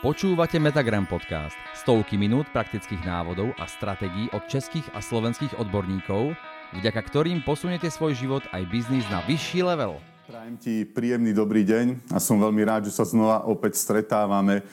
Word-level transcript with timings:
Počúvate 0.00 0.56
Metagram 0.56 1.04
Podcast. 1.04 1.52
Stovky 1.76 2.16
minút 2.16 2.48
praktických 2.56 3.04
návodov 3.04 3.52
a 3.60 3.68
stratégií 3.68 4.32
od 4.32 4.40
českých 4.48 4.88
a 4.96 5.04
slovenských 5.04 5.60
odborníkov, 5.60 6.32
vďaka 6.72 7.04
ktorým 7.04 7.44
posuniete 7.44 7.92
svoj 7.92 8.16
život 8.16 8.40
aj 8.56 8.64
biznis 8.72 9.04
na 9.12 9.20
vyšší 9.28 9.60
level. 9.60 10.00
Prajem 10.24 10.56
ti 10.56 10.88
príjemný 10.88 11.36
dobrý 11.36 11.68
deň 11.68 12.16
a 12.16 12.18
som 12.18 12.40
veľmi 12.40 12.64
rád, 12.64 12.88
že 12.88 12.96
sa 12.96 13.04
znova 13.04 13.44
opäť 13.44 13.76
stretávame 13.76 14.64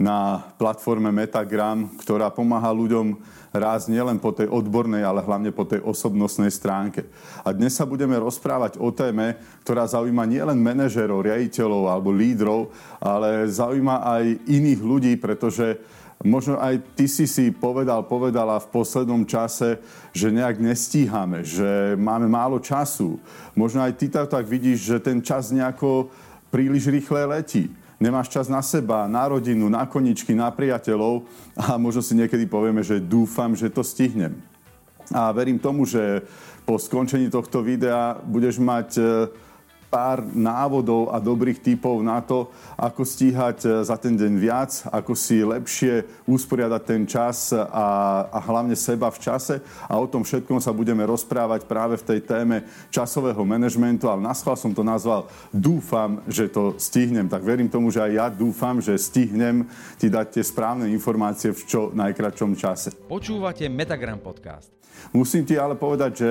na 0.00 0.40
platforme 0.56 1.12
Metagram, 1.12 1.92
ktorá 2.00 2.32
pomáha 2.32 2.72
ľuďom 2.72 3.20
rásť 3.52 3.92
nielen 3.92 4.16
po 4.16 4.32
tej 4.32 4.48
odbornej, 4.48 5.04
ale 5.04 5.20
hlavne 5.20 5.52
po 5.52 5.68
tej 5.68 5.84
osobnostnej 5.84 6.48
stránke. 6.48 7.04
A 7.44 7.52
dnes 7.52 7.76
sa 7.76 7.84
budeme 7.84 8.16
rozprávať 8.16 8.80
o 8.80 8.88
téme, 8.96 9.36
ktorá 9.60 9.84
zaujíma 9.84 10.24
nielen 10.24 10.56
manažerov, 10.56 11.20
riaditeľov 11.20 11.92
alebo 11.92 12.16
lídrov, 12.16 12.72
ale 12.96 13.44
zaujíma 13.52 14.00
aj 14.00 14.24
iných 14.48 14.80
ľudí, 14.80 15.12
pretože 15.20 15.76
Možno 16.20 16.60
aj 16.60 17.00
ty 17.00 17.08
si 17.08 17.24
si 17.24 17.48
povedal, 17.48 18.04
povedala 18.04 18.60
v 18.60 18.68
poslednom 18.68 19.24
čase, 19.24 19.80
že 20.12 20.28
nejak 20.28 20.60
nestíhame, 20.60 21.40
že 21.40 21.96
máme 21.96 22.28
málo 22.28 22.60
času. 22.60 23.16
Možno 23.56 23.80
aj 23.80 23.96
ty 23.96 24.12
tak 24.12 24.44
vidíš, 24.44 24.84
že 24.84 24.96
ten 25.00 25.24
čas 25.24 25.48
nejako 25.48 26.12
príliš 26.52 26.92
rýchle 26.92 27.24
letí 27.24 27.72
nemáš 28.00 28.32
čas 28.32 28.48
na 28.48 28.64
seba, 28.64 29.04
na 29.04 29.28
rodinu, 29.28 29.68
na 29.68 29.84
koničky, 29.84 30.32
na 30.32 30.48
priateľov 30.48 31.28
a 31.52 31.76
možno 31.76 32.00
si 32.00 32.16
niekedy 32.16 32.48
povieme, 32.48 32.80
že 32.80 32.96
dúfam, 32.96 33.52
že 33.52 33.68
to 33.68 33.84
stihnem. 33.84 34.40
A 35.12 35.28
verím 35.36 35.60
tomu, 35.60 35.84
že 35.84 36.24
po 36.64 36.80
skončení 36.80 37.28
tohto 37.28 37.60
videa 37.60 38.16
budeš 38.24 38.62
mať 38.62 38.88
e, 38.96 39.02
pár 39.90 40.22
návodov 40.22 41.10
a 41.10 41.18
dobrých 41.18 41.58
typov 41.58 41.98
na 42.00 42.22
to, 42.22 42.46
ako 42.78 43.02
stíhať 43.02 43.58
e, 43.66 43.68
za 43.82 43.98
ten 43.98 44.14
deň 44.14 44.32
viac, 44.38 44.70
ako 44.86 45.18
si 45.18 45.42
lepšie 45.42 46.06
usporiadať 46.30 46.82
ten 46.86 47.02
čas 47.04 47.50
a, 47.50 48.30
a 48.30 48.38
hlavne 48.38 48.78
seba 48.78 49.10
v 49.10 49.18
čase. 49.18 49.58
A 49.90 49.98
o 49.98 50.06
tom 50.06 50.22
všetkom 50.22 50.62
sa 50.62 50.70
budeme 50.70 51.02
rozprávať 51.02 51.66
práve 51.66 51.98
v 51.98 52.06
tej 52.06 52.20
téme 52.22 52.62
časového 52.94 53.42
manažmentu, 53.42 54.06
ale 54.06 54.22
naschval 54.22 54.54
som 54.54 54.70
to 54.70 54.86
nazval 54.86 55.26
Dúfam, 55.50 56.22
že 56.30 56.46
to 56.46 56.78
stihnem. 56.78 57.26
Tak 57.26 57.42
verím 57.42 57.66
tomu, 57.66 57.90
že 57.90 58.06
aj 58.06 58.12
ja 58.14 58.26
dúfam, 58.30 58.78
že 58.78 58.94
stihnem 58.94 59.66
ti 59.98 60.06
dať 60.06 60.38
tie 60.38 60.44
správne 60.46 60.86
informácie 60.94 61.50
v 61.50 61.62
čo 61.66 61.80
najkračom 61.90 62.54
čase. 62.54 62.94
Počúvate 63.10 63.66
Metagram 63.66 64.22
Podcast. 64.22 64.70
Musím 65.10 65.42
ti 65.42 65.58
ale 65.58 65.74
povedať, 65.74 66.12
že 66.14 66.30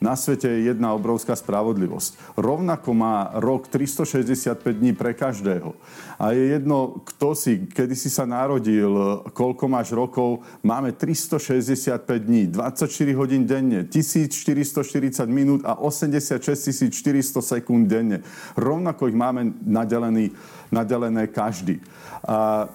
na 0.00 0.16
svete 0.16 0.48
je 0.48 0.72
jedna 0.72 0.96
obrovská 0.96 1.36
spravodlivosť. 1.36 2.40
Rovnako 2.40 2.90
má 2.96 3.36
rok 3.36 3.68
365 3.68 4.56
dní 4.80 4.96
pre 4.96 5.12
každého. 5.12 5.76
A 6.16 6.32
je 6.32 6.56
jedno, 6.56 7.04
kto 7.04 7.36
si, 7.36 7.68
kedy 7.68 7.92
si 7.92 8.08
sa 8.08 8.24
narodil, 8.24 9.20
koľko 9.36 9.64
máš 9.68 9.92
rokov, 9.92 10.40
máme 10.64 10.96
365 10.96 12.00
dní, 12.16 12.48
24 12.48 12.88
hodín 13.12 13.44
denne, 13.44 13.84
1440 13.84 15.28
minút 15.28 15.60
a 15.68 15.76
86 15.76 16.88
400 16.88 17.60
sekúnd 17.60 17.84
denne. 17.84 18.24
Rovnako 18.56 19.12
ich 19.12 19.16
máme 19.16 19.52
nadelený, 19.60 20.32
nadelené 20.72 21.28
každý. 21.28 21.84
A 22.24 22.68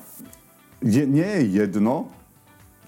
je, 0.86 1.03
nie 1.09 1.26
je 1.26 1.44
jedno, 1.66 2.14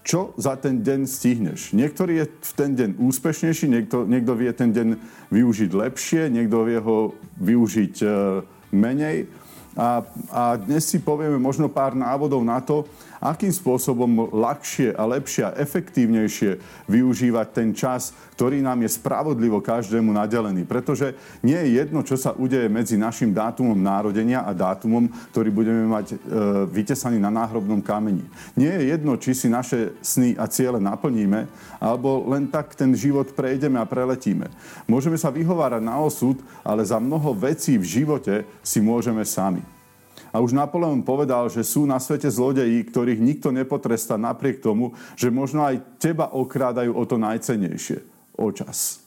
čo 0.08 0.32
za 0.40 0.56
ten 0.56 0.80
deň 0.80 1.04
stihneš. 1.04 1.76
Niektorý 1.76 2.24
je 2.24 2.26
v 2.32 2.52
ten 2.56 2.72
deň 2.72 2.90
úspešnejší, 2.96 3.68
niekto, 3.68 4.08
niekto 4.08 4.32
vie 4.32 4.48
ten 4.56 4.72
deň 4.72 4.96
využiť 5.28 5.70
lepšie, 5.76 6.32
niekto 6.32 6.64
vie 6.64 6.80
ho 6.80 7.12
využiť 7.36 7.94
e, 8.00 8.08
menej. 8.72 9.28
A, 9.76 10.00
a 10.32 10.42
dnes 10.56 10.88
si 10.88 10.96
povieme 11.04 11.36
možno 11.36 11.68
pár 11.68 11.92
návodov 11.92 12.40
na 12.40 12.56
to, 12.64 12.88
akým 13.18 13.50
spôsobom 13.50 14.30
ľahšie 14.30 14.94
a 14.94 15.02
lepšie 15.06 15.42
a 15.46 15.56
efektívnejšie 15.58 16.58
využívať 16.86 17.46
ten 17.50 17.70
čas, 17.74 18.14
ktorý 18.38 18.62
nám 18.62 18.86
je 18.86 18.94
spravodlivo 18.94 19.58
každému 19.58 20.14
nadelený. 20.14 20.62
Pretože 20.62 21.14
nie 21.42 21.58
je 21.58 21.82
jedno, 21.82 22.06
čo 22.06 22.14
sa 22.14 22.34
udeje 22.34 22.70
medzi 22.70 22.94
našim 22.94 23.34
dátumom 23.34 23.74
národenia 23.74 24.46
a 24.46 24.54
dátumom, 24.54 25.10
ktorý 25.34 25.50
budeme 25.50 25.84
mať 25.90 26.14
e, 26.14 26.16
vytesaný 26.70 27.18
na 27.18 27.34
náhrobnom 27.34 27.82
kameni. 27.82 28.22
Nie 28.54 28.78
je 28.78 28.94
jedno, 28.94 29.18
či 29.18 29.34
si 29.34 29.50
naše 29.50 29.98
sny 29.98 30.38
a 30.38 30.46
ciele 30.46 30.78
naplníme, 30.78 31.50
alebo 31.82 32.26
len 32.30 32.46
tak 32.46 32.78
ten 32.78 32.94
život 32.94 33.34
prejdeme 33.34 33.82
a 33.82 33.86
preletíme. 33.86 34.46
Môžeme 34.86 35.18
sa 35.18 35.34
vyhovárať 35.34 35.82
na 35.82 35.98
osud, 35.98 36.38
ale 36.62 36.86
za 36.86 37.02
mnoho 37.02 37.34
vecí 37.34 37.74
v 37.74 37.86
živote 37.86 38.46
si 38.62 38.78
môžeme 38.78 39.26
sami. 39.26 39.77
A 40.32 40.44
už 40.44 40.52
Napoleon 40.52 41.00
povedal, 41.00 41.48
že 41.48 41.64
sú 41.64 41.88
na 41.88 41.96
svete 41.96 42.28
zlodeji, 42.28 42.84
ktorých 42.84 43.20
nikto 43.20 43.48
nepotrestá 43.48 44.20
napriek 44.20 44.60
tomu, 44.60 44.92
že 45.16 45.32
možno 45.32 45.64
aj 45.64 45.80
teba 45.96 46.28
okrádajú 46.32 46.92
o 46.92 47.02
to 47.08 47.16
najcenejšie. 47.16 48.04
O 48.38 48.52
čas. 48.52 49.02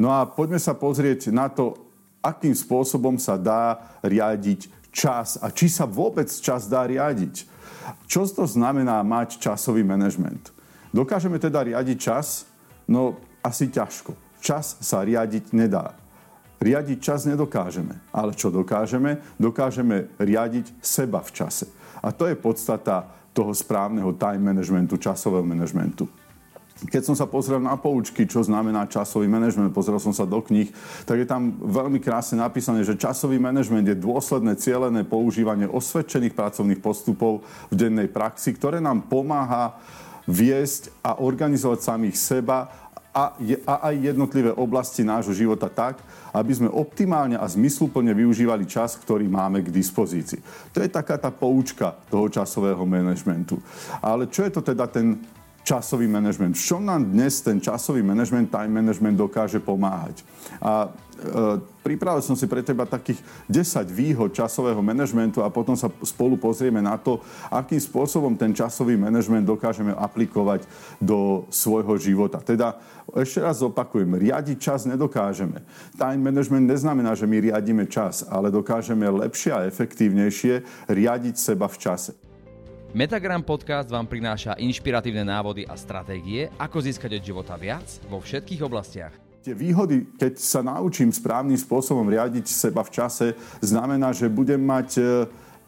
No 0.00 0.10
a 0.10 0.24
poďme 0.24 0.56
sa 0.56 0.72
pozrieť 0.72 1.28
na 1.28 1.52
to, 1.52 1.76
akým 2.24 2.56
spôsobom 2.56 3.20
sa 3.20 3.36
dá 3.36 3.96
riadiť 4.00 4.72
čas 4.90 5.38
a 5.38 5.52
či 5.52 5.68
sa 5.68 5.84
vôbec 5.86 6.26
čas 6.28 6.66
dá 6.66 6.84
riadiť. 6.88 7.46
Čo 8.08 8.26
to 8.26 8.44
znamená 8.48 9.00
mať 9.04 9.38
časový 9.38 9.86
manažment? 9.86 10.52
Dokážeme 10.90 11.38
teda 11.38 11.62
riadiť 11.62 11.98
čas? 12.00 12.48
No 12.90 13.20
asi 13.40 13.70
ťažko. 13.70 14.16
Čas 14.42 14.80
sa 14.82 15.04
riadiť 15.04 15.54
nedá. 15.54 15.94
Riadiť 16.60 16.98
čas 17.00 17.24
nedokážeme. 17.24 17.96
Ale 18.12 18.36
čo 18.36 18.52
dokážeme? 18.52 19.24
Dokážeme 19.40 20.12
riadiť 20.20 20.76
seba 20.84 21.24
v 21.24 21.32
čase. 21.32 21.64
A 22.04 22.12
to 22.12 22.28
je 22.28 22.36
podstata 22.36 23.08
toho 23.32 23.56
správneho 23.56 24.12
time 24.20 24.52
managementu, 24.52 25.00
časového 25.00 25.40
managementu. 25.40 26.04
Keď 26.80 27.12
som 27.12 27.16
sa 27.16 27.28
pozrel 27.28 27.60
na 27.60 27.76
poučky, 27.76 28.24
čo 28.24 28.40
znamená 28.40 28.88
časový 28.88 29.28
manažment, 29.28 29.72
pozrel 29.72 30.00
som 30.00 30.16
sa 30.16 30.24
do 30.24 30.40
kníh, 30.40 30.72
tak 31.04 31.20
je 31.20 31.28
tam 31.28 31.52
veľmi 31.60 32.00
krásne 32.00 32.40
napísané, 32.40 32.84
že 32.84 32.96
časový 32.96 33.36
manažment 33.36 33.84
je 33.84 33.96
dôsledné, 33.96 34.56
cielené 34.56 35.04
používanie 35.04 35.68
osvedčených 35.68 36.32
pracovných 36.32 36.80
postupov 36.80 37.44
v 37.68 37.74
dennej 37.76 38.08
praxi, 38.08 38.56
ktoré 38.56 38.80
nám 38.80 39.08
pomáha 39.12 39.76
viesť 40.24 40.92
a 41.04 41.20
organizovať 41.20 41.80
samých 41.84 42.16
seba 42.16 42.72
a, 43.10 43.34
a 43.66 43.74
aj 43.90 44.14
jednotlivé 44.14 44.54
oblasti 44.54 45.02
nášho 45.02 45.34
života 45.34 45.66
tak, 45.66 45.98
aby 46.30 46.52
sme 46.54 46.70
optimálne 46.70 47.34
a 47.34 47.46
zmysluplne 47.50 48.14
využívali 48.14 48.70
čas, 48.70 48.94
ktorý 48.94 49.26
máme 49.26 49.66
k 49.66 49.74
dispozícii. 49.74 50.38
To 50.70 50.78
je 50.78 50.86
taká 50.86 51.18
tá 51.18 51.34
poučka 51.34 51.98
toho 52.06 52.30
časového 52.30 52.86
manažmentu. 52.86 53.58
Ale 53.98 54.30
čo 54.30 54.46
je 54.46 54.52
to 54.54 54.62
teda 54.62 54.86
ten 54.86 55.18
časový 55.70 56.10
manažment? 56.10 56.58
V 56.58 56.66
čom 56.66 56.82
nám 56.82 57.06
dnes 57.06 57.38
ten 57.38 57.62
časový 57.62 58.02
manažment, 58.02 58.50
time 58.50 58.82
management 58.82 59.14
dokáže 59.14 59.62
pomáhať? 59.62 60.26
A 60.58 60.90
e, 60.90 61.62
pripravil 61.86 62.26
som 62.26 62.34
si 62.34 62.50
pre 62.50 62.66
teba 62.66 62.90
takých 62.90 63.22
10 63.46 63.86
výhod 63.86 64.34
časového 64.34 64.82
manažmentu 64.82 65.46
a 65.46 65.54
potom 65.54 65.78
sa 65.78 65.86
spolu 66.02 66.34
pozrieme 66.34 66.82
na 66.82 66.98
to, 66.98 67.22
akým 67.54 67.78
spôsobom 67.78 68.34
ten 68.34 68.50
časový 68.50 68.98
manažment 68.98 69.46
dokážeme 69.46 69.94
aplikovať 69.94 70.66
do 70.98 71.46
svojho 71.54 71.94
života. 72.02 72.42
Teda 72.42 72.74
ešte 73.14 73.38
raz 73.38 73.62
opakujem, 73.62 74.10
riadiť 74.10 74.58
čas 74.58 74.90
nedokážeme. 74.90 75.62
Time 75.94 76.18
management 76.18 76.66
neznamená, 76.66 77.14
že 77.14 77.30
my 77.30 77.38
riadíme 77.46 77.86
čas, 77.86 78.26
ale 78.26 78.50
dokážeme 78.50 79.06
lepšie 79.06 79.54
a 79.54 79.66
efektívnejšie 79.70 80.86
riadiť 80.90 81.34
seba 81.38 81.70
v 81.70 81.78
čase. 81.78 82.29
Metagram 82.90 83.38
Podcast 83.46 83.86
vám 83.86 84.02
prináša 84.02 84.58
inšpiratívne 84.58 85.22
návody 85.22 85.62
a 85.62 85.78
stratégie, 85.78 86.50
ako 86.58 86.82
získať 86.82 87.22
od 87.22 87.22
života 87.22 87.54
viac 87.54 87.86
vo 88.10 88.18
všetkých 88.18 88.66
oblastiach. 88.66 89.14
Tie 89.46 89.54
výhody, 89.54 90.10
keď 90.18 90.34
sa 90.42 90.58
naučím 90.58 91.14
správnym 91.14 91.54
spôsobom 91.54 92.02
riadiť 92.10 92.50
seba 92.50 92.82
v 92.82 92.90
čase, 92.90 93.38
znamená, 93.62 94.10
že 94.10 94.26
budem 94.26 94.58
mať 94.58 94.98
e, 94.98 95.02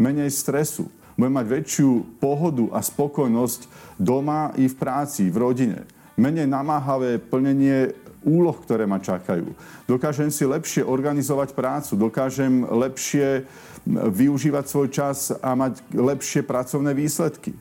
menej 0.03 0.35
stresu. 0.35 0.91
Budem 1.15 1.39
mať 1.39 1.47
väčšiu 1.47 2.19
pohodu 2.19 2.67
a 2.75 2.83
spokojnosť 2.83 3.71
doma 4.03 4.51
i 4.59 4.67
v 4.67 4.75
práci, 4.75 5.31
v 5.31 5.37
rodine. 5.39 5.87
Menej 6.19 6.51
namáhavé 6.51 7.23
plnenie 7.23 7.95
úloh, 8.27 8.55
ktoré 8.59 8.83
ma 8.83 8.99
čakajú. 8.99 9.55
Dokážem 9.87 10.31
si 10.31 10.43
lepšie 10.43 10.83
organizovať 10.83 11.55
prácu, 11.55 11.95
dokážem 11.99 12.67
lepšie 12.67 13.47
využívať 13.89 14.65
svoj 14.67 14.89
čas 14.91 15.35
a 15.43 15.55
mať 15.59 15.83
lepšie 15.91 16.47
pracovné 16.47 16.95
výsledky. 16.95 17.55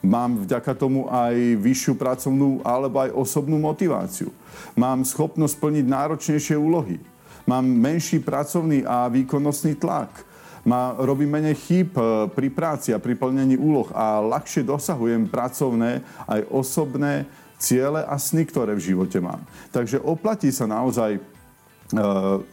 Mám 0.00 0.48
vďaka 0.48 0.72
tomu 0.74 1.04
aj 1.12 1.60
vyššiu 1.60 1.94
pracovnú 2.00 2.64
alebo 2.64 3.04
aj 3.04 3.12
osobnú 3.12 3.60
motiváciu. 3.60 4.32
Mám 4.72 5.04
schopnosť 5.04 5.60
plniť 5.60 5.86
náročnejšie 5.86 6.56
úlohy. 6.56 6.96
Mám 7.44 7.68
menší 7.68 8.22
pracovný 8.24 8.80
a 8.88 9.12
výkonnostný 9.12 9.76
tlak. 9.76 10.24
Má, 10.64 10.92
robím 11.00 11.32
menej 11.32 11.56
chýb 11.56 11.96
e, 11.96 12.28
pri 12.36 12.52
práci 12.52 12.92
a 12.92 13.00
pri 13.00 13.16
plnení 13.16 13.56
úloh 13.56 13.88
a 13.96 14.20
ľahšie 14.20 14.60
dosahujem 14.60 15.24
pracovné 15.24 16.04
aj 16.28 16.40
osobné 16.52 17.24
ciele 17.56 18.04
a 18.04 18.16
sny, 18.20 18.44
ktoré 18.44 18.76
v 18.76 18.92
živote 18.92 19.20
mám. 19.24 19.40
Takže 19.72 20.00
oplatí 20.04 20.52
sa 20.52 20.68
naozaj 20.68 21.20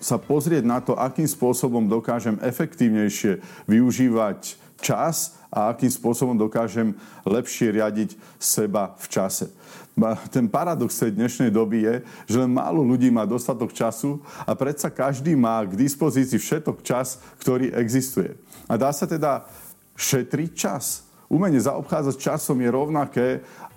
sa 0.02 0.18
pozrieť 0.18 0.64
na 0.66 0.82
to, 0.82 0.98
akým 0.98 1.30
spôsobom 1.30 1.86
dokážem 1.86 2.42
efektívnejšie 2.42 3.38
využívať 3.70 4.58
čas 4.82 5.38
a 5.54 5.74
akým 5.74 5.90
spôsobom 5.90 6.38
dokážem 6.38 6.98
lepšie 7.26 7.74
riadiť 7.74 8.18
seba 8.38 8.98
v 8.98 9.06
čase. 9.10 9.46
Ten 10.30 10.46
paradox 10.46 10.94
tej 11.02 11.18
dnešnej 11.18 11.50
doby 11.50 11.82
je, 11.82 11.96
že 12.30 12.38
len 12.46 12.54
málo 12.54 12.86
ľudí 12.86 13.10
má 13.10 13.26
dostatok 13.26 13.74
času 13.74 14.22
a 14.46 14.54
predsa 14.54 14.94
každý 14.94 15.34
má 15.34 15.66
k 15.66 15.74
dispozícii 15.74 16.38
všetok 16.38 16.86
čas, 16.86 17.18
ktorý 17.42 17.74
existuje. 17.74 18.38
A 18.70 18.78
dá 18.78 18.94
sa 18.94 19.10
teda 19.10 19.50
šetriť 19.98 20.52
čas. 20.54 21.10
Umenie 21.26 21.58
zaobchádzať 21.58 22.16
časom 22.22 22.62
je 22.62 22.70
rovnaké 22.70 23.28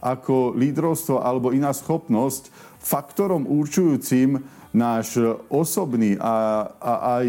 ako 0.04 0.52
lídrovstvo 0.52 1.24
alebo 1.24 1.56
iná 1.56 1.72
schopnosť 1.72 2.52
faktorom 2.80 3.48
určujúcim 3.48 4.44
náš 4.70 5.18
osobný 5.50 6.14
a, 6.18 6.66
a 6.78 6.92
aj 7.18 7.26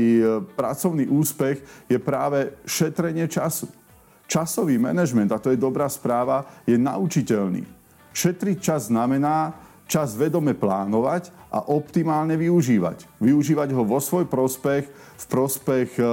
pracovný 0.53 1.09
úspech 1.09 1.61
je 1.89 1.97
práve 1.97 2.53
šetrenie 2.65 3.25
času. 3.25 3.65
Časový 4.29 4.79
manažment, 4.79 5.27
a 5.33 5.41
to 5.41 5.51
je 5.51 5.59
dobrá 5.59 5.89
správa, 5.91 6.47
je 6.63 6.79
naučiteľný. 6.79 7.67
Šetriť 8.15 8.57
čas 8.63 8.87
znamená 8.87 9.51
čas 9.91 10.15
vedome 10.15 10.55
plánovať 10.55 11.35
a 11.51 11.67
optimálne 11.67 12.39
využívať. 12.39 13.19
Využívať 13.19 13.75
ho 13.75 13.83
vo 13.83 13.99
svoj 13.99 14.23
prospech, 14.23 14.87
v 15.19 15.25
prospech 15.27 15.99
e, 15.99 16.03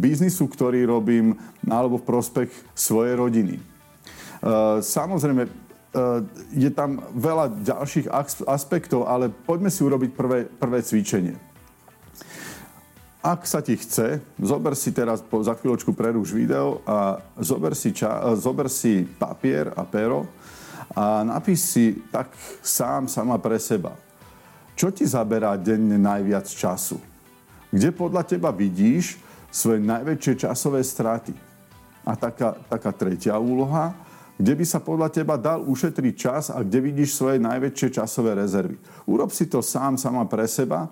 biznisu, 0.00 0.48
ktorý 0.48 0.88
robím, 0.88 1.36
alebo 1.68 2.00
v 2.00 2.08
prospech 2.08 2.48
svojej 2.72 3.20
rodiny. 3.20 3.60
E, 3.60 3.62
samozrejme, 4.80 5.44
e, 5.44 5.50
je 6.54 6.70
tam 6.70 7.02
veľa 7.14 7.66
ďalších 7.66 8.06
aspektov, 8.46 9.10
ale 9.10 9.26
poďme 9.26 9.70
si 9.74 9.82
urobiť 9.82 10.10
prvé, 10.14 10.46
prvé 10.46 10.78
cvičenie. 10.86 11.34
Ak 13.20 13.44
sa 13.44 13.60
ti 13.60 13.76
chce, 13.76 14.22
zober 14.40 14.72
si 14.72 14.96
teraz, 14.96 15.20
za 15.20 15.52
chvíľočku 15.52 15.92
preruš 15.92 16.32
video 16.32 16.80
a 16.88 17.20
zober 17.36 17.76
si, 17.76 17.92
ča, 17.92 18.32
zober 18.32 18.72
si 18.72 19.04
papier 19.04 19.76
a 19.76 19.84
pero 19.84 20.24
a 20.96 21.20
napíš 21.20 21.60
si 21.60 21.84
tak 22.08 22.32
sám, 22.64 23.12
sama 23.12 23.36
pre 23.36 23.60
seba. 23.60 23.92
Čo 24.72 24.88
ti 24.88 25.04
zaberá 25.04 25.60
denne 25.60 26.00
najviac 26.00 26.48
času? 26.48 26.96
Kde 27.68 27.92
podľa 27.92 28.24
teba 28.24 28.48
vidíš 28.48 29.20
svoje 29.52 29.84
najväčšie 29.84 30.48
časové 30.48 30.80
straty? 30.80 31.36
A 32.08 32.16
taká, 32.16 32.56
taká 32.72 32.90
tretia 32.96 33.36
úloha, 33.36 33.92
kde 34.40 34.52
by 34.56 34.64
sa 34.64 34.80
podľa 34.80 35.12
teba 35.12 35.36
dal 35.36 35.60
ušetriť 35.68 36.14
čas 36.16 36.48
a 36.48 36.64
kde 36.64 36.80
vidíš 36.80 37.12
svoje 37.12 37.36
najväčšie 37.44 38.00
časové 38.00 38.32
rezervy. 38.32 38.80
Urob 39.04 39.28
si 39.28 39.44
to 39.52 39.60
sám, 39.60 40.00
sama 40.00 40.24
pre 40.24 40.48
seba 40.48 40.88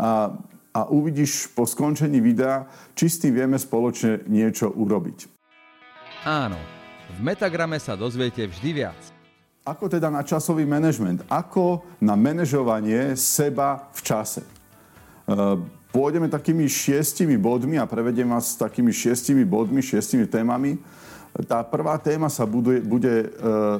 a 0.00 0.32
a 0.78 0.86
uvidíš 0.86 1.50
po 1.58 1.66
skončení 1.66 2.20
videa, 2.20 2.70
či 2.94 3.10
s 3.10 3.18
tým 3.18 3.34
vieme 3.34 3.58
spoločne 3.58 4.22
niečo 4.30 4.70
urobiť. 4.70 5.26
Áno, 6.22 6.58
v 7.16 7.18
Metagrame 7.24 7.80
sa 7.82 7.98
dozviete 7.98 8.46
vždy 8.46 8.70
viac. 8.70 9.00
Ako 9.66 9.90
teda 9.90 10.08
na 10.08 10.24
časový 10.24 10.64
manažment? 10.64 11.24
Ako 11.28 11.84
na 12.00 12.16
manažovanie 12.16 13.18
seba 13.18 13.90
v 13.92 14.00
čase? 14.00 14.42
E, 14.44 14.48
pôjdeme 15.92 16.30
takými 16.30 16.64
šiestimi 16.64 17.36
bodmi 17.36 17.76
a 17.76 17.84
prevediem 17.84 18.28
vás 18.28 18.56
s 18.56 18.60
takými 18.60 18.94
šiestimi 18.94 19.44
bodmi, 19.44 19.84
šiestimi 19.84 20.24
témami, 20.24 20.80
tá 21.46 21.62
prvá 21.62 21.94
téma 22.02 22.26
sa 22.26 22.42
bude, 22.42 22.82
bude, 22.82 23.30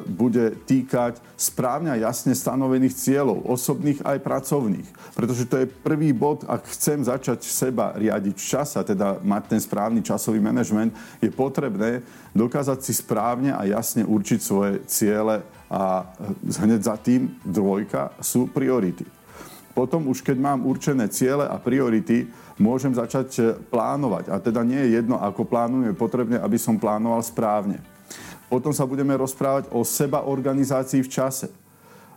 bude 0.07 0.55
týkať 0.63 1.19
správne 1.35 1.91
a 1.91 1.99
jasne 1.99 2.31
stanovených 2.31 2.95
cieľov, 2.95 3.43
osobných 3.51 3.99
aj 4.07 4.23
pracovných. 4.23 4.89
Pretože 5.19 5.49
to 5.51 5.59
je 5.59 5.67
prvý 5.67 6.15
bod, 6.15 6.47
ak 6.47 6.71
chcem 6.71 7.03
začať 7.03 7.43
seba 7.43 7.99
riadiť 7.99 8.37
v 8.39 8.47
čase, 8.47 8.79
teda 8.87 9.19
mať 9.27 9.43
ten 9.51 9.61
správny 9.61 10.01
časový 10.07 10.39
manažment, 10.39 10.95
je 11.19 11.35
potrebné 11.35 12.07
dokázať 12.31 12.79
si 12.79 12.95
správne 12.95 13.51
a 13.51 13.67
jasne 13.67 14.07
určiť 14.07 14.39
svoje 14.39 14.79
ciele 14.87 15.43
a 15.67 16.07
hneď 16.63 16.81
za 16.87 16.97
tým 16.97 17.27
dvojka 17.43 18.15
sú 18.23 18.47
priority. 18.47 19.18
Potom 19.79 20.11
už 20.11 20.27
keď 20.27 20.43
mám 20.43 20.67
určené 20.67 21.07
ciele 21.07 21.47
a 21.47 21.55
priority, 21.55 22.27
môžem 22.59 22.91
začať 22.91 23.29
e, 23.39 23.43
plánovať. 23.71 24.27
A 24.27 24.43
teda 24.43 24.67
nie 24.67 24.83
je 24.83 24.99
jedno, 24.99 25.23
ako 25.23 25.47
plánujem, 25.47 25.95
je 25.95 26.03
potrebné, 26.03 26.37
aby 26.43 26.59
som 26.59 26.83
plánoval 26.83 27.23
správne. 27.23 27.79
Potom 28.51 28.75
sa 28.75 28.83
budeme 28.83 29.15
rozprávať 29.15 29.71
o 29.71 29.87
seba 29.87 30.27
organizácii 30.27 31.07
v 31.07 31.13
čase. 31.15 31.47
E, 31.47 31.55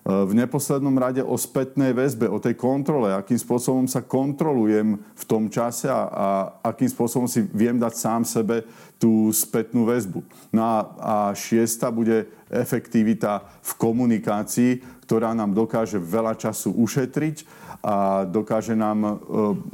v 0.09 0.33
neposlednom 0.33 0.97
rade 0.97 1.21
o 1.21 1.37
spätnej 1.37 1.93
väzbe, 1.93 2.25
o 2.25 2.41
tej 2.41 2.57
kontrole, 2.57 3.13
akým 3.13 3.37
spôsobom 3.37 3.85
sa 3.85 4.01
kontrolujem 4.01 4.97
v 4.97 5.23
tom 5.29 5.45
čase 5.45 5.85
a, 5.85 6.01
a 6.09 6.27
akým 6.65 6.89
spôsobom 6.89 7.29
si 7.29 7.45
viem 7.53 7.77
dať 7.77 7.93
sám 7.93 8.25
sebe 8.25 8.65
tú 8.97 9.29
spätnú 9.29 9.85
väzbu. 9.85 10.25
No 10.49 10.65
a, 10.65 10.77
a 10.97 11.15
šiesta 11.37 11.93
bude 11.93 12.25
efektivita 12.49 13.45
v 13.61 13.71
komunikácii, 13.77 14.71
ktorá 15.11 15.35
nám 15.35 15.51
dokáže 15.51 15.99
veľa 15.99 16.39
času 16.39 16.71
ušetriť 16.71 17.43
a 17.83 18.23
dokáže 18.23 18.79
nám 18.79 18.99
e, 19.03 19.11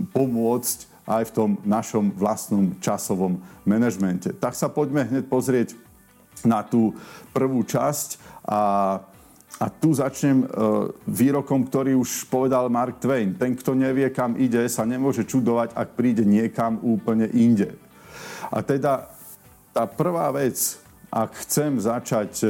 pomôcť 0.10 0.78
aj 1.06 1.30
v 1.30 1.36
tom 1.38 1.50
našom 1.62 2.10
vlastnom 2.18 2.74
časovom 2.82 3.38
manažmente. 3.62 4.34
Tak 4.34 4.58
sa 4.58 4.66
poďme 4.66 5.06
hneď 5.06 5.30
pozrieť 5.30 5.78
na 6.42 6.66
tú 6.66 6.98
prvú 7.38 7.62
časť 7.62 8.18
a, 8.50 8.62
a 9.62 9.66
tu 9.70 9.94
začnem 9.94 10.42
e, 10.42 10.46
výrokom, 11.06 11.70
ktorý 11.70 11.94
už 12.02 12.26
povedal 12.34 12.66
Mark 12.74 12.98
Twain. 12.98 13.38
Ten, 13.38 13.54
kto 13.54 13.78
nevie, 13.78 14.10
kam 14.10 14.42
ide, 14.42 14.66
sa 14.66 14.90
nemôže 14.90 15.22
čudovať, 15.22 15.78
ak 15.78 15.94
príde 15.94 16.26
niekam 16.26 16.82
úplne 16.82 17.30
inde. 17.30 17.78
A 18.50 18.66
teda 18.66 19.06
tá 19.70 19.86
prvá 19.86 20.34
vec, 20.34 20.82
ak 21.08 21.48
chcem 21.48 21.80
začať 21.80 22.32
e, 22.44 22.48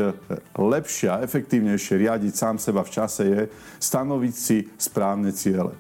lepšie 0.58 1.08
a 1.14 1.22
efektívnejšie 1.22 2.02
riadiť 2.02 2.34
sám 2.34 2.58
seba 2.58 2.82
v 2.82 2.94
čase, 2.94 3.22
je 3.24 3.42
stanoviť 3.78 4.34
si 4.34 4.66
správne 4.82 5.30
ciele. 5.30 5.78
E, 5.78 5.80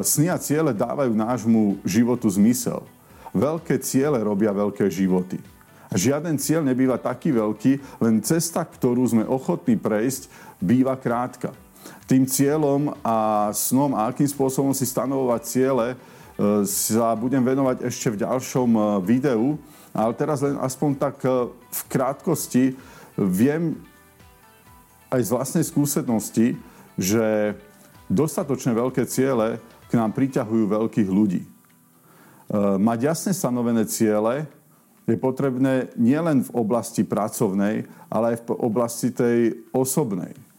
sny 0.00 0.32
a 0.32 0.40
ciele 0.40 0.72
dávajú 0.72 1.12
nášmu 1.12 1.84
životu 1.84 2.32
zmysel. 2.32 2.80
Veľké 3.36 3.76
ciele 3.84 4.24
robia 4.24 4.56
veľké 4.56 4.88
životy. 4.88 5.36
Žiaden 5.92 6.38
cieľ 6.40 6.64
nebýva 6.64 6.96
taký 6.96 7.34
veľký, 7.34 8.00
len 8.00 8.22
cesta, 8.24 8.64
ktorú 8.64 9.04
sme 9.04 9.24
ochotní 9.26 9.76
prejsť, 9.76 10.30
býva 10.62 10.96
krátka. 10.96 11.52
Tým 12.08 12.24
cieľom 12.24 12.94
a 13.04 13.50
snom 13.52 13.94
a 13.94 14.08
akým 14.08 14.26
spôsobom 14.26 14.72
si 14.72 14.88
stanovovať 14.88 15.42
ciele 15.44 15.86
e, 15.92 15.96
sa 16.64 17.12
budem 17.12 17.44
venovať 17.44 17.84
ešte 17.84 18.16
v 18.16 18.20
ďalšom 18.24 18.70
videu, 19.04 19.60
ale 19.90 20.12
teraz 20.14 20.42
len 20.42 20.58
aspoň 20.58 20.90
tak 20.98 21.16
e, 21.26 21.50
v 21.50 21.80
krátkosti 21.90 22.64
viem 23.18 23.78
aj 25.10 25.20
z 25.26 25.30
vlastnej 25.34 25.64
skúsenosti, 25.66 26.54
že 26.94 27.58
dostatočne 28.06 28.74
veľké 28.74 29.02
ciele 29.10 29.58
k 29.90 29.92
nám 29.98 30.14
priťahujú 30.14 30.64
veľkých 30.70 31.08
ľudí. 31.10 31.42
E, 31.42 31.48
mať 32.78 32.98
jasne 33.10 33.32
stanovené 33.34 33.86
ciele 33.90 34.46
je 35.10 35.18
potrebné 35.18 35.90
nielen 35.98 36.46
v 36.46 36.50
oblasti 36.54 37.02
pracovnej, 37.02 37.88
ale 38.06 38.24
aj 38.34 38.36
v 38.46 38.62
oblasti 38.62 39.10
tej 39.10 39.66
osobnej 39.74 40.49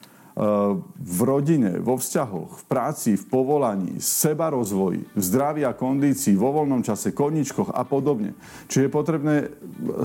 v 0.96 1.20
rodine, 1.28 1.84
vo 1.84 2.00
vzťahoch, 2.00 2.64
v 2.64 2.64
práci, 2.64 3.20
v 3.20 3.26
povolaní, 3.28 4.00
seba 4.00 4.48
rozvoji, 4.48 5.04
v 5.12 5.22
zdraví 5.22 5.68
a 5.68 5.76
kondícii, 5.76 6.40
vo 6.40 6.56
voľnom 6.56 6.80
čase, 6.80 7.12
koničkoch 7.12 7.76
a 7.76 7.84
podobne. 7.84 8.32
Čiže 8.72 8.88
je 8.88 8.92
potrebné 8.96 9.36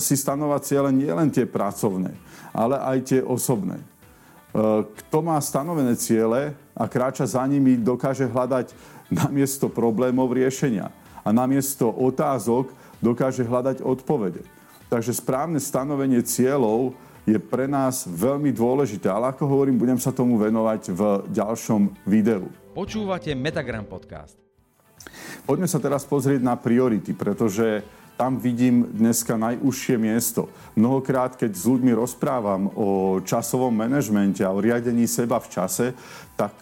si 0.02 0.18
stanovať 0.18 0.60
ciele 0.66 0.90
nielen 0.90 1.30
tie 1.30 1.46
pracovné, 1.46 2.18
ale 2.50 2.74
aj 2.74 2.98
tie 3.06 3.20
osobné. 3.22 3.78
E, 3.78 3.84
kto 4.82 5.18
má 5.22 5.38
stanovené 5.38 5.94
ciele 5.94 6.58
a 6.74 6.90
kráča 6.90 7.22
za 7.22 7.46
nimi, 7.46 7.78
dokáže 7.78 8.26
hľadať 8.26 8.74
namiesto 9.06 9.70
problémov 9.70 10.34
riešenia 10.34 10.90
a 11.22 11.28
namiesto 11.30 11.86
otázok 11.86 12.74
dokáže 12.98 13.46
hľadať 13.46 13.78
odpovede. 13.78 14.42
Takže 14.90 15.14
správne 15.14 15.62
stanovenie 15.62 16.22
cieľov 16.26 16.98
je 17.26 17.36
pre 17.42 17.66
nás 17.66 18.06
veľmi 18.06 18.54
dôležité. 18.54 19.10
Ale 19.10 19.34
ako 19.34 19.50
hovorím, 19.50 19.76
budem 19.76 19.98
sa 19.98 20.14
tomu 20.14 20.38
venovať 20.38 20.94
v 20.94 21.00
ďalšom 21.34 22.06
videu. 22.06 22.46
Počúvate 22.72 23.34
Metagram 23.34 23.82
podcast. 23.82 24.38
Poďme 25.42 25.66
sa 25.66 25.82
teraz 25.82 26.06
pozrieť 26.06 26.38
na 26.42 26.54
priority, 26.54 27.10
pretože 27.18 27.82
tam 28.16 28.40
vidím 28.40 28.88
dneska 28.96 29.36
najúžšie 29.36 30.00
miesto. 30.00 30.48
Mnohokrát, 30.72 31.36
keď 31.36 31.52
s 31.52 31.68
ľuďmi 31.68 31.92
rozprávam 31.92 32.72
o 32.72 33.20
časovom 33.20 33.74
manažmente 33.74 34.40
a 34.40 34.54
o 34.54 34.62
riadení 34.62 35.04
seba 35.04 35.36
v 35.36 35.50
čase, 35.52 35.86
tak 36.38 36.56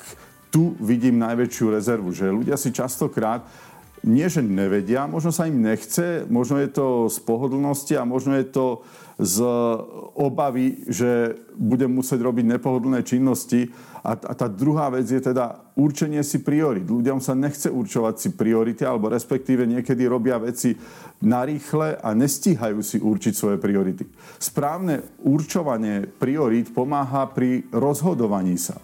tu 0.50 0.74
vidím 0.82 1.22
najväčšiu 1.22 1.66
rezervu, 1.70 2.10
že 2.10 2.34
ľudia 2.34 2.58
si 2.58 2.74
častokrát 2.74 3.46
nie, 4.04 4.28
že 4.28 4.44
nevedia, 4.44 5.08
možno 5.08 5.32
sa 5.32 5.48
im 5.48 5.64
nechce, 5.64 6.28
možno 6.28 6.60
je 6.60 6.68
to 6.68 7.08
z 7.08 7.18
pohodlnosti 7.24 7.96
a 7.96 8.04
možno 8.04 8.36
je 8.36 8.44
to 8.44 8.84
z 9.14 9.46
obavy, 10.18 10.82
že 10.90 11.38
budem 11.54 11.90
musieť 11.90 12.18
robiť 12.18 12.58
nepohodlné 12.58 13.06
činnosti. 13.06 13.70
A, 14.02 14.18
a 14.18 14.32
tá 14.34 14.50
druhá 14.50 14.90
vec 14.90 15.06
je 15.06 15.22
teda 15.22 15.70
určenie 15.78 16.20
si 16.26 16.42
priorit. 16.42 16.84
Ľuďom 16.84 17.22
sa 17.22 17.38
nechce 17.38 17.70
určovať 17.70 18.14
si 18.18 18.28
priority, 18.34 18.82
alebo 18.82 19.08
respektíve 19.08 19.64
niekedy 19.64 20.04
robia 20.10 20.36
veci 20.42 20.74
narýchle 21.22 22.02
a 22.02 22.10
nestíhajú 22.12 22.82
si 22.82 22.98
určiť 22.98 23.32
svoje 23.32 23.56
priority. 23.62 24.04
Správne 24.42 25.06
určovanie 25.22 26.10
priorit 26.10 26.74
pomáha 26.74 27.30
pri 27.30 27.64
rozhodovaní 27.70 28.58
sa. 28.58 28.76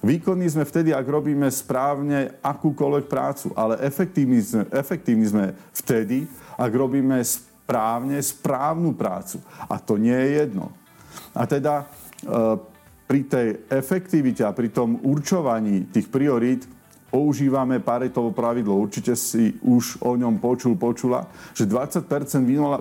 Výkonní 0.00 0.48
sme 0.48 0.64
vtedy, 0.64 0.96
ak 0.96 1.04
robíme 1.04 1.44
správne 1.52 2.40
akúkoľvek 2.40 3.04
prácu, 3.04 3.52
ale 3.52 3.76
efektívni 3.84 4.40
sme, 4.40 4.64
efektívni 4.72 5.28
sme 5.28 5.52
vtedy, 5.76 6.24
ak 6.56 6.72
robíme 6.72 7.20
správne 7.20 7.49
správnu 8.20 8.98
prácu. 8.98 9.38
A 9.70 9.78
to 9.78 9.94
nie 9.96 10.14
je 10.14 10.28
jedno. 10.44 10.74
A 11.34 11.46
teda 11.46 11.82
e, 11.82 11.84
pri 13.06 13.20
tej 13.26 13.48
efektivite 13.70 14.42
a 14.42 14.54
pri 14.54 14.74
tom 14.74 14.98
určovaní 15.06 15.86
tých 15.90 16.10
priorít 16.10 16.66
používame 17.10 17.82
Paretovo 17.82 18.30
pravidlo. 18.30 18.78
Určite 18.78 19.18
si 19.18 19.54
už 19.62 20.02
o 20.02 20.14
ňom 20.14 20.38
počul, 20.38 20.78
počula, 20.78 21.26
že 21.54 21.66
20% 21.66 22.06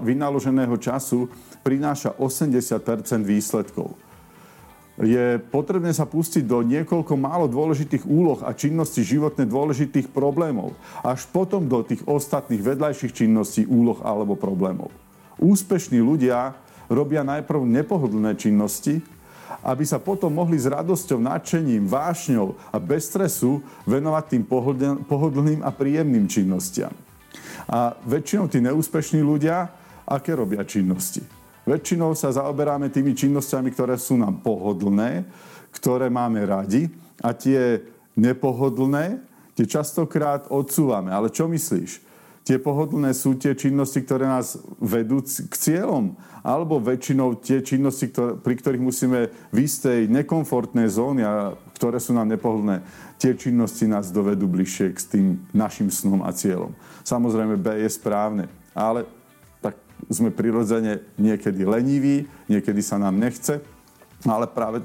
vynaloženého 0.05 0.77
času 0.77 1.29
prináša 1.65 2.13
80% 2.17 3.25
výsledkov 3.25 4.08
je 4.99 5.39
potrebné 5.39 5.95
sa 5.95 6.03
pustiť 6.03 6.43
do 6.43 6.59
niekoľko 6.59 7.15
málo 7.15 7.47
dôležitých 7.47 8.03
úloh 8.03 8.43
a 8.43 8.51
činností 8.51 8.99
životne 8.99 9.47
dôležitých 9.47 10.11
problémov, 10.11 10.75
až 10.99 11.23
potom 11.31 11.71
do 11.71 11.79
tých 11.87 12.03
ostatných 12.03 12.59
vedľajších 12.59 13.23
činností, 13.23 13.63
úloh 13.63 13.95
alebo 14.03 14.35
problémov. 14.35 14.91
Úspešní 15.39 16.03
ľudia 16.03 16.51
robia 16.91 17.23
najprv 17.23 17.63
nepohodlné 17.63 18.35
činnosti, 18.35 18.99
aby 19.63 19.87
sa 19.87 20.03
potom 20.03 20.35
mohli 20.35 20.59
s 20.59 20.67
radosťou, 20.67 21.19
nadšením, 21.19 21.87
vášňou 21.87 22.59
a 22.71 22.77
bez 22.79 23.07
stresu 23.07 23.63
venovať 23.87 24.23
tým 24.35 24.43
pohodlným 25.07 25.63
a 25.63 25.71
príjemným 25.71 26.27
činnostiam. 26.27 26.91
A 27.71 27.95
väčšinou 28.03 28.51
tí 28.51 28.59
neúspešní 28.59 29.23
ľudia, 29.23 29.71
aké 30.03 30.35
robia 30.35 30.63
činnosti? 30.67 31.38
Väčšinou 31.69 32.17
sa 32.17 32.33
zaoberáme 32.33 32.89
tými 32.89 33.13
činnosťami, 33.13 33.69
ktoré 33.69 33.93
sú 34.01 34.17
nám 34.17 34.41
pohodlné, 34.41 35.29
ktoré 35.69 36.09
máme 36.09 36.41
radi 36.41 36.89
a 37.21 37.29
tie 37.29 37.85
nepohodlné, 38.17 39.21
tie 39.53 39.69
častokrát 39.69 40.49
odsúvame. 40.49 41.13
Ale 41.13 41.29
čo 41.29 41.45
myslíš? 41.45 42.09
Tie 42.41 42.57
pohodlné 42.57 43.13
sú 43.13 43.37
tie 43.37 43.53
činnosti, 43.53 44.01
ktoré 44.01 44.25
nás 44.25 44.57
vedú 44.81 45.21
k 45.21 45.53
cieľom, 45.53 46.17
alebo 46.41 46.81
väčšinou 46.81 47.37
tie 47.37 47.61
činnosti, 47.61 48.09
ktoré, 48.09 48.41
pri 48.41 48.55
ktorých 48.57 48.81
musíme 48.81 49.29
v 49.53 49.57
istej 49.61 50.09
nekomfortnej 50.09 50.89
zóne, 50.89 51.21
a 51.21 51.53
ktoré 51.77 52.01
sú 52.01 52.17
nám 52.17 52.33
nepohodlné, 52.33 52.81
tie 53.21 53.37
činnosti 53.37 53.85
nás 53.85 54.09
dovedú 54.09 54.49
bližšie 54.49 54.89
k 54.89 54.99
tým 55.05 55.27
našim 55.53 55.93
snom 55.93 56.25
a 56.25 56.33
cieľom. 56.33 56.73
Samozrejme, 57.05 57.61
B 57.61 57.85
je 57.85 57.89
správne, 57.93 58.49
ale 58.73 59.05
sme 60.07 60.31
prirodzene 60.31 61.03
niekedy 61.19 61.67
leniví, 61.67 62.23
niekedy 62.47 62.79
sa 62.79 62.95
nám 62.95 63.19
nechce, 63.19 63.59
ale 64.27 64.51
práve, 64.51 64.83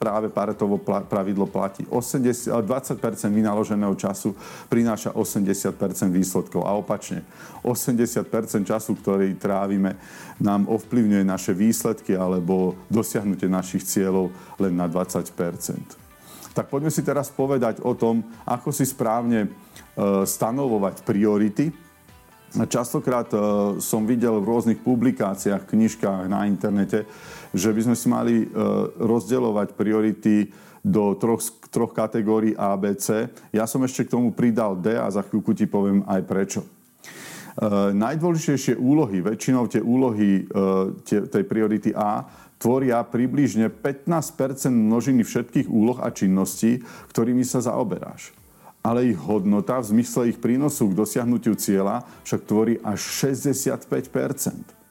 práve 0.00 0.32
Paretovo 0.32 0.80
pravidlo 0.80 1.44
platí. 1.44 1.84
80, 1.92 2.56
20% 2.64 3.28
vynaloženého 3.28 3.92
času 3.92 4.32
prináša 4.72 5.12
80% 5.12 5.76
výsledkov 6.08 6.64
a 6.64 6.72
opačne. 6.72 7.20
80% 7.60 8.64
času, 8.64 8.96
ktorý 8.96 9.36
trávime, 9.36 10.00
nám 10.40 10.64
ovplyvňuje 10.72 11.24
naše 11.24 11.52
výsledky 11.52 12.16
alebo 12.16 12.72
dosiahnutie 12.88 13.44
našich 13.44 13.84
cieľov 13.84 14.32
len 14.56 14.72
na 14.72 14.88
20%. 14.88 16.00
Tak 16.52 16.68
poďme 16.68 16.92
si 16.92 17.04
teraz 17.04 17.28
povedať 17.32 17.80
o 17.84 17.92
tom, 17.92 18.24
ako 18.44 18.72
si 18.72 18.84
správne 18.84 19.48
e, 19.48 19.48
stanovovať 20.24 21.00
priority 21.04 21.91
Častokrát 22.52 23.32
e, 23.32 23.38
som 23.80 24.04
videl 24.04 24.36
v 24.36 24.48
rôznych 24.52 24.80
publikáciách, 24.84 25.64
knižkách 25.64 26.28
na 26.28 26.44
internete, 26.44 27.08
že 27.56 27.72
by 27.72 27.80
sme 27.88 27.96
si 27.96 28.06
mali 28.12 28.34
e, 28.44 28.46
rozdeľovať 29.00 29.72
priority 29.72 30.52
do 30.84 31.16
troch, 31.16 31.40
troch 31.72 31.96
kategórií 31.96 32.52
A, 32.52 32.76
B, 32.76 32.92
C. 33.00 33.32
Ja 33.56 33.64
som 33.64 33.80
ešte 33.88 34.04
k 34.04 34.12
tomu 34.12 34.36
pridal 34.36 34.76
D 34.76 34.92
a 35.00 35.08
za 35.08 35.24
chvíľku 35.24 35.56
ti 35.56 35.64
poviem 35.64 36.04
aj 36.04 36.20
prečo. 36.28 36.60
E, 36.60 36.68
najdôležitejšie 37.96 38.76
úlohy, 38.76 39.24
väčšinou 39.24 39.72
tie 39.72 39.80
úlohy 39.80 40.44
tie, 41.08 41.24
tej 41.24 41.44
priority 41.48 41.96
A, 41.96 42.28
tvoria 42.60 43.00
približne 43.00 43.72
15% 43.72 44.68
množiny 44.68 45.24
všetkých 45.24 45.72
úloh 45.72 45.96
a 46.04 46.12
činností, 46.12 46.84
ktorými 47.08 47.48
sa 47.48 47.64
zaoberáš 47.64 48.41
ale 48.82 49.14
ich 49.14 49.18
hodnota 49.18 49.78
v 49.78 49.96
zmysle 49.96 50.34
ich 50.34 50.38
prínosu 50.42 50.90
k 50.90 50.98
dosiahnutiu 50.98 51.54
cieľa 51.54 52.02
však 52.26 52.40
tvorí 52.44 52.74
až 52.82 52.98
65% 52.98 54.82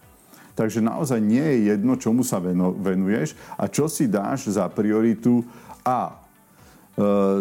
Takže 0.56 0.84
naozaj 0.84 1.20
nie 1.24 1.42
je 1.42 1.58
jedno, 1.74 1.96
čomu 1.96 2.22
sa 2.28 2.38
venuješ 2.44 3.34
a 3.56 3.72
čo 3.72 3.88
si 3.88 4.12
dáš 4.12 4.52
za 4.52 4.68
prioritu 4.68 5.42
A. 5.82 6.12
E, 6.12 6.16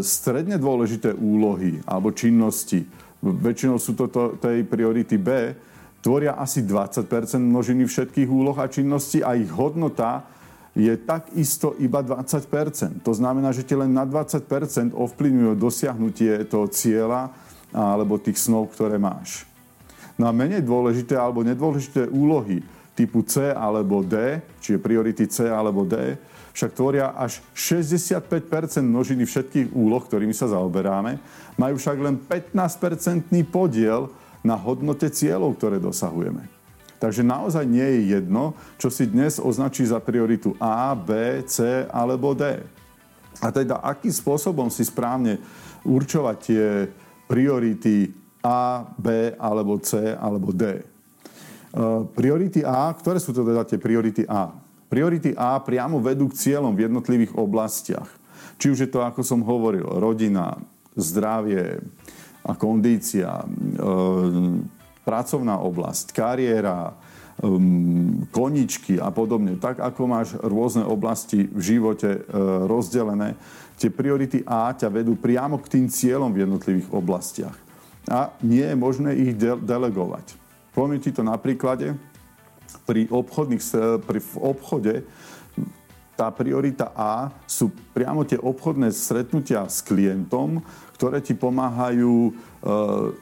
stredne 0.00 0.56
dôležité 0.56 1.12
úlohy 1.12 1.82
alebo 1.84 2.14
činnosti, 2.14 2.86
väčšinou 3.20 3.76
sú 3.76 3.98
to 3.98 4.08
tej 4.38 4.64
priority 4.64 5.20
B, 5.20 5.52
tvoria 6.00 6.38
asi 6.38 6.64
20% 6.64 7.04
množiny 7.36 7.84
všetkých 7.84 8.30
úloh 8.30 8.56
a 8.56 8.70
činností 8.70 9.20
a 9.20 9.36
ich 9.36 9.50
hodnota 9.52 10.24
je 10.74 10.94
takisto 11.02 11.74
iba 11.82 11.98
20% 11.98 13.02
To 13.02 13.10
znamená, 13.10 13.50
že 13.50 13.66
ti 13.66 13.74
len 13.74 13.90
na 13.90 14.06
20% 14.06 14.94
ovplyvňujú 14.94 15.54
dosiahnutie 15.58 16.46
toho 16.46 16.70
cieľa 16.70 17.34
alebo 17.74 18.18
tých 18.22 18.38
snov, 18.38 18.70
ktoré 18.74 18.98
máš. 18.98 19.46
No 20.14 20.28
a 20.28 20.36
menej 20.36 20.62
dôležité 20.62 21.16
alebo 21.18 21.42
nedôležité 21.42 22.06
úlohy 22.10 22.62
typu 22.94 23.24
C 23.24 23.50
alebo 23.50 24.04
D, 24.04 24.42
čiže 24.60 24.82
priority 24.82 25.24
C 25.26 25.48
alebo 25.48 25.86
D, 25.88 26.18
však 26.52 26.74
tvoria 26.74 27.14
až 27.14 27.40
65% 27.54 28.82
množiny 28.82 29.24
všetkých 29.24 29.72
úloh, 29.72 30.02
ktorými 30.02 30.34
sa 30.34 30.50
zaoberáme, 30.50 31.16
majú 31.56 31.74
však 31.78 31.98
len 32.02 32.18
15-percentný 32.20 33.46
podiel 33.46 34.10
na 34.42 34.58
hodnote 34.58 35.08
cieľov, 35.08 35.56
ktoré 35.56 35.78
dosahujeme. 35.78 36.59
Takže 37.00 37.24
naozaj 37.24 37.64
nie 37.64 37.80
je 37.80 38.00
jedno, 38.20 38.52
čo 38.76 38.92
si 38.92 39.08
dnes 39.08 39.40
označí 39.40 39.88
za 39.88 40.04
prioritu 40.04 40.52
A, 40.60 40.92
B, 40.92 41.40
C 41.48 41.88
alebo 41.88 42.36
D. 42.36 42.60
A 43.40 43.48
teda 43.48 43.80
akým 43.80 44.12
spôsobom 44.12 44.68
si 44.68 44.84
správne 44.84 45.40
určovať 45.80 46.36
tie 46.44 46.64
priority 47.24 48.12
A, 48.44 48.84
B 49.00 49.32
alebo 49.40 49.80
C 49.80 50.12
alebo 50.12 50.52
D. 50.52 50.76
E, 50.76 50.82
priority 52.12 52.60
A, 52.68 52.92
ktoré 52.92 53.16
sú 53.16 53.32
to 53.32 53.48
teda 53.48 53.64
tie 53.64 53.80
priority 53.80 54.28
A? 54.28 54.52
Priority 54.92 55.32
A 55.40 55.56
priamo 55.64 56.04
vedú 56.04 56.28
k 56.28 56.36
cieľom 56.36 56.76
v 56.76 56.84
jednotlivých 56.84 57.32
oblastiach. 57.32 58.12
Či 58.60 58.76
už 58.76 58.78
je 58.84 58.92
to, 58.92 59.00
ako 59.00 59.24
som 59.24 59.40
hovoril, 59.40 59.88
rodina, 59.88 60.60
zdravie 61.00 61.80
a 62.44 62.52
kondícia, 62.60 63.40
e, 63.40 63.46
pracovná 65.04 65.58
oblasť, 65.58 66.12
kariéra, 66.12 66.94
um, 67.40 68.24
koničky 68.28 69.00
a 69.00 69.08
podobne, 69.08 69.56
tak 69.56 69.80
ako 69.80 70.02
máš 70.06 70.28
rôzne 70.40 70.84
oblasti 70.84 71.48
v 71.48 71.60
živote 71.60 72.10
uh, 72.20 72.68
rozdelené, 72.68 73.34
tie 73.80 73.88
priority 73.88 74.44
A 74.44 74.76
ťa 74.76 74.92
vedú 74.92 75.16
priamo 75.16 75.56
k 75.56 75.80
tým 75.80 75.86
cieľom 75.88 76.28
v 76.36 76.44
jednotlivých 76.44 76.88
oblastiach. 76.92 77.56
A 78.08 78.32
nie 78.44 78.64
je 78.64 78.76
možné 78.76 79.16
ich 79.16 79.32
de- 79.36 79.56
delegovať. 79.56 80.36
Poviem 80.76 81.00
ti 81.00 81.10
to 81.10 81.24
na 81.24 81.40
príklade. 81.40 81.96
Pri, 82.86 83.10
obchodných, 83.10 83.62
pri 84.04 84.20
v 84.22 84.34
obchode 84.38 84.94
tá 86.14 86.28
priorita 86.28 86.92
A 86.92 87.32
sú 87.48 87.72
priamo 87.96 88.28
tie 88.28 88.36
obchodné 88.36 88.92
stretnutia 88.92 89.64
s 89.64 89.80
klientom, 89.80 90.60
ktoré 91.00 91.24
ti 91.24 91.32
pomáhajú 91.32 92.12
uh, 92.28 93.16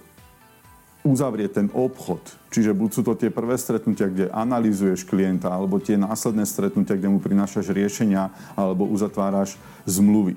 uzavrieť 1.08 1.50
ten 1.56 1.68
obchod. 1.72 2.20
Čiže 2.52 2.76
buď 2.76 2.90
sú 2.92 3.00
to 3.00 3.16
tie 3.16 3.32
prvé 3.32 3.56
stretnutia, 3.56 4.12
kde 4.12 4.28
analýzuješ 4.28 5.08
klienta, 5.08 5.48
alebo 5.48 5.80
tie 5.80 5.96
následné 5.96 6.44
stretnutia, 6.44 7.00
kde 7.00 7.08
mu 7.08 7.16
prinášaš 7.16 7.72
riešenia, 7.72 8.28
alebo 8.52 8.84
uzatváraš 8.84 9.56
zmluvy. 9.88 10.36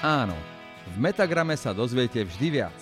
Áno, 0.00 0.34
v 0.92 0.96
Metagrame 0.96 1.52
sa 1.60 1.76
dozviete 1.76 2.24
vždy 2.24 2.48
viac. 2.48 2.78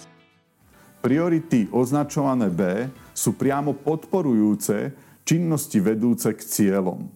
Priority 1.03 1.73
označované 1.75 2.47
B 2.47 2.87
sú 3.11 3.35
priamo 3.35 3.75
podporujúce 3.75 4.95
činnosti 5.27 5.83
vedúce 5.83 6.31
k 6.31 6.41
cieľom. 6.41 7.11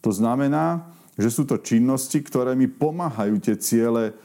To 0.00 0.10
znamená, 0.14 0.88
že 1.20 1.28
sú 1.28 1.44
to 1.44 1.60
činnosti, 1.60 2.20
ktoré 2.24 2.56
mi 2.56 2.64
pomáhajú 2.64 3.36
tie 3.40 3.56
ciele 3.60 4.16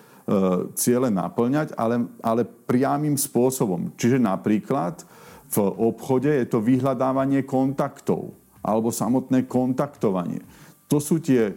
ciele 0.74 1.13
naplňať, 1.13 1.77
ale, 1.77 2.10
ale 2.25 2.41
priamým 2.46 3.13
spôsobom. 3.13 3.94
Čiže 3.94 4.17
napríklad 4.17 5.05
v 5.53 5.58
obchode 5.70 6.34
je 6.34 6.46
to 6.50 6.65
vyhľadávanie 6.65 7.46
kontaktov 7.46 8.34
alebo 8.65 8.89
samotné 8.89 9.46
kontaktovanie. 9.46 10.41
To 10.89 10.98
sú 10.98 11.22
tie 11.22 11.53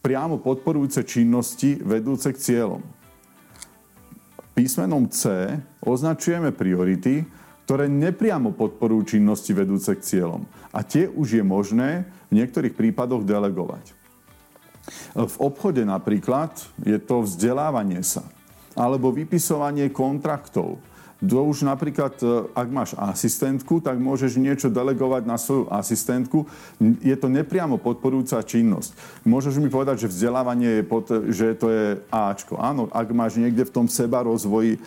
priamo 0.00 0.40
podporujúce 0.40 1.04
činnosti 1.04 1.76
vedúce 1.82 2.32
k 2.32 2.40
cieľom. 2.40 2.80
Písmenom 4.56 5.12
C 5.12 5.52
označujeme 5.84 6.48
priority, 6.56 7.28
ktoré 7.66 7.90
nepriamo 7.90 8.54
podporujú 8.54 9.18
činnosti 9.18 9.50
vedúce 9.50 9.90
k 9.92 10.00
cieľom. 10.00 10.46
A 10.72 10.86
tie 10.86 11.10
už 11.10 11.36
je 11.36 11.44
možné 11.44 12.06
v 12.30 12.40
niektorých 12.40 12.72
prípadoch 12.78 13.26
delegovať. 13.26 13.92
V 15.16 15.34
obchode 15.42 15.82
napríklad 15.82 16.52
je 16.82 16.98
to 17.02 17.26
vzdelávanie 17.26 18.02
sa 18.06 18.22
alebo 18.76 19.08
vypisovanie 19.08 19.88
kontraktov 19.88 20.76
to 21.16 21.40
už 21.48 21.64
napríklad, 21.64 22.12
e, 22.20 22.44
ak 22.52 22.68
máš 22.68 22.90
asistentku, 22.92 23.80
tak 23.80 23.96
môžeš 23.96 24.36
niečo 24.36 24.68
delegovať 24.68 25.22
na 25.24 25.40
svoju 25.40 25.64
asistentku. 25.72 26.44
Je 27.00 27.16
to 27.16 27.32
nepriamo 27.32 27.80
podporujúca 27.80 28.44
činnosť. 28.44 28.92
Môžeš 29.24 29.56
mi 29.56 29.72
povedať, 29.72 30.04
že 30.04 30.12
vzdelávanie 30.12 30.80
je, 30.80 30.84
pod, 30.84 31.08
že 31.32 31.56
to 31.56 31.72
je 31.72 31.86
Ačko. 32.12 32.60
Áno, 32.60 32.92
ak 32.92 33.08
máš 33.16 33.40
niekde 33.40 33.64
v 33.64 33.72
tom 33.72 33.86
seba 33.88 34.20
rozvoji, 34.28 34.76
e, 34.76 34.80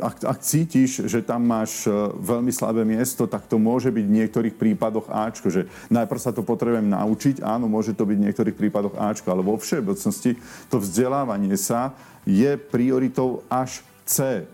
ak, 0.00 0.24
ak 0.24 0.38
cítiš, 0.40 1.04
že 1.04 1.20
tam 1.20 1.44
máš 1.44 1.84
e, 1.84 1.92
veľmi 2.16 2.48
slabé 2.48 2.88
miesto, 2.88 3.28
tak 3.28 3.44
to 3.44 3.60
môže 3.60 3.92
byť 3.92 4.04
v 4.08 4.16
niektorých 4.24 4.56
prípadoch 4.56 5.12
Ačko. 5.12 5.52
Že 5.52 5.68
najprv 5.92 6.20
sa 6.20 6.32
to 6.32 6.40
potrebujem 6.40 6.88
naučiť, 6.88 7.44
áno, 7.44 7.68
môže 7.68 7.92
to 7.92 8.08
byť 8.08 8.16
v 8.16 8.24
niektorých 8.32 8.56
prípadoch 8.56 8.96
Ačko, 8.96 9.36
ale 9.36 9.44
vo 9.44 9.60
všeobecnosti 9.60 10.40
to 10.72 10.80
vzdelávanie 10.80 11.60
sa 11.60 11.92
je 12.24 12.56
prioritou 12.56 13.44
až 13.52 13.84
C 14.08 14.48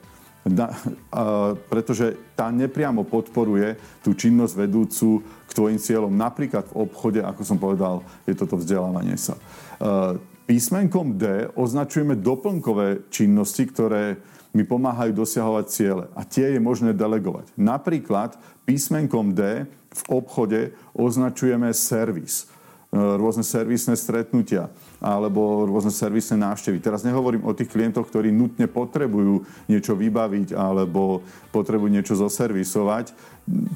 na, 0.47 0.75
a, 1.11 1.55
pretože 1.71 2.19
tá 2.35 2.51
nepriamo 2.51 3.07
podporuje 3.07 3.79
tú 4.03 4.13
činnosť 4.13 4.55
vedúcu 4.59 5.23
k 5.47 5.51
tvojim 5.55 5.79
cieľom. 5.79 6.13
Napríklad 6.13 6.71
v 6.71 6.87
obchode, 6.87 7.21
ako 7.23 7.43
som 7.47 7.59
povedal, 7.59 8.03
je 8.27 8.35
toto 8.35 8.59
vzdelávanie 8.59 9.17
sa. 9.17 9.39
A, 9.79 10.19
písmenkom 10.45 11.17
D 11.17 11.49
označujeme 11.57 12.19
doplnkové 12.19 13.09
činnosti, 13.09 13.65
ktoré 13.65 14.19
mi 14.53 14.69
pomáhajú 14.69 15.17
dosiahovať 15.17 15.65
ciele. 15.73 16.05
A 16.13 16.29
tie 16.29 16.53
je 16.53 16.61
možné 16.61 16.93
delegovať. 16.93 17.49
Napríklad 17.57 18.37
písmenkom 18.69 19.33
D 19.33 19.65
v 19.93 20.03
obchode 20.13 20.77
označujeme 20.93 21.73
servis 21.73 22.52
rôzne 22.93 23.41
servisné 23.41 23.97
stretnutia 23.97 24.69
alebo 25.01 25.65
rôzne 25.65 25.89
servisné 25.89 26.37
návštevy. 26.37 26.77
Teraz 26.77 27.01
nehovorím 27.01 27.49
o 27.49 27.57
tých 27.57 27.73
klientoch, 27.73 28.05
ktorí 28.05 28.29
nutne 28.29 28.69
potrebujú 28.69 29.49
niečo 29.65 29.97
vybaviť 29.97 30.53
alebo 30.53 31.25
potrebujú 31.57 31.89
niečo 31.89 32.15
zoservisovať. 32.21 33.17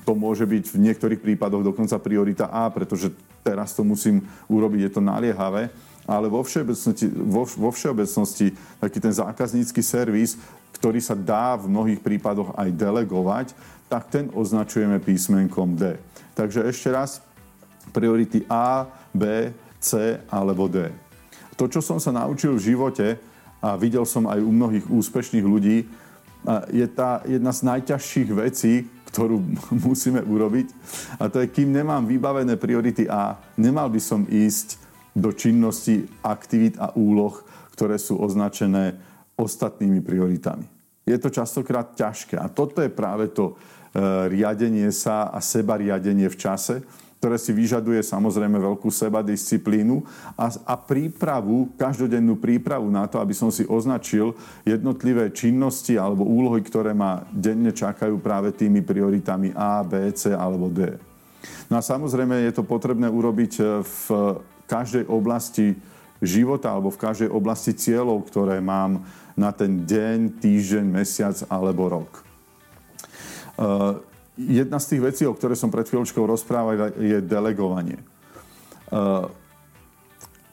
To 0.05 0.13
môže 0.13 0.45
byť 0.45 0.65
v 0.69 0.83
niektorých 0.85 1.25
prípadoch 1.25 1.65
dokonca 1.65 1.97
priorita 1.97 2.53
A, 2.53 2.69
pretože 2.69 3.09
teraz 3.41 3.73
to 3.73 3.81
musím 3.83 4.21
urobiť, 4.53 4.81
je 4.87 4.93
to 4.93 5.03
naliehavé. 5.03 5.73
Ale 6.07 6.31
vo 6.31 6.45
všeobecnosti, 6.45 7.11
vo, 7.11 7.49
vo 7.49 7.71
všeobecnosti 7.73 8.55
taký 8.79 9.03
ten 9.03 9.11
zákaznícky 9.11 9.81
servis, 9.83 10.39
ktorý 10.77 11.01
sa 11.01 11.17
dá 11.17 11.57
v 11.57 11.73
mnohých 11.73 12.05
prípadoch 12.05 12.55
aj 12.55 12.69
delegovať, 12.69 13.47
tak 13.91 14.13
ten 14.13 14.31
označujeme 14.31 15.03
písmenkom 15.03 15.75
D. 15.75 15.99
Takže 16.37 16.69
ešte 16.69 16.93
raz, 16.93 17.26
priority 17.91 18.47
A, 18.49 18.87
B, 19.13 19.53
C 19.81 20.19
alebo 20.31 20.67
D. 20.67 20.91
To, 21.57 21.65
čo 21.71 21.81
som 21.81 21.97
sa 21.97 22.13
naučil 22.13 22.57
v 22.57 22.65
živote 22.75 23.07
a 23.63 23.79
videl 23.81 24.05
som 24.05 24.29
aj 24.29 24.41
u 24.43 24.53
mnohých 24.53 24.87
úspešných 24.91 25.47
ľudí, 25.47 25.89
je 26.71 26.87
tá 26.87 27.27
jedna 27.27 27.51
z 27.51 27.61
najťažších 27.67 28.31
vecí, 28.37 28.87
ktorú 29.11 29.41
musíme 29.89 30.23
urobiť. 30.23 30.67
A 31.19 31.27
to 31.33 31.43
je, 31.43 31.51
kým 31.51 31.73
nemám 31.73 32.05
vybavené 32.05 32.55
priority 32.61 33.09
A, 33.11 33.41
nemal 33.59 33.91
by 33.91 34.01
som 34.03 34.29
ísť 34.29 34.79
do 35.17 35.33
činnosti, 35.33 36.05
aktivít 36.21 36.77
a 36.77 36.93
úloh, 36.93 37.41
ktoré 37.73 37.97
sú 37.97 38.21
označené 38.21 39.01
ostatnými 39.41 40.05
prioritami. 40.05 40.69
Je 41.09 41.17
to 41.17 41.33
častokrát 41.33 41.97
ťažké. 41.97 42.37
A 42.37 42.53
toto 42.53 42.85
je 42.85 42.93
práve 42.93 43.33
to 43.33 43.53
e, 43.53 43.55
riadenie 44.29 44.93
sa 44.93 45.33
a 45.33 45.41
seba 45.41 45.81
riadenie 45.81 46.29
v 46.29 46.37
čase, 46.37 46.85
ktoré 47.27 47.43
si 47.43 47.51
vyžaduje 47.51 48.07
samozrejme 48.07 48.55
veľkú 48.55 48.87
sebadisciplínu 48.87 49.99
a, 50.39 50.47
a 50.47 50.79
prípravu, 50.79 51.75
každodennú 51.75 52.39
prípravu 52.39 52.87
na 52.87 53.11
to, 53.11 53.19
aby 53.19 53.35
som 53.35 53.51
si 53.51 53.67
označil 53.67 54.31
jednotlivé 54.63 55.35
činnosti 55.35 55.99
alebo 55.99 56.23
úlohy, 56.23 56.63
ktoré 56.63 56.95
ma 56.95 57.27
denne 57.35 57.75
čakajú 57.75 58.23
práve 58.23 58.55
tými 58.55 58.79
prioritami 58.79 59.51
A, 59.59 59.83
B, 59.83 60.07
C 60.15 60.31
alebo 60.31 60.71
D. 60.71 60.95
No 61.67 61.75
a 61.75 61.83
samozrejme 61.83 62.47
je 62.47 62.55
to 62.55 62.63
potrebné 62.63 63.11
urobiť 63.11 63.53
e, 63.59 63.63
v 63.83 64.07
každej 64.71 65.11
oblasti 65.11 65.75
života 66.23 66.71
alebo 66.71 66.95
v 66.95 67.03
každej 67.11 67.31
oblasti 67.35 67.75
cieľov, 67.75 68.23
ktoré 68.31 68.63
mám 68.63 69.03
na 69.35 69.51
ten 69.51 69.83
deň, 69.83 70.39
týždeň, 70.39 70.87
mesiac 70.95 71.35
alebo 71.51 71.91
rok. 71.91 72.23
E, 73.59 74.15
jedna 74.37 74.79
z 74.79 74.87
tých 74.95 75.03
vecí, 75.03 75.23
o 75.25 75.35
ktoré 75.35 75.57
som 75.57 75.73
pred 75.73 75.89
chvíľočkou 75.89 76.23
rozprával, 76.23 76.93
je 77.01 77.19
delegovanie. 77.25 77.99
Uh, 78.93 79.27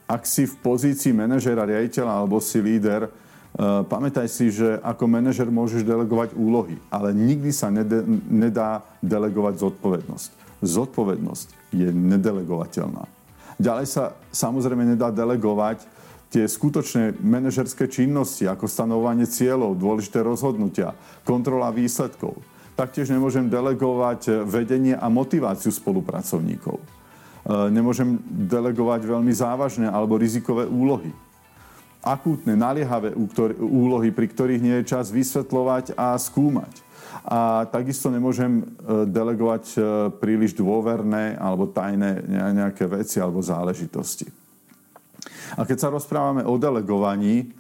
ak 0.07 0.25
si 0.25 0.47
v 0.49 0.55
pozícii 0.63 1.13
manažera, 1.13 1.67
riaditeľa 1.67 2.11
alebo 2.23 2.39
si 2.39 2.57
líder, 2.63 3.07
uh, 3.07 3.83
pamätaj 3.85 4.25
si, 4.31 4.49
že 4.49 4.79
ako 4.81 5.05
manažer 5.05 5.51
môžeš 5.51 5.85
delegovať 5.85 6.33
úlohy, 6.33 6.79
ale 6.89 7.13
nikdy 7.13 7.51
sa 7.53 7.69
nedá 7.69 8.81
delegovať 9.03 9.61
zodpovednosť. 9.61 10.29
Zodpovednosť 10.63 11.75
je 11.75 11.91
nedelegovateľná. 11.91 13.05
Ďalej 13.61 13.85
sa 13.85 14.17
samozrejme 14.33 14.95
nedá 14.95 15.13
delegovať 15.13 15.85
tie 16.33 16.49
skutočné 16.49 17.21
manažerské 17.21 17.85
činnosti, 17.85 18.49
ako 18.49 18.65
stanovanie 18.65 19.29
cieľov, 19.29 19.77
dôležité 19.77 20.25
rozhodnutia, 20.25 20.97
kontrola 21.21 21.69
výsledkov. 21.69 22.41
Taktiež 22.73 23.13
nemôžem 23.13 23.45
delegovať 23.45 24.49
vedenie 24.49 24.97
a 24.97 25.05
motiváciu 25.05 25.69
spolupracovníkov. 25.69 26.81
E, 26.81 26.85
nemôžem 27.69 28.17
delegovať 28.25 29.05
veľmi 29.05 29.29
závažné 29.29 29.85
alebo 29.85 30.17
rizikové 30.17 30.65
úlohy. 30.65 31.13
Akútne, 32.01 32.57
naliehavé 32.57 33.13
úlohy, 33.61 34.09
pri 34.11 34.27
ktorých 34.27 34.63
nie 34.63 34.75
je 34.81 34.89
čas 34.89 35.13
vysvetľovať 35.13 35.95
a 35.95 36.17
skúmať. 36.17 36.73
A 37.23 37.69
takisto 37.69 38.09
nemôžem 38.09 38.59
e, 38.59 38.63
delegovať 39.05 39.77
príliš 40.17 40.57
dôverné 40.57 41.37
alebo 41.37 41.69
tajné 41.69 42.25
nejaké 42.57 42.89
veci 42.89 43.21
alebo 43.21 43.37
záležitosti. 43.37 44.25
A 45.53 45.61
keď 45.61 45.77
sa 45.77 45.93
rozprávame 45.93 46.41
o 46.41 46.57
delegovaní, 46.57 47.53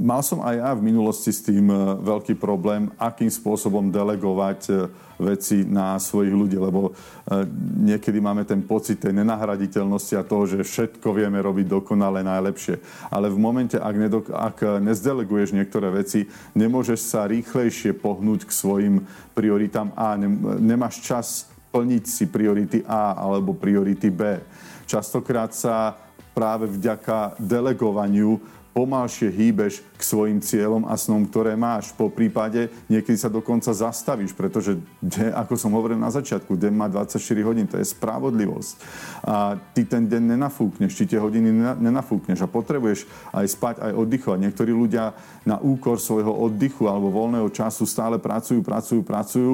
Mal 0.00 0.24
som 0.24 0.40
aj 0.40 0.56
ja 0.56 0.72
v 0.72 0.88
minulosti 0.88 1.28
s 1.28 1.44
tým 1.44 1.68
e, 1.68 1.76
veľký 2.00 2.40
problém, 2.40 2.88
akým 2.96 3.28
spôsobom 3.28 3.92
delegovať 3.92 4.60
e, 4.66 4.72
veci 5.20 5.60
na 5.68 6.00
svojich 6.00 6.32
ľudí, 6.32 6.56
lebo 6.56 6.88
e, 6.88 7.44
niekedy 7.84 8.16
máme 8.16 8.48
ten 8.48 8.64
pocit 8.64 8.96
tej 8.96 9.12
nenahraditeľnosti 9.12 10.16
a 10.16 10.24
toho, 10.24 10.48
že 10.48 10.64
všetko 10.64 11.04
vieme 11.12 11.36
robiť 11.44 11.68
dokonale 11.68 12.24
najlepšie. 12.24 12.80
Ale 13.12 13.28
v 13.28 13.36
momente, 13.36 13.76
ak, 13.76 13.94
nedok- 14.00 14.32
ak 14.32 14.80
nezdeleguješ 14.80 15.52
niektoré 15.52 15.92
veci, 15.92 16.24
nemôžeš 16.56 17.00
sa 17.04 17.28
rýchlejšie 17.28 17.92
pohnúť 17.92 18.48
k 18.48 18.56
svojim 18.56 18.94
prioritám 19.36 19.92
A. 20.00 20.16
Nemáš 20.56 21.04
čas 21.04 21.44
plniť 21.76 22.04
si 22.08 22.24
priority 22.24 22.88
A 22.88 23.20
alebo 23.20 23.52
priority 23.52 24.08
B. 24.08 24.40
Častokrát 24.88 25.52
sa 25.52 25.92
práve 26.32 26.72
vďaka 26.72 27.36
delegovaniu 27.36 28.59
pomalšie 28.70 29.34
hýbeš 29.34 29.82
k 29.98 30.02
svojim 30.02 30.38
cieľom 30.38 30.86
a 30.86 30.94
snom, 30.94 31.26
ktoré 31.26 31.58
máš. 31.58 31.90
Po 31.94 32.06
prípade 32.06 32.70
niekedy 32.86 33.18
sa 33.18 33.26
dokonca 33.26 33.74
zastavíš, 33.74 34.32
pretože, 34.32 34.78
ako 35.34 35.54
som 35.58 35.74
hovoril 35.74 35.98
na 35.98 36.08
začiatku, 36.08 36.54
deň 36.54 36.72
má 36.74 36.86
24 36.86 37.18
hodín, 37.42 37.66
to 37.66 37.76
je 37.82 37.90
spravodlivosť. 37.90 38.72
A 39.26 39.58
ty 39.74 39.82
ten 39.82 40.06
deň 40.06 40.38
nenafúkneš, 40.38 40.94
či 40.94 41.10
tie 41.10 41.18
hodiny 41.18 41.50
nenafúkneš 41.82 42.46
a 42.46 42.48
potrebuješ 42.48 43.10
aj 43.34 43.46
spať, 43.50 43.74
aj 43.82 43.92
oddychovať. 43.98 44.38
Niektorí 44.38 44.70
ľudia 44.70 45.12
na 45.42 45.58
úkor 45.58 45.98
svojho 45.98 46.30
oddychu 46.30 46.86
alebo 46.86 47.10
voľného 47.10 47.50
času 47.50 47.84
stále 47.84 48.22
pracujú, 48.22 48.62
pracujú, 48.62 49.02
pracujú 49.02 49.52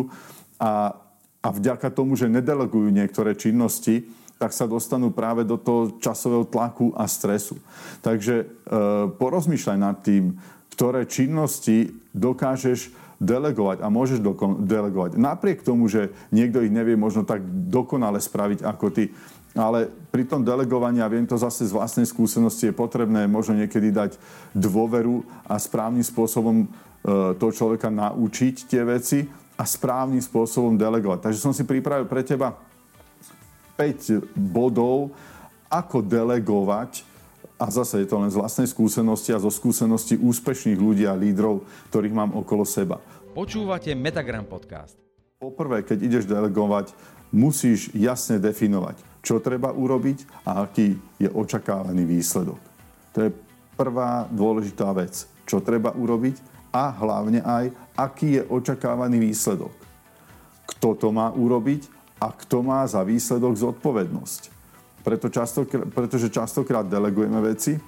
a, 0.60 0.92
a 1.40 1.48
vďaka 1.48 1.88
tomu, 1.88 2.20
že 2.20 2.28
nedelegujú 2.28 2.92
niektoré 2.92 3.32
činnosti, 3.32 4.04
tak 4.36 4.52
sa 4.52 4.68
dostanú 4.68 5.12
práve 5.12 5.48
do 5.48 5.56
toho 5.56 5.96
časového 5.96 6.44
tlaku 6.44 6.92
a 6.92 7.08
stresu. 7.08 7.56
Takže 8.04 8.34
e, 8.42 8.44
porozmýšľaj 9.16 9.78
nad 9.80 9.96
tým, 10.04 10.36
ktoré 10.76 11.08
činnosti 11.08 11.96
dokážeš 12.12 12.92
delegovať 13.16 13.80
a 13.80 13.88
môžeš 13.88 14.20
doko- 14.20 14.60
delegovať. 14.60 15.16
Napriek 15.16 15.64
tomu, 15.64 15.88
že 15.88 16.12
niekto 16.28 16.60
ich 16.60 16.68
nevie 16.68 17.00
možno 17.00 17.24
tak 17.24 17.40
dokonale 17.72 18.20
spraviť 18.20 18.60
ako 18.60 18.86
ty, 18.92 19.08
Ale 19.56 19.88
pri 20.12 20.28
tom 20.28 20.44
delegovaní, 20.44 21.00
a 21.00 21.08
viem 21.08 21.24
to 21.24 21.40
zase 21.40 21.64
z 21.64 21.72
vlastnej 21.72 22.04
skúsenosti, 22.04 22.68
je 22.68 22.76
potrebné 22.76 23.24
možno 23.24 23.56
niekedy 23.56 23.88
dať 23.88 24.20
dôveru 24.52 25.24
a 25.48 25.56
správnym 25.56 26.04
spôsobom 26.04 26.56
e, 26.60 26.66
toho 27.40 27.52
človeka 27.56 27.88
naučiť 27.88 28.68
tie 28.68 28.84
veci 28.84 29.24
a 29.56 29.64
správnym 29.64 30.20
spôsobom 30.20 30.76
delegovať. 30.76 31.24
Takže 31.24 31.40
som 31.40 31.56
si 31.56 31.64
pripravil 31.64 32.04
pre 32.04 32.20
teba 32.20 32.52
5 33.76 34.32
bodov, 34.34 35.12
ako 35.68 36.00
delegovať 36.00 37.04
a 37.56 37.72
zase 37.72 38.04
je 38.04 38.08
to 38.08 38.20
len 38.20 38.28
z 38.28 38.36
vlastnej 38.36 38.68
skúsenosti 38.68 39.32
a 39.32 39.40
zo 39.40 39.48
skúsenosti 39.48 40.20
úspešných 40.20 40.76
ľudí 40.76 41.04
a 41.08 41.16
lídrov, 41.16 41.64
ktorých 41.92 42.12
mám 42.16 42.36
okolo 42.36 42.64
seba. 42.68 43.00
Počúvate 43.32 43.92
Metagram 43.96 44.44
podcast. 44.48 44.96
Poprvé, 45.36 45.84
keď 45.84 45.98
ideš 46.00 46.24
delegovať, 46.24 46.96
musíš 47.32 47.92
jasne 47.92 48.40
definovať, 48.40 48.96
čo 49.20 49.40
treba 49.40 49.72
urobiť 49.72 50.48
a 50.48 50.64
aký 50.64 50.96
je 51.20 51.28
očakávaný 51.28 52.08
výsledok. 52.08 52.60
To 53.12 53.18
je 53.28 53.30
prvá 53.76 54.24
dôležitá 54.32 54.88
vec, 54.96 55.28
čo 55.44 55.60
treba 55.60 55.92
urobiť 55.92 56.40
a 56.72 56.92
hlavne 56.92 57.40
aj, 57.44 57.72
aký 57.96 58.40
je 58.40 58.42
očakávaný 58.48 59.32
výsledok. 59.32 59.72
Kto 60.68 60.96
to 60.96 61.08
má 61.12 61.32
urobiť 61.32 61.95
a 62.20 62.32
kto 62.32 62.64
má 62.64 62.84
za 62.88 63.04
výsledok 63.04 63.56
zodpovednosť. 63.56 64.42
Preto 65.04 65.30
častokrát, 65.30 65.86
pretože 65.92 66.32
častokrát 66.32 66.88
delegujeme 66.88 67.38
veci, 67.44 67.78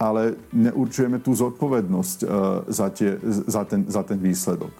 ale 0.00 0.50
neurčujeme 0.50 1.20
tú 1.20 1.36
zodpovednosť 1.36 2.18
e, 2.22 2.26
za, 2.70 2.88
tie, 2.90 3.18
za, 3.22 3.62
ten, 3.68 3.86
za 3.86 4.02
ten 4.02 4.18
výsledok. 4.18 4.72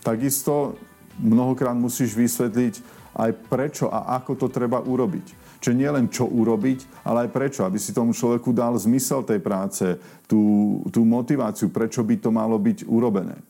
Takisto 0.00 0.78
mnohokrát 1.20 1.76
musíš 1.76 2.16
vysvetliť 2.16 2.74
aj 3.14 3.30
prečo 3.46 3.86
a 3.92 4.18
ako 4.20 4.34
to 4.34 4.46
treba 4.50 4.82
urobiť. 4.82 5.58
Čiže 5.60 5.80
nie 5.80 5.88
len 5.88 6.12
čo 6.12 6.28
urobiť, 6.28 7.04
ale 7.08 7.28
aj 7.28 7.30
prečo, 7.32 7.60
aby 7.64 7.80
si 7.80 7.96
tomu 7.96 8.12
človeku 8.12 8.52
dal 8.52 8.76
zmysel 8.76 9.24
tej 9.24 9.40
práce, 9.40 9.96
tú, 10.28 10.80
tú 10.92 11.08
motiváciu, 11.08 11.72
prečo 11.72 12.04
by 12.04 12.20
to 12.20 12.28
malo 12.28 12.60
byť 12.60 12.84
urobené. 12.84 13.36
E, 13.40 13.44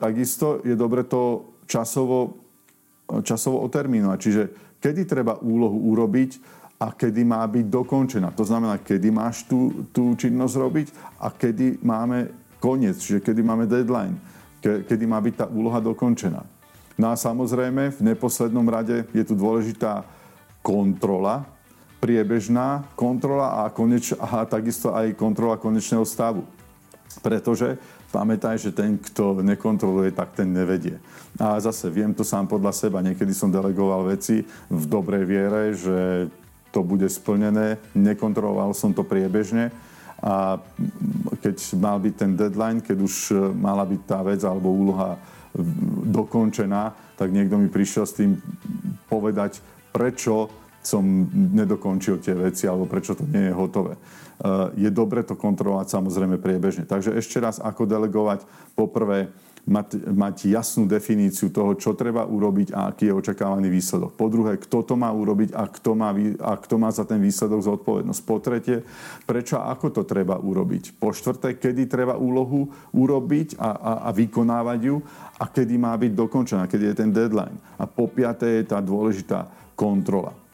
takisto 0.00 0.64
je 0.64 0.72
dobre 0.72 1.04
to 1.04 1.52
časovo, 1.68 2.47
časovo 3.24 3.64
otermínovať. 3.64 4.18
Čiže 4.20 4.42
kedy 4.78 5.08
treba 5.08 5.40
úlohu 5.40 5.90
urobiť 5.92 6.30
a 6.78 6.94
kedy 6.94 7.26
má 7.26 7.42
byť 7.42 7.66
dokončená. 7.66 8.30
To 8.38 8.46
znamená, 8.46 8.78
kedy 8.78 9.10
máš 9.10 9.42
tú, 9.50 9.88
tú 9.90 10.14
činnosť 10.14 10.54
robiť 10.54 10.86
a 11.18 11.34
kedy 11.34 11.82
máme 11.82 12.30
koniec, 12.62 12.98
čiže 12.98 13.22
kedy 13.22 13.40
máme 13.42 13.66
deadline, 13.66 14.14
ke, 14.62 14.86
kedy 14.86 15.04
má 15.06 15.18
byť 15.18 15.34
tá 15.34 15.46
úloha 15.50 15.82
dokončená. 15.82 16.46
No 16.98 17.06
a 17.10 17.14
samozrejme, 17.14 17.94
v 17.94 18.00
neposlednom 18.02 18.66
rade 18.66 19.06
je 19.14 19.22
tu 19.22 19.34
dôležitá 19.38 20.02
kontrola, 20.62 21.46
priebežná 21.98 22.86
kontrola 22.94 23.62
a, 23.62 23.70
koneč, 23.70 24.14
a 24.18 24.46
takisto 24.46 24.94
aj 24.94 25.18
kontrola 25.18 25.58
konečného 25.58 26.06
stavu. 26.06 26.46
Pretože 27.18 27.80
pamätaj, 28.12 28.60
že 28.60 28.70
ten, 28.70 29.00
kto 29.00 29.42
nekontroluje, 29.42 30.14
tak 30.14 30.36
ten 30.36 30.52
nevedie. 30.52 31.00
A 31.40 31.58
zase 31.58 31.90
viem 31.90 32.14
to 32.14 32.22
sám 32.22 32.46
podľa 32.46 32.72
seba. 32.72 33.04
Niekedy 33.04 33.32
som 33.34 33.52
delegoval 33.52 34.12
veci 34.12 34.44
v 34.68 34.84
dobrej 34.86 35.24
viere, 35.24 35.74
že 35.74 36.28
to 36.70 36.84
bude 36.84 37.08
splnené. 37.08 37.80
Nekontroloval 37.96 38.76
som 38.76 38.92
to 38.92 39.02
priebežne 39.02 39.72
a 40.18 40.58
keď 41.38 41.56
mal 41.78 42.02
byť 42.02 42.14
ten 42.18 42.32
deadline, 42.34 42.82
keď 42.82 42.98
už 42.98 43.14
e, 43.30 43.34
mala 43.54 43.86
byť 43.86 44.00
tá 44.02 44.18
vec 44.26 44.42
alebo 44.42 44.74
úloha 44.74 45.14
dokončená, 46.10 46.90
tak 47.14 47.30
niekto 47.30 47.54
mi 47.54 47.70
prišiel 47.70 48.02
s 48.06 48.18
tým 48.18 48.34
povedať, 49.06 49.62
prečo 49.94 50.50
som 50.88 51.04
nedokončil 51.52 52.16
tie 52.24 52.32
veci 52.32 52.64
alebo 52.64 52.88
prečo 52.88 53.12
to 53.12 53.28
nie 53.28 53.52
je 53.52 53.52
hotové. 53.52 53.92
E, 53.92 54.00
je 54.80 54.88
dobre 54.88 55.20
to 55.20 55.36
kontrolovať 55.36 55.92
samozrejme 55.92 56.40
priebežne. 56.40 56.88
Takže 56.88 57.12
ešte 57.12 57.36
raz, 57.44 57.60
ako 57.60 57.84
delegovať. 57.84 58.48
Poprvé, 58.72 59.28
mať, 59.68 60.00
mať 60.08 60.48
jasnú 60.48 60.88
definíciu 60.88 61.52
toho, 61.52 61.76
čo 61.76 61.92
treba 61.92 62.24
urobiť 62.24 62.72
a 62.72 62.88
aký 62.88 63.12
je 63.12 63.18
očakávaný 63.20 63.68
výsledok. 63.68 64.16
Po 64.16 64.32
druhé, 64.32 64.56
kto 64.56 64.80
to 64.80 64.96
má 64.96 65.12
urobiť 65.12 65.52
a 65.52 65.68
kto 65.68 65.92
má, 65.92 66.16
a 66.40 66.52
kto 66.56 66.74
má 66.80 66.88
za 66.88 67.04
ten 67.04 67.20
výsledok 67.20 67.60
zodpovednosť. 67.60 68.20
Po 68.24 68.40
tretie, 68.40 68.80
prečo 69.28 69.60
a 69.60 69.68
ako 69.76 69.92
to 69.92 70.02
treba 70.08 70.40
urobiť. 70.40 70.96
Po 70.96 71.12
štvrté, 71.12 71.60
kedy 71.60 71.84
treba 71.84 72.16
úlohu 72.16 72.72
urobiť 72.96 73.60
a, 73.60 73.70
a, 73.76 73.92
a 74.08 74.10
vykonávať 74.16 74.80
ju 74.88 74.96
a 75.36 75.44
kedy 75.44 75.74
má 75.76 75.92
byť 76.00 76.12
dokončená, 76.16 76.64
kedy 76.64 76.84
je 76.90 76.96
ten 76.96 77.10
deadline. 77.12 77.60
A 77.76 77.84
po 77.84 78.08
piaté 78.08 78.64
je 78.64 78.72
tá 78.72 78.80
dôležitá 78.80 79.52
kontrola. 79.76 80.47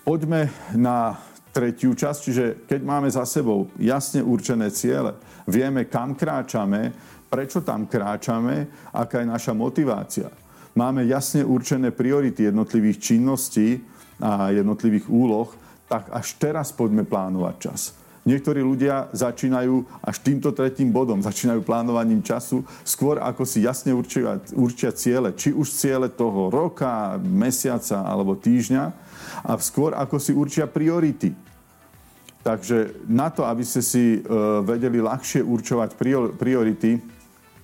Poďme 0.00 0.48
na 0.74 1.12
tretiu 1.52 1.92
časť, 1.92 2.18
čiže 2.24 2.44
keď 2.64 2.80
máme 2.82 3.08
za 3.10 3.26
sebou 3.28 3.68
jasne 3.76 4.24
určené 4.24 4.72
ciele, 4.72 5.12
vieme, 5.44 5.84
kam 5.90 6.16
kráčame, 6.16 6.94
prečo 7.28 7.60
tam 7.60 7.86
kráčame, 7.86 8.88
aká 8.94 9.22
je 9.22 9.28
naša 9.28 9.52
motivácia. 9.52 10.30
Máme 10.74 11.04
jasne 11.04 11.44
určené 11.44 11.90
priority 11.90 12.48
jednotlivých 12.48 12.98
činností 12.98 13.82
a 14.22 14.54
jednotlivých 14.54 15.10
úloh, 15.10 15.50
tak 15.90 16.08
až 16.14 16.38
teraz 16.38 16.70
poďme 16.70 17.02
plánovať 17.02 17.54
čas. 17.58 17.99
Niektorí 18.20 18.60
ľudia 18.60 19.08
začínajú 19.16 20.04
až 20.04 20.16
týmto 20.20 20.52
tretím 20.52 20.92
bodom, 20.92 21.24
začínajú 21.24 21.64
plánovaním 21.64 22.20
času, 22.20 22.60
skôr 22.84 23.16
ako 23.16 23.48
si 23.48 23.64
jasne 23.64 23.96
určia, 23.96 24.36
určia 24.52 24.92
ciele, 24.92 25.32
či 25.32 25.56
už 25.56 25.72
ciele 25.72 26.12
toho 26.12 26.52
roka, 26.52 27.16
mesiaca 27.16 28.04
alebo 28.04 28.36
týždňa, 28.36 28.84
a 29.40 29.56
skôr 29.56 29.96
ako 29.96 30.20
si 30.20 30.36
určia 30.36 30.68
priority. 30.68 31.32
Takže 32.44 33.08
na 33.08 33.32
to, 33.32 33.48
aby 33.48 33.64
ste 33.64 33.80
si 33.80 34.16
e, 34.16 34.20
vedeli 34.64 35.00
ľahšie 35.00 35.40
určovať 35.44 35.96
priority, 36.36 37.00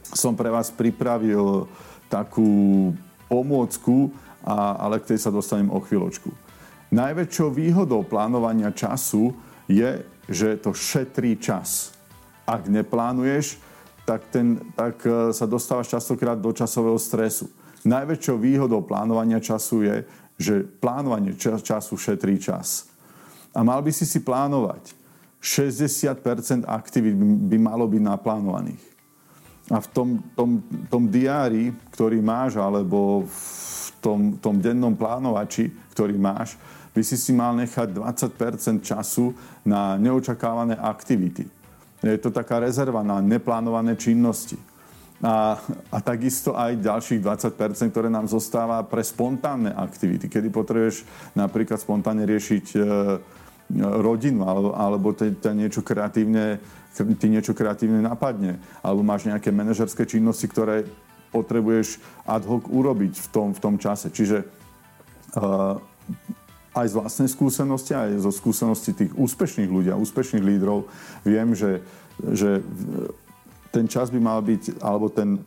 som 0.08 0.32
pre 0.32 0.48
vás 0.48 0.72
pripravil 0.72 1.68
takú 2.08 2.92
pomôcku, 3.26 4.14
ale 4.46 5.02
k 5.02 5.14
tej 5.14 5.26
sa 5.26 5.34
dostanem 5.34 5.72
o 5.74 5.82
chvíľočku. 5.82 6.30
Najväčšou 6.94 7.50
výhodou 7.50 8.06
plánovania 8.06 8.70
času 8.70 9.34
je, 9.66 10.06
že 10.26 10.58
to 10.58 10.74
šetrí 10.74 11.38
čas. 11.38 11.94
Ak 12.46 12.66
neplánuješ, 12.66 13.58
tak, 14.06 14.22
ten, 14.30 14.62
tak 14.78 15.02
e, 15.02 15.34
sa 15.34 15.46
dostávaš 15.50 15.90
častokrát 15.90 16.38
do 16.38 16.54
časového 16.54 16.98
stresu. 16.98 17.50
Najväčšou 17.82 18.38
výhodou 18.38 18.82
plánovania 18.86 19.42
času 19.42 19.82
je, 19.82 19.96
že 20.38 20.54
plánovanie 20.62 21.34
času 21.38 21.94
šetrí 21.98 22.38
čas. 22.38 22.86
A 23.56 23.64
mal 23.66 23.82
by 23.82 23.90
si 23.90 24.06
si 24.06 24.22
plánovať. 24.22 24.94
60% 25.42 26.66
aktivít 26.66 27.14
by 27.50 27.56
malo 27.58 27.86
byť 27.86 28.02
naplánovaných. 28.02 28.84
A 29.70 29.82
v 29.82 29.88
tom, 29.90 30.08
tom, 30.38 30.62
tom 30.86 31.10
diári, 31.10 31.74
ktorý 31.94 32.22
máš, 32.22 32.58
alebo 32.58 33.26
v 33.26 33.88
tom, 33.98 34.38
tom 34.38 34.62
dennom 34.62 34.94
plánovači, 34.94 35.70
ktorý 35.94 36.14
máš, 36.14 36.54
by 36.96 37.02
si 37.04 37.20
si 37.20 37.36
mal 37.36 37.52
nechať 37.52 37.92
20% 37.92 38.80
času 38.80 39.36
na 39.68 40.00
neočakávané 40.00 40.80
aktivity. 40.80 41.44
Je 42.00 42.16
to 42.16 42.32
taká 42.32 42.56
rezerva 42.56 43.04
na 43.04 43.20
neplánované 43.20 44.00
činnosti. 44.00 44.56
A, 45.20 45.56
a 45.92 45.98
takisto 46.00 46.56
aj 46.56 46.80
ďalších 46.80 47.20
20% 47.24 47.92
ktoré 47.92 48.08
nám 48.08 48.28
zostáva 48.28 48.84
pre 48.84 49.00
spontánne 49.00 49.72
aktivity, 49.72 50.28
kedy 50.28 50.52
potrebuješ 50.52 51.08
napríklad 51.32 51.80
spontánne 51.80 52.28
riešiť 52.28 52.66
e, 52.76 52.80
rodinu 53.80 54.44
alebo, 54.44 54.76
alebo 54.76 55.16
ťa 55.16 55.56
niečo 55.56 55.80
kreatívne 55.80 56.60
ti 56.96 57.28
niečo 57.28 57.52
kreatívne 57.52 58.00
napadne, 58.00 58.56
alebo 58.80 59.04
máš 59.04 59.28
nejaké 59.28 59.52
manažerské 59.52 60.08
činnosti, 60.08 60.48
ktoré 60.48 60.88
potrebuješ 61.28 62.00
ad 62.24 62.48
hoc 62.48 62.64
urobiť 62.64 63.20
v 63.20 63.28
tom, 63.28 63.52
v 63.52 63.60
tom 63.60 63.76
čase. 63.76 64.08
Čiže 64.08 64.48
uh, 65.36 65.76
aj 66.76 66.92
z 66.92 66.96
vlastnej 67.00 67.28
skúsenosti, 67.32 67.96
aj 67.96 68.20
zo 68.20 68.28
skúsenosti 68.28 68.92
tých 68.92 69.12
úspešných 69.16 69.72
ľudí 69.72 69.88
a 69.88 69.96
úspešných 69.96 70.44
lídrov 70.44 70.84
viem, 71.24 71.56
že, 71.56 71.80
že 72.20 72.60
ten 73.72 73.88
čas 73.88 74.12
by 74.12 74.20
mal 74.20 74.44
byť, 74.44 74.84
alebo 74.84 75.08
ten, 75.08 75.40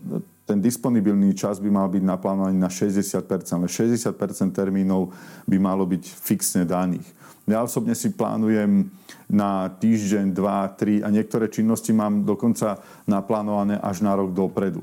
ten 0.50 0.58
disponibilný 0.58 1.38
čas 1.38 1.62
by 1.62 1.70
mal 1.70 1.86
byť 1.86 2.02
naplánovaný 2.02 2.58
na 2.58 2.74
60%, 2.74 3.22
ale 3.54 3.70
60% 3.70 4.50
termínov 4.50 5.14
by 5.46 5.58
malo 5.62 5.86
byť 5.86 6.04
fixne 6.10 6.66
daných. 6.66 7.06
Ja 7.46 7.66
osobne 7.66 7.94
si 7.94 8.14
plánujem 8.14 8.90
na 9.30 9.70
týždeň, 9.70 10.34
dva, 10.34 10.70
tri 10.74 11.02
a 11.06 11.10
niektoré 11.14 11.50
činnosti 11.50 11.94
mám 11.94 12.26
dokonca 12.26 12.82
naplánované 13.06 13.78
až 13.78 14.02
na 14.06 14.14
rok 14.18 14.34
dopredu. 14.34 14.82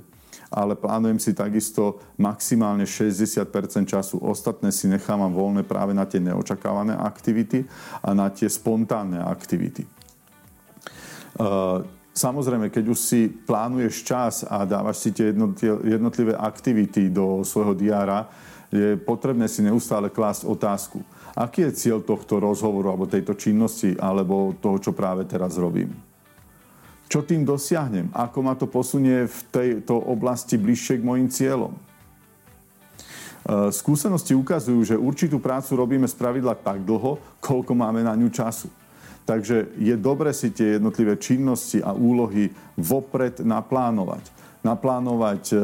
Ale 0.51 0.79
plánujem 0.79 1.19
si 1.19 1.33
takisto 1.35 2.01
maximálne 2.17 2.87
60% 2.87 3.49
času. 3.85 4.23
Ostatné 4.23 4.71
si 4.71 4.87
nechávam 4.87 5.33
voľné 5.35 5.67
práve 5.67 5.93
na 5.93 6.07
tie 6.07 6.23
neočakávané 6.23 6.95
aktivity 6.97 7.67
a 8.01 8.15
na 8.15 8.31
tie 8.31 8.47
spontánne 8.47 9.21
aktivity. 9.21 9.85
Samozrejme, 12.17 12.73
keď 12.73 12.85
už 12.89 12.99
si 12.99 13.29
plánuješ 13.29 13.95
čas 14.09 14.35
a 14.49 14.65
dávaš 14.65 15.05
si 15.05 15.13
tie 15.13 15.37
jednotlivé 15.85 16.33
aktivity 16.33 17.13
do 17.13 17.45
svojho 17.45 17.77
diára, 17.77 18.25
je 18.73 18.97
potrebné 18.97 19.47
si 19.47 19.61
neustále 19.61 20.09
klásť 20.09 20.49
otázku, 20.49 21.05
aký 21.37 21.69
je 21.69 21.77
cieľ 21.77 22.01
tohto 22.01 22.41
rozhovoru 22.41 22.91
alebo 22.91 23.05
tejto 23.05 23.37
činnosti 23.37 23.95
alebo 24.01 24.57
toho, 24.59 24.81
čo 24.81 24.97
práve 24.97 25.29
teraz 25.29 25.61
robím. 25.61 25.93
Čo 27.07 27.23
tým 27.23 27.47
dosiahnem? 27.47 28.11
Ako 28.11 28.43
ma 28.43 28.59
to 28.59 28.67
posunie 28.67 29.31
v 29.31 29.39
tejto 29.55 29.95
oblasti 29.95 30.59
bližšie 30.59 30.99
k 30.99 31.07
mojim 31.07 31.31
cieľom? 31.31 31.75
E, 31.75 31.81
skúsenosti 33.71 34.35
ukazujú, 34.35 34.83
že 34.83 34.97
určitú 34.99 35.39
prácu 35.39 35.79
robíme 35.79 36.11
z 36.11 36.19
pravidla 36.19 36.59
tak 36.59 36.83
dlho, 36.83 37.23
koľko 37.39 37.73
máme 37.79 38.03
na 38.03 38.19
ňu 38.19 38.27
času. 38.35 38.67
Takže 39.27 39.75
je 39.79 39.95
dobre 39.99 40.35
si 40.35 40.51
tie 40.51 40.79
jednotlivé 40.79 41.19
činnosti 41.19 41.83
a 41.83 41.95
úlohy 41.95 42.51
vopred 42.79 43.43
naplánovať. 43.43 44.27
Naplánovať 44.67 45.43
e, 45.55 45.57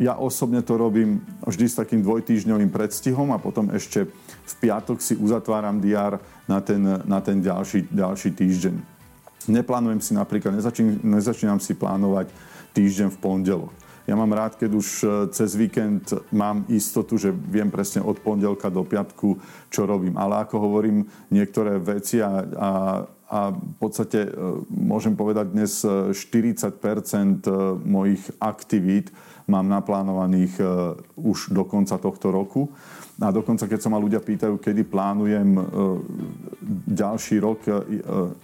ja 0.00 0.16
osobne 0.16 0.64
to 0.64 0.80
robím 0.80 1.20
vždy 1.44 1.66
s 1.68 1.76
takým 1.76 2.00
dvojtýždňovým 2.00 2.72
predstihom 2.72 3.32
a 3.32 3.40
potom 3.40 3.68
ešte 3.72 4.08
v 4.48 4.54
piatok 4.60 5.00
si 5.00 5.16
uzatváram 5.16 5.80
diár 5.80 6.20
na 6.48 6.64
ten, 6.64 6.80
na 7.04 7.20
ten 7.20 7.40
ďalší, 7.40 7.88
ďalší 7.92 8.32
týždeň. 8.32 8.95
Neplánujem 9.46 10.02
si 10.02 10.12
napríklad, 10.14 10.58
nezačín, 10.58 10.98
nezačínam 11.06 11.62
si 11.62 11.78
plánovať 11.78 12.30
týždeň 12.74 13.08
v 13.14 13.20
pondelok. 13.22 13.72
Ja 14.06 14.14
mám 14.14 14.30
rád, 14.30 14.54
keď 14.54 14.70
už 14.70 14.88
e, 15.02 15.06
cez 15.34 15.58
víkend 15.58 16.14
mám 16.30 16.62
istotu, 16.70 17.18
že 17.18 17.34
viem 17.34 17.74
presne 17.74 18.06
od 18.06 18.22
pondelka 18.22 18.70
do 18.70 18.86
piatku, 18.86 19.42
čo 19.66 19.82
robím. 19.82 20.14
Ale 20.14 20.46
ako 20.46 20.62
hovorím, 20.62 21.10
niektoré 21.34 21.82
veci 21.82 22.22
a, 22.22 22.38
a, 22.38 22.70
a 23.26 23.40
v 23.50 23.76
podstate 23.82 24.30
e, 24.30 24.62
môžem 24.70 25.18
povedať 25.18 25.50
dnes 25.50 25.82
40 25.82 26.14
e, 26.14 27.50
mojich 27.82 28.22
aktivít 28.38 29.10
mám 29.46 29.70
naplánovaných 29.70 30.58
už 31.14 31.54
do 31.54 31.62
konca 31.62 31.94
tohto 32.02 32.34
roku. 32.34 32.74
A 33.16 33.32
dokonca, 33.32 33.64
keď 33.64 33.80
sa 33.80 33.88
ma 33.88 33.96
ľudia 33.96 34.20
pýtajú, 34.20 34.60
kedy 34.60 34.84
plánujem 34.92 35.56
ďalší 36.84 37.40
rok, 37.40 37.64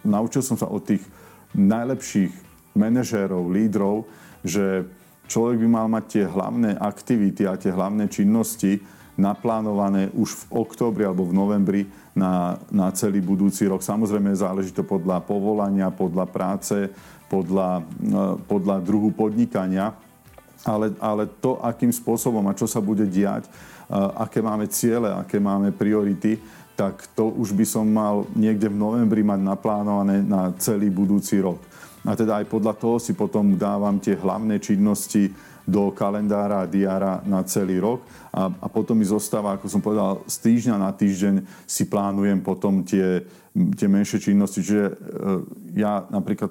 naučil 0.01 0.41
som 0.41 0.57
sa 0.57 0.65
od 0.65 0.81
tých 0.81 1.05
najlepších 1.53 2.33
manažérov, 2.73 3.53
lídrov, 3.53 4.09
že 4.41 4.89
človek 5.29 5.61
by 5.61 5.69
mal 5.69 5.87
mať 5.93 6.05
tie 6.09 6.25
hlavné 6.25 6.81
aktivity 6.81 7.45
a 7.45 7.61
tie 7.61 7.69
hlavné 7.69 8.09
činnosti 8.09 8.81
naplánované 9.13 10.09
už 10.17 10.49
v 10.49 10.65
októbri 10.65 11.05
alebo 11.05 11.29
v 11.29 11.37
novembri 11.37 11.83
na, 12.17 12.57
na 12.73 12.89
celý 12.97 13.21
budúci 13.21 13.69
rok. 13.69 13.85
Samozrejme 13.85 14.33
záleží 14.33 14.73
to 14.73 14.85
podľa 14.85 15.21
povolania, 15.21 15.93
podľa 15.93 16.27
práce, 16.33 16.89
podľa, 17.29 17.81
e, 17.81 18.13
podľa 18.49 18.77
druhu 18.81 19.13
podnikania, 19.13 19.93
ale, 20.65 20.97
ale 20.97 21.29
to, 21.41 21.61
akým 21.61 21.93
spôsobom 21.93 22.45
a 22.49 22.57
čo 22.57 22.65
sa 22.65 22.81
bude 22.81 23.05
diať, 23.05 23.49
e, 23.49 23.51
aké 23.93 24.41
máme 24.41 24.67
ciele, 24.73 25.13
aké 25.13 25.37
máme 25.37 25.73
priority, 25.73 26.41
tak 26.73 27.05
to 27.13 27.29
už 27.29 27.53
by 27.53 27.65
som 27.69 27.85
mal 27.85 28.25
niekde 28.33 28.73
v 28.73 28.81
novembri 28.81 29.21
mať 29.21 29.41
naplánované 29.45 30.25
na 30.25 30.51
celý 30.57 30.89
budúci 30.89 31.39
rok. 31.45 31.61
A 32.03 32.19
teda 32.19 32.43
aj 32.43 32.51
podľa 32.51 32.75
toho 32.75 32.97
si 32.99 33.15
potom 33.15 33.55
dávam 33.55 34.01
tie 34.03 34.19
hlavné 34.19 34.59
činnosti 34.59 35.31
do 35.63 35.95
kalendára 35.95 36.67
a 36.67 36.71
diára 36.71 37.23
na 37.23 37.47
celý 37.47 37.79
rok 37.79 38.03
a, 38.35 38.51
a 38.51 38.67
potom 38.67 38.99
mi 38.99 39.07
zostáva, 39.07 39.55
ako 39.55 39.71
som 39.71 39.79
povedal, 39.79 40.27
z 40.27 40.37
týždňa 40.43 40.75
na 40.75 40.91
týždeň 40.91 41.35
si 41.63 41.87
plánujem 41.87 42.43
potom 42.43 42.83
tie, 42.83 43.23
tie 43.79 43.87
menšie 43.87 44.19
činnosti. 44.19 44.59
Čiže 44.59 44.85
e, 44.91 44.95
ja 45.79 46.03
napríklad 46.11 46.51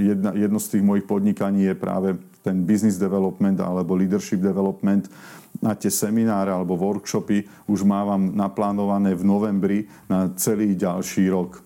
jedna, 0.00 0.32
jedno 0.32 0.56
z 0.56 0.70
tých 0.72 0.84
mojich 0.84 1.04
podnikaní 1.04 1.68
je 1.68 1.74
práve 1.76 2.16
ten 2.40 2.64
business 2.64 2.96
development 2.96 3.60
alebo 3.60 3.92
leadership 3.92 4.40
development 4.40 5.12
na 5.60 5.76
tie 5.76 5.92
semináre 5.92 6.54
alebo 6.54 6.78
workshopy 6.78 7.44
už 7.68 7.84
mávam 7.84 8.32
naplánované 8.32 9.12
v 9.12 9.26
novembri 9.26 9.78
na 10.08 10.32
celý 10.34 10.72
ďalší 10.72 11.28
rok. 11.28 11.60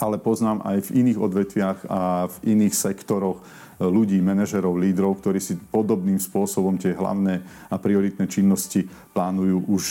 Ale 0.00 0.16
poznám 0.16 0.64
aj 0.64 0.88
v 0.88 1.04
iných 1.04 1.18
odvetviach 1.20 1.78
a 1.86 2.26
v 2.26 2.36
iných 2.56 2.74
sektoroch 2.74 3.44
ľudí, 3.82 4.20
manažerov, 4.22 4.78
lídrov, 4.78 5.18
ktorí 5.18 5.42
si 5.42 5.58
podobným 5.58 6.20
spôsobom 6.22 6.78
tie 6.78 6.94
hlavné 6.94 7.42
a 7.66 7.76
prioritné 7.80 8.30
činnosti 8.30 8.86
plánujú 9.16 9.58
už 9.66 9.84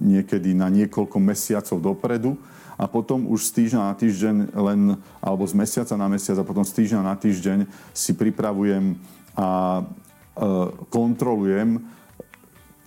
niekedy 0.00 0.56
na 0.56 0.72
niekoľko 0.72 1.18
mesiacov 1.20 1.76
dopredu. 1.82 2.38
A 2.74 2.90
potom 2.90 3.30
už 3.30 3.54
z 3.54 3.62
týždňa 3.62 3.80
na 3.86 3.94
týždeň 3.94 4.36
len, 4.50 4.80
alebo 5.22 5.46
z 5.46 5.54
mesiaca 5.54 5.94
na 5.94 6.10
mesiac 6.10 6.34
a 6.42 6.48
potom 6.48 6.66
z 6.66 6.74
týždňa 6.82 7.00
na 7.06 7.14
týždeň 7.14 7.58
si 7.94 8.12
pripravujem 8.18 8.98
a 9.38 9.78
e, 9.78 9.82
kontrolujem 10.90 11.78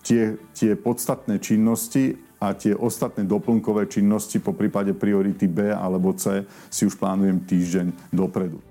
tie, 0.08 0.40
tie 0.56 0.72
podstatné 0.80 1.44
činnosti 1.44 2.16
a 2.40 2.56
tie 2.56 2.72
ostatné 2.72 3.28
doplnkové 3.28 3.92
činnosti 3.92 4.40
po 4.40 4.56
prípade 4.56 4.96
priority 4.96 5.52
B 5.52 5.76
alebo 5.76 6.16
C 6.16 6.48
si 6.72 6.88
už 6.88 6.96
plánujem 6.96 7.44
týždeň 7.44 8.16
dopredu. 8.16 8.64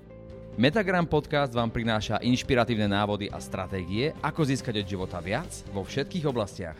Metagram 0.57 1.05
podcast 1.05 1.53
vám 1.53 1.69
prináša 1.69 2.17
inšpiratívne 2.25 2.89
návody 2.89 3.29
a 3.29 3.37
stratégie, 3.37 4.17
ako 4.25 4.41
získať 4.41 4.81
od 4.81 4.89
života 4.89 5.21
viac 5.21 5.53
vo 5.69 5.85
všetkých 5.85 6.25
oblastiach. 6.25 6.73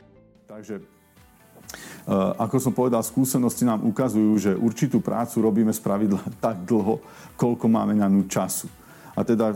Takže 0.50 0.82
eh, 0.82 2.42
ako 2.42 2.58
som 2.58 2.74
povedal, 2.74 3.06
skúsenosti 3.06 3.70
nám 3.70 3.86
ukazujú, 3.86 4.34
že 4.42 4.52
určitú 4.58 4.98
prácu 4.98 5.46
robíme 5.46 5.70
z 5.70 5.78
pravidla 5.86 6.26
tak 6.46 6.66
dlho, 6.66 6.98
koľko 7.38 7.70
máme 7.70 7.94
na 7.94 8.10
ňu 8.10 8.26
času. 8.26 8.66
A 9.14 9.22
teda 9.22 9.54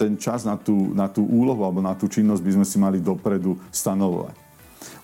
ten 0.00 0.16
čas 0.16 0.48
na 0.48 0.56
tú, 0.56 0.96
na 0.96 1.12
tú 1.12 1.28
úlohu 1.28 1.60
alebo 1.60 1.84
na 1.84 1.92
tú 1.92 2.08
činnosť 2.08 2.40
by 2.40 2.52
sme 2.56 2.64
si 2.64 2.76
mali 2.80 3.04
dopredu 3.04 3.60
stanovovať. 3.68 4.32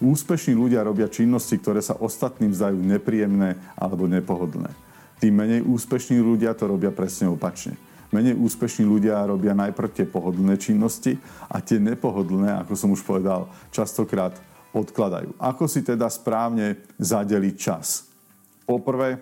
Úspešní 0.00 0.56
ľudia 0.56 0.80
robia 0.80 1.12
činnosti, 1.12 1.60
ktoré 1.60 1.84
sa 1.84 2.00
ostatným 2.00 2.56
zdajú 2.56 2.80
nepríjemné 2.80 3.60
alebo 3.76 4.08
nepohodlné. 4.08 4.72
Tí 5.20 5.28
menej 5.28 5.60
úspešní 5.68 6.16
ľudia 6.16 6.56
to 6.56 6.64
robia 6.64 6.88
presne 6.92 7.28
opačne. 7.28 7.76
Menej 8.08 8.40
úspešní 8.40 8.88
ľudia 8.88 9.20
robia 9.28 9.52
najprv 9.52 9.92
tie 9.92 10.06
pohodlné 10.08 10.56
činnosti 10.56 11.20
a 11.52 11.60
tie 11.60 11.76
nepohodlné, 11.76 12.64
ako 12.64 12.72
som 12.72 12.88
už 12.96 13.04
povedal, 13.04 13.52
častokrát 13.68 14.32
odkladajú. 14.72 15.36
Ako 15.36 15.68
si 15.68 15.84
teda 15.84 16.08
správne 16.08 16.80
zadeliť 16.96 17.54
čas? 17.56 18.08
Poprvé, 18.64 19.20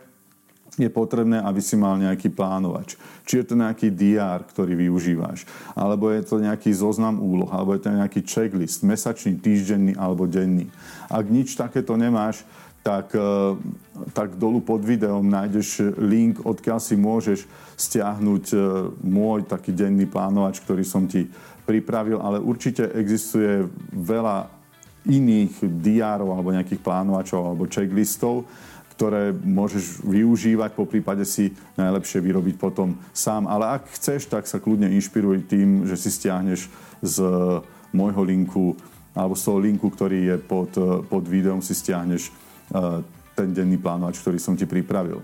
je 0.74 0.90
potrebné, 0.90 1.38
aby 1.38 1.62
si 1.62 1.78
mal 1.78 1.94
nejaký 1.94 2.34
plánovač. 2.34 2.98
Či 3.22 3.42
je 3.42 3.46
to 3.46 3.54
nejaký 3.54 3.94
DR, 3.94 4.42
ktorý 4.42 4.74
využívaš, 4.74 5.46
alebo 5.78 6.10
je 6.10 6.22
to 6.26 6.42
nejaký 6.42 6.74
zoznam 6.74 7.22
úloh, 7.22 7.48
alebo 7.54 7.78
je 7.78 7.86
to 7.86 7.94
nejaký 7.94 8.26
checklist, 8.26 8.82
mesačný, 8.82 9.38
týždenný 9.38 9.94
alebo 9.94 10.26
denný. 10.26 10.66
Ak 11.06 11.30
nič 11.30 11.54
takéto 11.54 11.94
nemáš, 11.94 12.42
tak, 12.84 13.16
e, 13.16 13.56
tak 14.12 14.36
dolu 14.36 14.60
pod 14.60 14.84
videom 14.84 15.24
nájdeš 15.24 15.96
link, 15.96 16.44
odkiaľ 16.44 16.78
si 16.82 17.00
môžeš 17.00 17.48
stiahnuť 17.80 18.44
e, 18.52 18.56
môj 19.00 19.48
taký 19.48 19.72
denný 19.72 20.04
plánovač, 20.04 20.60
ktorý 20.60 20.84
som 20.84 21.08
ti 21.08 21.24
pripravil, 21.64 22.20
ale 22.20 22.44
určite 22.44 22.84
existuje 22.92 23.64
veľa 23.88 24.52
iných 25.08 25.64
diárov 25.80 26.32
alebo 26.32 26.52
nejakých 26.52 26.80
plánovačov 26.80 27.40
alebo 27.40 27.68
checklistov, 27.68 28.44
ktoré 28.94 29.34
môžeš 29.34 30.06
využívať, 30.06 30.70
po 30.78 30.86
prípade 30.86 31.26
si 31.26 31.50
najlepšie 31.74 32.22
vyrobiť 32.22 32.56
potom 32.58 32.94
sám. 33.10 33.50
Ale 33.50 33.80
ak 33.80 33.90
chceš, 33.98 34.30
tak 34.30 34.46
sa 34.46 34.62
kľudne 34.62 34.86
inšpiruj 34.94 35.50
tým, 35.50 35.82
že 35.82 35.98
si 35.98 36.14
stiahneš 36.14 36.70
z 37.02 37.16
môjho 37.90 38.22
linku 38.22 38.78
alebo 39.14 39.38
z 39.38 39.42
toho 39.46 39.58
linku, 39.62 39.86
ktorý 39.94 40.34
je 40.34 40.36
pod, 40.42 40.74
pod 41.06 41.24
videom, 41.30 41.62
si 41.62 41.70
stiahneš 41.70 42.34
eh, 42.74 43.00
ten 43.38 43.54
denný 43.54 43.78
plánovač, 43.78 44.18
ktorý 44.18 44.42
som 44.42 44.58
ti 44.58 44.66
pripravil. 44.66 45.22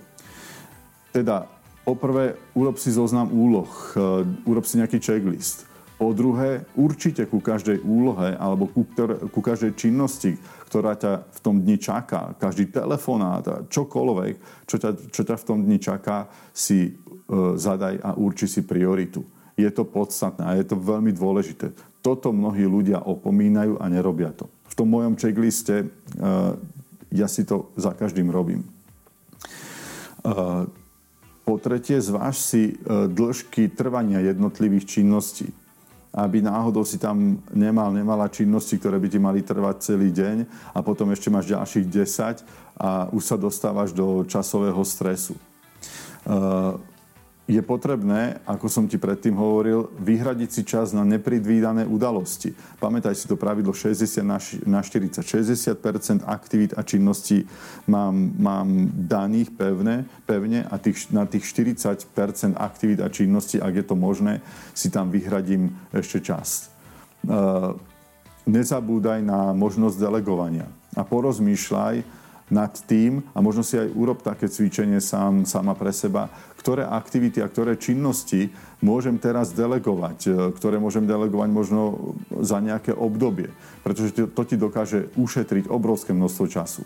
Teda, 1.11 1.51
poprvé, 1.83 2.39
urob 2.55 2.79
si 2.79 2.95
zoznam 2.95 3.35
úloh, 3.35 3.67
eh, 3.99 4.23
urob 4.47 4.63
si 4.63 4.79
nejaký 4.79 5.03
checklist. 5.03 5.67
Po 6.01 6.17
druhé, 6.17 6.65
určite 6.81 7.29
ku 7.29 7.45
každej 7.45 7.85
úlohe 7.85 8.33
alebo 8.33 8.73
ku, 8.73 8.89
ku 9.29 9.41
každej 9.45 9.77
činnosti, 9.77 10.33
ktorá 10.65 10.97
ťa 10.97 11.29
v 11.29 11.39
tom 11.45 11.61
dni 11.61 11.77
čaká, 11.77 12.33
každý 12.41 12.73
telefonát, 12.73 13.69
čokoľvek, 13.69 14.65
čo 14.65 14.81
ťa, 14.81 14.91
čo 15.13 15.23
ťa 15.29 15.37
v 15.37 15.45
tom 15.45 15.61
dni 15.61 15.77
čaká, 15.77 16.25
si 16.57 16.89
e, 16.89 16.93
zadaj 17.61 18.01
a 18.01 18.17
urči 18.17 18.49
si 18.49 18.65
prioritu. 18.65 19.29
Je 19.61 19.69
to 19.69 19.85
podstatné 19.85 20.41
a 20.41 20.57
je 20.57 20.65
to 20.73 20.81
veľmi 20.81 21.13
dôležité. 21.13 21.77
Toto 22.01 22.33
mnohí 22.33 22.65
ľudia 22.65 23.05
opomínajú 23.05 23.77
a 23.77 23.85
nerobia 23.93 24.33
to. 24.33 24.49
V 24.73 24.75
tom 24.81 24.89
mojom 24.89 25.21
checkliste 25.21 25.85
e, 25.85 25.87
ja 27.13 27.29
si 27.29 27.45
to 27.45 27.77
za 27.77 27.93
každým 27.93 28.33
robím. 28.33 28.65
E, 28.65 28.69
po 31.45 31.61
tretie, 31.61 32.01
zváž 32.01 32.41
si 32.41 32.73
e, 32.73 32.75
dĺžky 32.89 33.69
trvania 33.77 34.25
jednotlivých 34.25 34.97
činností 34.97 35.60
aby 36.11 36.43
náhodou 36.43 36.83
si 36.83 36.99
tam 36.99 37.39
nemal, 37.55 37.95
nemala 37.95 38.27
činnosti, 38.27 38.75
ktoré 38.79 38.99
by 38.99 39.09
ti 39.09 39.19
mali 39.23 39.47
trvať 39.47 39.95
celý 39.95 40.11
deň 40.11 40.37
a 40.75 40.79
potom 40.83 41.11
ešte 41.15 41.31
máš 41.31 41.55
ďalších 41.55 41.87
10 41.87 42.83
a 42.83 43.07
už 43.15 43.23
sa 43.23 43.37
dostávaš 43.39 43.95
do 43.95 44.27
časového 44.27 44.83
stresu. 44.83 45.39
Je 47.51 47.59
potrebné, 47.67 48.39
ako 48.47 48.71
som 48.71 48.87
ti 48.87 48.95
predtým 48.95 49.35
hovoril, 49.35 49.91
vyhradiť 49.99 50.51
si 50.55 50.63
čas 50.63 50.95
na 50.95 51.03
nepredvídané 51.03 51.83
udalosti. 51.83 52.55
Pamätaj 52.79 53.19
si 53.19 53.27
to 53.27 53.35
pravidlo 53.35 53.75
60 53.75 54.23
na 54.71 54.79
40. 54.79 55.19
60 55.19 56.23
aktivít 56.31 56.79
a 56.79 56.87
činností 56.87 57.43
mám, 57.91 58.15
mám 58.39 58.87
daných 58.95 59.51
pevne, 59.51 60.07
pevne 60.31 60.63
a 60.71 60.79
tých, 60.79 61.11
na 61.11 61.27
tých 61.27 61.43
40% 61.43 62.55
aktivít 62.55 63.03
a 63.03 63.11
činností, 63.11 63.59
ak 63.59 63.83
je 63.83 63.85
to 63.91 63.99
možné, 63.99 64.39
si 64.71 64.87
tam 64.87 65.11
vyhradím 65.11 65.75
ešte 65.91 66.23
čas. 66.23 66.71
Uh, 67.27 67.75
nezabúdaj 68.47 69.27
na 69.27 69.51
možnosť 69.59 69.99
delegovania 69.99 70.71
a 70.95 71.03
porozmýšľaj, 71.03 72.20
nad 72.51 72.75
tým 72.85 73.23
a 73.33 73.39
možno 73.39 73.63
si 73.63 73.79
aj 73.79 73.95
urob 73.95 74.21
také 74.21 74.51
cvičenie 74.51 74.99
sám, 74.99 75.47
sama 75.47 75.79
pre 75.79 75.95
seba, 75.95 76.29
ktoré 76.59 76.85
aktivity 76.85 77.41
a 77.41 77.49
ktoré 77.49 77.79
činnosti 77.79 78.51
môžem 78.83 79.17
teraz 79.17 79.55
delegovať, 79.55 80.19
e, 80.27 80.31
ktoré 80.59 80.77
môžem 80.83 81.07
delegovať 81.07 81.49
možno 81.49 81.81
za 82.43 82.59
nejaké 82.59 82.93
obdobie, 82.93 83.49
pretože 83.87 84.13
to 84.13 84.43
ti 84.45 84.59
dokáže 84.59 85.15
ušetriť 85.15 85.71
obrovské 85.71 86.11
množstvo 86.13 86.45
času. 86.51 86.83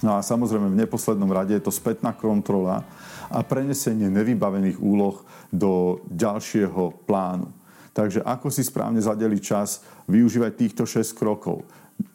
No 0.00 0.16
a 0.16 0.24
samozrejme 0.24 0.72
v 0.72 0.80
neposlednom 0.84 1.28
rade 1.28 1.52
je 1.52 1.64
to 1.64 1.72
spätná 1.72 2.16
kontrola 2.16 2.84
a 3.28 3.44
prenesenie 3.44 4.08
nevybavených 4.08 4.80
úloh 4.80 5.22
do 5.52 6.00
ďalšieho 6.08 7.04
plánu. 7.04 7.52
Takže 7.92 8.24
ako 8.24 8.48
si 8.48 8.64
správne 8.64 9.02
zadeliť 9.02 9.42
čas, 9.44 9.84
využívať 10.08 10.52
týchto 10.56 10.82
6 10.88 11.12
krokov 11.12 11.68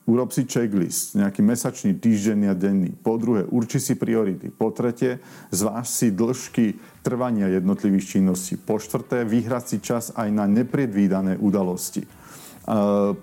urob 0.05 0.29
si 0.29 0.45
checklist, 0.45 1.17
nejaký 1.17 1.41
mesačný, 1.41 1.97
týždenný 1.97 2.49
a 2.49 2.55
denný. 2.55 2.93
Po 2.93 3.17
druhé, 3.17 3.45
urči 3.45 3.81
si 3.81 3.93
priority. 3.97 4.53
Po 4.53 4.69
tretie, 4.69 5.19
zváž 5.49 5.89
si 5.89 6.13
dĺžky 6.13 6.77
trvania 7.01 7.49
jednotlivých 7.49 8.17
činností. 8.17 8.57
Po 8.57 8.77
štvrté, 8.77 9.25
vyhrať 9.25 9.63
si 9.65 9.77
čas 9.81 10.13
aj 10.13 10.29
na 10.29 10.45
nepredvídané 10.45 11.37
udalosti. 11.37 12.05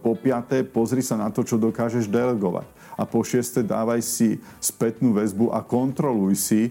Po 0.03 0.13
piaté, 0.19 0.63
pozri 0.63 1.03
sa 1.03 1.19
na 1.19 1.31
to, 1.31 1.43
čo 1.43 1.59
dokážeš 1.59 2.07
delegovať. 2.07 2.67
A 2.95 3.03
po 3.09 3.27
šieste, 3.27 3.67
dávaj 3.67 4.05
si 4.05 4.39
spätnú 4.63 5.17
väzbu 5.17 5.51
a 5.51 5.65
kontroluj 5.65 6.35
si, 6.39 6.63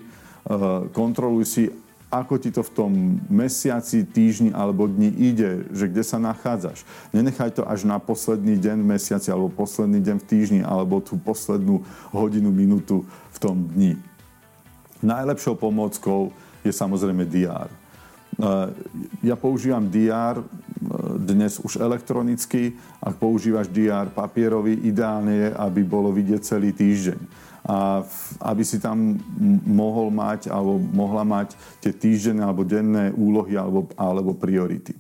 kontroluj 0.95 1.43
si 1.43 1.63
ako 2.11 2.35
ti 2.35 2.51
to 2.51 2.59
v 2.59 2.71
tom 2.75 2.91
mesiaci, 3.31 4.03
týždni 4.03 4.51
alebo 4.51 4.83
dni 4.83 5.07
ide, 5.15 5.63
že 5.71 5.87
kde 5.87 6.03
sa 6.03 6.19
nachádzaš. 6.19 6.83
Nenechaj 7.15 7.55
to 7.55 7.63
až 7.63 7.87
na 7.87 8.03
posledný 8.03 8.59
deň 8.59 8.83
v 8.83 8.89
mesiaci 8.99 9.31
alebo 9.31 9.47
posledný 9.47 10.03
deň 10.03 10.19
v 10.19 10.27
týždni 10.27 10.61
alebo 10.67 10.99
tú 10.99 11.15
poslednú 11.15 11.87
hodinu, 12.11 12.51
minútu 12.51 13.07
v 13.31 13.37
tom 13.39 13.63
dni. 13.71 13.95
Najlepšou 14.99 15.55
pomôckou 15.55 16.35
je 16.67 16.75
samozrejme 16.75 17.23
DR. 17.25 17.71
Ja 19.23 19.39
používam 19.39 19.87
DR 19.87 20.43
dnes 21.15 21.63
už 21.63 21.79
elektronicky. 21.79 22.75
Ak 22.99 23.15
používaš 23.17 23.71
DR 23.71 24.11
papierový, 24.11 24.83
ideálne 24.83 25.47
je, 25.47 25.49
aby 25.55 25.81
bolo 25.87 26.11
vidieť 26.11 26.43
celý 26.43 26.75
týždeň 26.75 27.50
a 27.61 28.01
aby 28.41 28.63
si 28.65 28.81
tam 28.81 29.21
mohol 29.69 30.09
mať 30.09 30.49
alebo 30.49 30.81
mohla 30.81 31.21
mať 31.21 31.53
tie 31.77 31.93
týždenné 31.93 32.41
alebo 32.41 32.65
denné 32.65 33.13
úlohy 33.13 33.53
alebo, 33.53 33.85
alebo 33.93 34.33
priority. 34.33 34.97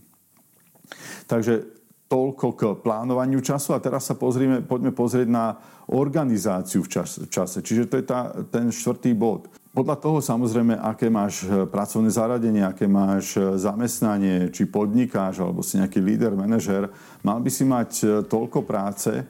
Takže 1.25 1.81
toľko 2.11 2.47
k 2.59 2.61
plánovaniu 2.83 3.39
času 3.39 3.71
a 3.71 3.79
teraz 3.79 4.11
sa 4.11 4.19
pozrieme, 4.19 4.59
poďme 4.59 4.91
pozrieť 4.91 5.27
na 5.31 5.55
organizáciu 5.87 6.83
v 6.83 6.91
čase. 7.31 7.59
Čiže 7.63 7.87
to 7.87 7.95
je 7.97 8.05
tá, 8.05 8.35
ten 8.51 8.67
štvrtý 8.67 9.15
bod. 9.15 9.47
Podľa 9.71 9.95
toho 10.03 10.19
samozrejme, 10.19 10.75
aké 10.75 11.07
máš 11.07 11.47
e, 11.47 11.63
pracovné 11.63 12.11
zaradenie, 12.11 12.59
aké 12.59 12.91
máš 12.91 13.39
e, 13.39 13.55
zamestnanie, 13.55 14.51
či 14.51 14.67
podnikáš, 14.67 15.39
alebo 15.39 15.63
si 15.63 15.79
nejaký 15.79 16.03
líder, 16.03 16.35
manažer, 16.35 16.91
mal 17.23 17.39
by 17.39 17.47
si 17.47 17.63
mať 17.63 17.91
e, 18.03 18.05
toľko 18.27 18.67
práce, 18.67 19.23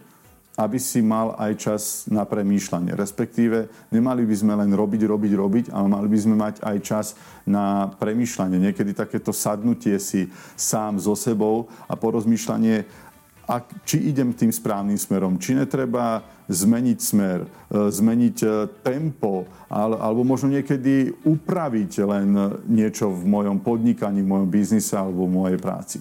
aby 0.62 0.78
si 0.78 1.02
mal 1.02 1.34
aj 1.42 1.52
čas 1.58 1.82
na 2.06 2.22
premýšľanie. 2.22 2.94
Respektíve, 2.94 3.90
nemali 3.90 4.22
by 4.30 4.36
sme 4.38 4.54
len 4.54 4.70
robiť, 4.70 5.02
robiť, 5.10 5.32
robiť, 5.34 5.66
ale 5.74 5.88
mali 5.90 6.06
by 6.06 6.20
sme 6.22 6.36
mať 6.38 6.62
aj 6.62 6.78
čas 6.86 7.06
na 7.50 7.90
premýšľanie. 7.98 8.62
Niekedy 8.70 8.94
takéto 8.94 9.34
sadnutie 9.34 9.98
si 9.98 10.30
sám 10.54 11.02
so 11.02 11.18
sebou 11.18 11.66
a 11.90 11.98
porozmýšľanie, 11.98 13.10
a 13.52 13.60
či 13.84 14.08
idem 14.08 14.32
tým 14.32 14.48
správnym 14.48 14.96
smerom, 14.96 15.36
či 15.36 15.58
netreba 15.58 16.24
zmeniť 16.48 17.00
smer, 17.04 17.44
e, 17.44 17.48
zmeniť 17.92 18.38
e, 18.46 18.48
tempo, 18.80 19.44
alebo 19.68 20.24
možno 20.24 20.56
niekedy 20.56 21.12
upraviť 21.26 21.92
len 22.06 22.30
niečo 22.70 23.12
v 23.12 23.24
mojom 23.28 23.60
podnikaní, 23.60 24.24
v 24.24 24.32
mojom 24.32 24.48
biznise 24.48 24.96
alebo 24.96 25.28
v 25.28 25.36
mojej 25.36 25.60
práci. 25.60 26.00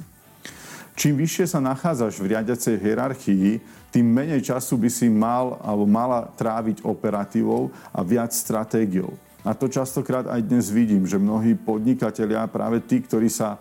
Čím 1.00 1.16
vyššie 1.16 1.56
sa 1.56 1.64
nachádzaš 1.64 2.20
v 2.20 2.36
riadiacej 2.36 2.76
hierarchii, 2.76 3.56
tým 3.88 4.04
menej 4.04 4.44
času 4.44 4.76
by 4.76 4.92
si 4.92 5.08
mal 5.08 5.56
alebo 5.64 5.88
mala 5.88 6.28
tráviť 6.36 6.84
operatívou 6.84 7.72
a 7.88 8.04
viac 8.04 8.36
stratégiou. 8.36 9.16
A 9.40 9.56
to 9.56 9.64
častokrát 9.72 10.28
aj 10.28 10.44
dnes 10.44 10.68
vidím, 10.68 11.08
že 11.08 11.16
mnohí 11.16 11.56
podnikatelia, 11.56 12.44
práve 12.52 12.84
tí, 12.84 13.00
ktorí 13.00 13.32
sa 13.32 13.56
e, 13.56 13.58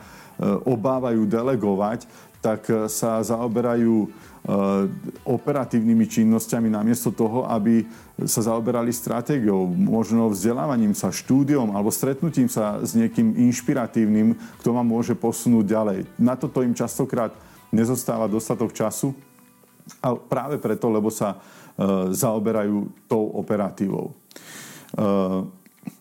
obávajú 0.68 1.24
delegovať, 1.24 2.12
tak 2.44 2.68
e, 2.68 2.92
sa 2.92 3.24
zaoberajú 3.24 4.12
operatívnymi 5.28 6.06
činnosťami 6.08 6.72
namiesto 6.72 7.12
toho, 7.12 7.46
aby 7.52 7.84
sa 8.24 8.40
zaoberali 8.40 8.90
stratégiou, 8.90 9.68
možno 9.68 10.32
vzdelávaním 10.32 10.96
sa, 10.96 11.12
štúdiom 11.12 11.76
alebo 11.76 11.92
stretnutím 11.92 12.48
sa 12.48 12.80
s 12.80 12.96
niekým 12.96 13.36
inšpiratívnym, 13.36 14.34
kto 14.64 14.70
vám 14.72 14.88
môže 14.88 15.14
posunúť 15.14 15.66
ďalej. 15.68 16.00
Na 16.18 16.40
toto 16.40 16.64
im 16.64 16.72
častokrát 16.72 17.36
nezostáva 17.70 18.32
dostatok 18.32 18.72
času 18.74 19.14
a 20.00 20.16
práve 20.16 20.58
preto, 20.58 20.88
lebo 20.88 21.12
sa 21.12 21.36
e, 21.36 21.38
zaoberajú 22.16 23.06
tou 23.12 23.30
operatívou. 23.38 24.12
E, 24.12 24.14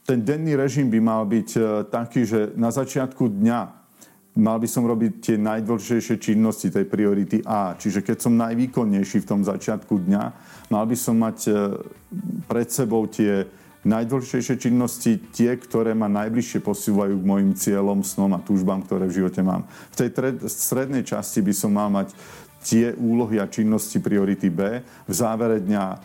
ten 0.09 0.25
denný 0.25 0.57
režim 0.57 0.89
by 0.89 1.01
mal 1.05 1.23
byť 1.29 1.49
taký, 1.93 2.25
že 2.25 2.57
na 2.57 2.73
začiatku 2.73 3.29
dňa 3.29 3.78
mal 4.39 4.63
by 4.63 4.69
som 4.71 4.87
robiť 4.87 5.13
tie 5.19 5.37
najdôležitejšie 5.37 6.17
činnosti 6.23 6.71
tej 6.71 6.87
priority 6.87 7.43
A. 7.43 7.75
Čiže 7.75 8.07
keď 8.07 8.17
som 8.23 8.39
najvýkonnejší 8.39 9.27
v 9.27 9.29
tom 9.29 9.43
začiatku 9.43 9.99
dňa, 10.07 10.25
mal 10.71 10.85
by 10.87 10.97
som 10.97 11.19
mať 11.19 11.51
pred 12.47 12.69
sebou 12.71 13.11
tie 13.11 13.45
najdôležitejšie 13.87 14.57
činnosti, 14.59 15.23
tie, 15.31 15.55
ktoré 15.55 15.95
ma 15.95 16.11
najbližšie 16.11 16.61
posúvajú 16.61 17.15
k 17.15 17.29
mojim 17.29 17.53
cieľom, 17.55 18.03
snom 18.03 18.35
a 18.35 18.43
túžbám, 18.43 18.83
ktoré 18.83 19.07
v 19.07 19.23
živote 19.23 19.41
mám. 19.41 19.65
V 19.95 20.07
tej 20.07 20.09
strednej 20.51 21.07
časti 21.07 21.41
by 21.41 21.55
som 21.55 21.71
mal 21.73 21.89
mať 21.89 22.13
tie 22.63 22.91
úlohy 22.99 23.39
a 23.39 23.47
činnosti 23.47 24.03
priority 24.03 24.51
B, 24.51 24.83
v 24.83 25.13
závere 25.15 25.63
dňa 25.63 25.85
e, 25.95 25.99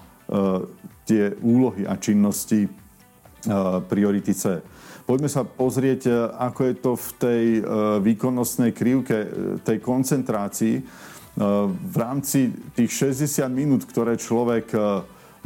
tie 1.09 1.23
úlohy 1.41 1.89
a 1.89 1.97
činnosti 1.97 2.63
e, 2.63 2.69
priority 3.89 4.33
C. 4.37 4.61
Poďme 5.03 5.27
sa 5.27 5.43
pozrieť, 5.43 6.01
e, 6.07 6.11
ako 6.39 6.61
je 6.63 6.75
to 6.79 6.91
v 6.95 7.09
tej 7.19 7.43
výkonnostnej 7.99 8.71
krivke, 8.71 9.17
tej 9.67 9.77
koncentrácii. 9.83 10.75
V 11.65 11.95
rámci 11.97 12.53
tých 12.77 13.11
60 13.17 13.49
minút, 13.49 13.89
ktoré 13.89 14.13
človek 14.21 14.69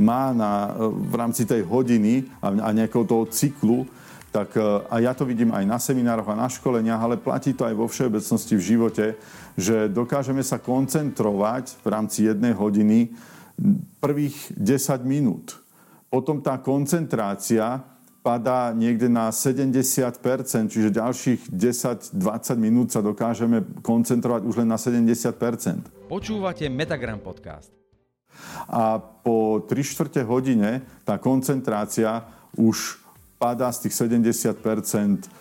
má 0.04 0.36
na, 0.36 0.76
v 0.84 1.16
rámci 1.16 1.48
tej 1.48 1.64
hodiny 1.64 2.28
a 2.44 2.76
nejakého 2.76 3.08
toho 3.08 3.24
cyklu, 3.32 3.88
tak 4.36 4.52
a 4.92 4.96
ja 5.00 5.16
to 5.16 5.24
vidím 5.24 5.56
aj 5.56 5.64
na 5.64 5.80
seminároch 5.80 6.28
a 6.28 6.36
na 6.36 6.52
školeniach, 6.52 7.00
ale 7.00 7.16
platí 7.16 7.56
to 7.56 7.64
aj 7.64 7.72
vo 7.72 7.88
všeobecnosti 7.88 8.60
v 8.60 8.68
živote, 8.76 9.06
že 9.56 9.88
dokážeme 9.88 10.44
sa 10.44 10.60
koncentrovať 10.60 11.80
v 11.82 11.88
rámci 11.88 12.28
jednej 12.28 12.52
hodiny 12.52 13.16
prvých 13.98 14.54
10 14.54 15.02
minút. 15.08 15.58
Potom 16.14 16.40
tá 16.40 16.62
koncentrácia 16.62 17.82
padá 18.28 18.76
niekde 18.76 19.08
na 19.08 19.32
70%, 19.32 20.20
čiže 20.68 20.92
ďalších 20.92 21.48
10-20 21.48 22.20
minút 22.60 22.92
sa 22.92 23.00
dokážeme 23.00 23.64
koncentrovať 23.80 24.44
už 24.44 24.60
len 24.60 24.68
na 24.68 24.76
70%. 24.76 26.12
Počúvate 26.12 26.68
Metagram 26.68 27.24
podcast. 27.24 27.72
A 28.68 29.00
po 29.00 29.64
3 29.64 29.72
čtvrte 29.80 30.28
hodine 30.28 30.84
tá 31.08 31.16
koncentrácia 31.16 32.28
už 32.60 33.00
padá 33.40 33.72
z 33.72 33.88
tých 33.88 33.96
70% 33.96 34.60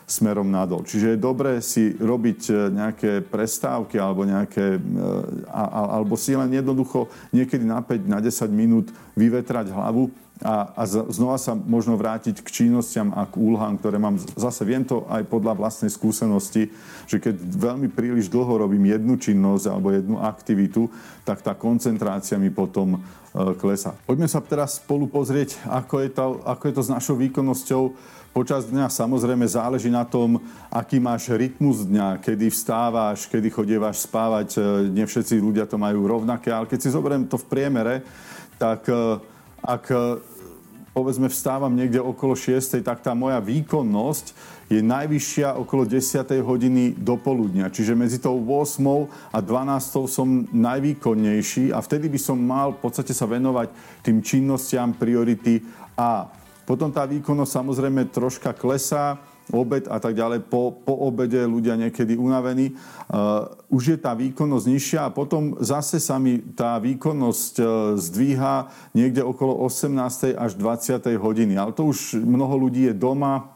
smerom 0.07 0.47
nadol. 0.47 0.87
Čiže 0.87 1.17
je 1.17 1.19
dobré 1.19 1.59
si 1.65 1.97
robiť 1.97 2.41
e, 2.47 2.53
nejaké 2.71 3.13
prestávky 3.25 3.97
alebo, 3.97 4.29
nejaké, 4.29 4.77
e, 4.77 4.81
alebo 5.49 6.13
si 6.15 6.37
len 6.37 6.53
jednoducho 6.53 7.09
niekedy 7.33 7.65
na 7.65 7.81
5, 7.81 8.05
na 8.05 8.21
10 8.21 8.53
minút 8.53 8.93
vyvetrať 9.17 9.73
hlavu 9.73 10.13
a, 10.45 10.69
a 10.77 10.83
znova 10.89 11.41
sa 11.41 11.57
možno 11.57 11.97
vrátiť 11.97 12.45
k 12.45 12.49
činnostiam 12.53 13.09
a 13.17 13.25
k 13.25 13.41
úlohám, 13.41 13.81
ktoré 13.81 13.97
mám. 13.97 14.21
Zase 14.37 14.69
viem 14.69 14.85
to 14.85 15.09
aj 15.09 15.25
podľa 15.33 15.57
vlastnej 15.57 15.89
skúsenosti, 15.89 16.69
že 17.09 17.17
keď 17.17 17.41
veľmi 17.41 17.89
príliš 17.89 18.29
dlho 18.29 18.69
robím 18.69 18.85
jednu 18.93 19.17
činnosť 19.17 19.65
alebo 19.73 19.97
jednu 19.97 20.21
aktivitu, 20.21 20.93
tak 21.25 21.41
tá 21.41 21.57
koncentrácia 21.57 22.37
mi 22.37 22.53
potom 22.53 22.97
e, 22.97 22.99
klesa. 23.57 23.97
Poďme 24.05 24.29
sa 24.29 24.45
teraz 24.45 24.77
spolu 24.77 25.09
pozrieť, 25.09 25.57
ako 25.73 26.05
je, 26.05 26.11
to, 26.13 26.27
ako 26.45 26.63
je 26.69 26.75
to 26.77 26.83
s 26.85 26.93
našou 26.93 27.17
výkonnosťou 27.17 27.83
počas 28.37 28.69
dňa. 28.69 28.93
Samozrejme 28.93 29.49
záleží 29.49 29.89
na 29.89 30.05
tom, 30.05 30.37
aký 30.69 31.01
máš 31.01 31.33
rytmus 31.33 31.89
dňa, 31.89 32.21
kedy 32.21 32.53
vstávaš, 32.53 33.25
kedy 33.33 33.49
chodievaš 33.49 34.05
spávať. 34.05 34.61
E, 34.61 34.93
nie 34.93 35.09
všetci 35.09 35.41
ľudia 35.41 35.65
to 35.65 35.81
majú 35.81 36.05
rovnaké, 36.05 36.53
ale 36.53 36.69
keď 36.69 36.79
si 36.85 36.93
zoberiem 36.93 37.25
to 37.25 37.41
v 37.41 37.49
priemere, 37.49 38.05
tak 38.61 38.85
e, 38.93 39.17
ak 39.67 39.85
e, 39.91 39.97
povedzme 40.95 41.29
vstávam 41.29 41.75
niekde 41.75 42.01
okolo 42.01 42.39
6, 42.39 42.81
tak 42.81 43.05
tá 43.05 43.13
moja 43.13 43.43
výkonnosť 43.43 44.33
je 44.73 44.81
najvyššia 44.81 45.59
okolo 45.59 45.85
10. 45.85 46.25
hodiny 46.41 46.97
do 46.97 47.21
poludnia. 47.21 47.69
Čiže 47.69 47.99
medzi 47.99 48.19
tou 48.23 48.41
8. 48.41 48.81
a 49.35 49.39
12. 49.43 50.09
som 50.09 50.49
najvýkonnejší 50.49 51.75
a 51.75 51.83
vtedy 51.85 52.09
by 52.09 52.19
som 52.19 52.39
mal 52.41 52.73
v 52.73 52.81
podstate 52.81 53.13
sa 53.13 53.29
venovať 53.29 53.69
tým 54.01 54.25
činnostiam 54.25 54.95
priority 54.97 55.61
A. 55.99 56.33
Potom 56.67 56.91
tá 56.91 57.07
výkonnosť 57.07 57.53
samozrejme 57.63 58.11
troška 58.11 58.51
klesá, 58.57 59.21
obed 59.55 59.87
a 59.87 59.99
tak 59.99 60.15
ďalej. 60.15 60.47
Po, 60.47 60.75
po 60.75 60.95
obede 61.07 61.43
ľudia 61.47 61.79
niekedy 61.79 62.19
unavení. 62.19 62.75
Uh, 63.07 63.51
už 63.71 63.95
je 63.95 63.99
tá 63.99 64.15
výkonnosť 64.15 64.67
nižšia 64.67 65.01
a 65.07 65.15
potom 65.15 65.59
zase 65.63 66.03
sa 66.03 66.19
mi 66.19 66.43
tá 66.55 66.79
výkonnosť 66.83 67.55
uh, 67.63 67.67
zdvíha 67.99 68.71
niekde 68.93 69.23
okolo 69.23 69.63
18. 69.67 70.35
až 70.35 70.53
20. 70.59 71.03
hodiny. 71.19 71.55
Ale 71.59 71.71
to 71.73 71.87
už 71.89 72.19
mnoho 72.19 72.69
ľudí 72.69 72.91
je 72.91 72.95
doma, 72.95 73.56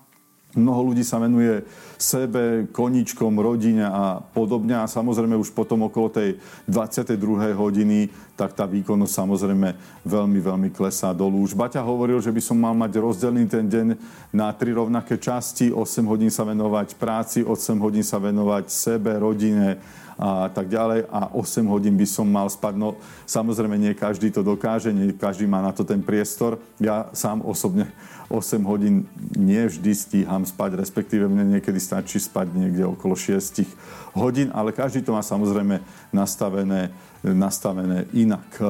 Mnoho 0.50 0.90
ľudí 0.90 1.06
sa 1.06 1.22
venuje 1.22 1.62
sebe, 1.94 2.66
koničkom, 2.74 3.38
rodine 3.38 3.86
a 3.86 4.18
podobne 4.18 4.74
a 4.74 4.90
samozrejme 4.90 5.38
už 5.38 5.54
potom 5.54 5.86
okolo 5.86 6.10
tej 6.10 6.28
22. 6.66 7.54
hodiny 7.54 8.10
tak 8.40 8.56
tá 8.56 8.64
výkonnosť 8.64 9.12
samozrejme 9.12 9.68
veľmi, 10.08 10.40
veľmi 10.40 10.68
klesá 10.72 11.12
dolu. 11.12 11.44
Už 11.44 11.52
Baťa 11.52 11.84
hovoril, 11.84 12.24
že 12.24 12.32
by 12.32 12.40
som 12.40 12.56
mal 12.56 12.72
mať 12.72 12.96
rozdelený 12.96 13.52
ten 13.52 13.68
deň 13.68 13.86
na 14.32 14.48
tri 14.56 14.72
rovnaké 14.72 15.20
časti, 15.20 15.68
8 15.68 16.08
hodín 16.08 16.32
sa 16.32 16.48
venovať 16.48 16.96
práci, 16.96 17.44
8 17.44 17.76
hodín 17.76 18.00
sa 18.00 18.16
venovať 18.16 18.64
sebe, 18.72 19.12
rodine, 19.20 19.76
a 20.20 20.52
tak 20.52 20.68
ďalej 20.68 21.08
a 21.08 21.32
8 21.32 21.64
hodín 21.64 21.96
by 21.96 22.04
som 22.04 22.28
mal 22.28 22.44
spať. 22.52 22.76
No 22.76 23.00
samozrejme 23.24 23.80
nie 23.80 23.96
každý 23.96 24.28
to 24.28 24.44
dokáže, 24.44 24.92
nie 24.92 25.16
každý 25.16 25.48
má 25.48 25.64
na 25.64 25.72
to 25.72 25.80
ten 25.80 26.04
priestor. 26.04 26.60
Ja 26.76 27.08
sám 27.16 27.40
osobne 27.40 27.88
8 28.28 28.60
hodín 28.68 29.08
nie 29.32 29.64
vždy 29.64 29.96
stíham 29.96 30.44
spať, 30.44 30.76
respektíve 30.76 31.24
mne 31.24 31.56
niekedy 31.56 31.80
stačí 31.80 32.20
spať 32.20 32.52
niekde 32.52 32.84
okolo 32.84 33.16
6 33.16 33.64
hodín, 34.12 34.52
ale 34.52 34.76
každý 34.76 35.00
to 35.00 35.16
má 35.16 35.24
samozrejme 35.24 35.80
nastavené, 36.12 36.92
nastavené 37.24 38.04
inak. 38.12 38.44
E, 38.60 38.64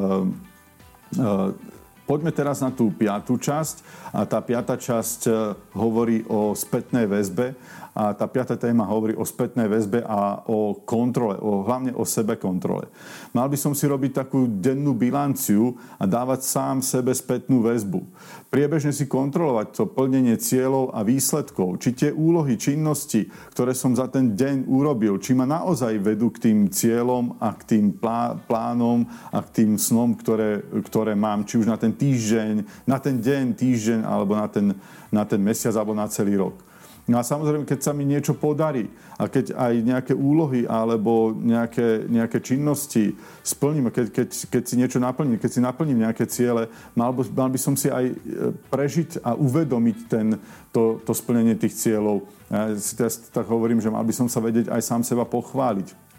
e, 1.19 1.35
poďme 2.07 2.31
teraz 2.31 2.63
na 2.63 2.71
tú 2.71 2.95
piatú 2.95 3.37
časť. 3.37 3.83
A 4.15 4.23
tá 4.23 4.39
piatá 4.39 4.79
časť 4.79 5.21
e, 5.27 5.31
hovorí 5.75 6.23
o 6.31 6.55
spätnej 6.55 7.11
väzbe 7.11 7.59
a 7.95 8.15
tá 8.15 8.31
piatá 8.31 8.55
téma 8.55 8.87
hovorí 8.87 9.19
o 9.19 9.27
spätnej 9.27 9.67
väzbe 9.67 10.07
a 10.07 10.47
o 10.47 10.79
kontrole, 10.87 11.37
o, 11.43 11.67
hlavne 11.67 11.91
o 11.95 12.07
sebe 12.07 12.39
kontrole. 12.39 12.87
Mal 13.35 13.51
by 13.51 13.59
som 13.59 13.75
si 13.75 13.91
robiť 13.91 14.25
takú 14.25 14.47
dennú 14.47 14.95
bilanciu 14.95 15.75
a 15.99 16.07
dávať 16.07 16.47
sám 16.47 16.77
sebe 16.87 17.11
spätnú 17.11 17.67
väzbu. 17.67 18.03
Priebežne 18.51 18.91
si 18.91 19.07
kontrolovať 19.07 19.75
to 19.75 19.85
plnenie 19.87 20.35
cieľov 20.39 20.95
a 20.95 21.07
výsledkov, 21.07 21.79
či 21.79 21.95
tie 21.95 22.11
úlohy, 22.11 22.59
činnosti, 22.59 23.31
ktoré 23.55 23.75
som 23.75 23.95
za 23.95 24.11
ten 24.11 24.35
deň 24.35 24.67
urobil, 24.67 25.19
či 25.23 25.35
ma 25.35 25.47
naozaj 25.47 25.99
vedú 26.03 26.35
k 26.35 26.51
tým 26.51 26.59
cieľom 26.71 27.39
a 27.39 27.55
k 27.55 27.75
tým 27.75 27.95
plá, 27.95 28.39
plánom 28.51 29.07
a 29.31 29.39
k 29.43 29.63
tým 29.63 29.79
snom, 29.79 30.19
ktoré, 30.19 30.63
ktoré 30.87 31.15
mám, 31.15 31.47
či 31.47 31.63
už 31.63 31.71
na 31.71 31.79
ten 31.79 31.95
týždeň, 31.95 32.87
na 32.87 32.99
ten 32.99 33.23
deň, 33.23 33.55
týždeň 33.55 34.01
alebo 34.03 34.35
na 34.35 34.47
ten, 34.51 34.75
na 35.15 35.23
ten 35.23 35.39
mesiac 35.39 35.75
alebo 35.79 35.95
na 35.95 36.11
celý 36.11 36.39
rok. 36.39 36.70
No 37.09 37.19
a 37.19 37.27
samozrejme, 37.27 37.67
keď 37.67 37.81
sa 37.81 37.93
mi 37.97 38.05
niečo 38.07 38.37
podarí 38.37 38.87
a 39.17 39.27
keď 39.27 39.57
aj 39.57 39.73
nejaké 39.83 40.13
úlohy 40.15 40.69
alebo 40.69 41.35
nejaké, 41.35 42.07
nejaké 42.07 42.39
činnosti 42.39 43.17
splním, 43.43 43.91
keď, 43.91 44.07
keď, 44.15 44.29
keď 44.31 44.63
si 44.63 44.75
niečo 44.79 44.99
naplním, 45.03 45.41
keď 45.41 45.51
si 45.51 45.61
naplním 45.65 46.07
nejaké 46.07 46.29
ciele, 46.31 46.71
mal 46.95 47.11
by, 47.11 47.27
mal 47.35 47.51
by 47.51 47.59
som 47.59 47.75
si 47.75 47.91
aj 47.91 48.05
e, 48.05 48.15
prežiť 48.71 49.25
a 49.27 49.35
uvedomiť 49.35 49.97
ten, 50.07 50.39
to, 50.71 51.03
to 51.03 51.13
splnenie 51.17 51.59
tých 51.59 51.75
cieľov. 51.75 52.29
Ja 52.47 52.71
si 52.79 52.95
teraz 52.95 53.19
tak 53.31 53.49
hovorím, 53.51 53.83
že 53.83 53.91
mal 53.91 54.05
by 54.07 54.15
som 54.15 54.29
sa 54.31 54.39
vedieť 54.39 54.71
aj 54.71 54.83
sám 54.85 55.03
seba 55.03 55.27
pochváliť 55.27 56.11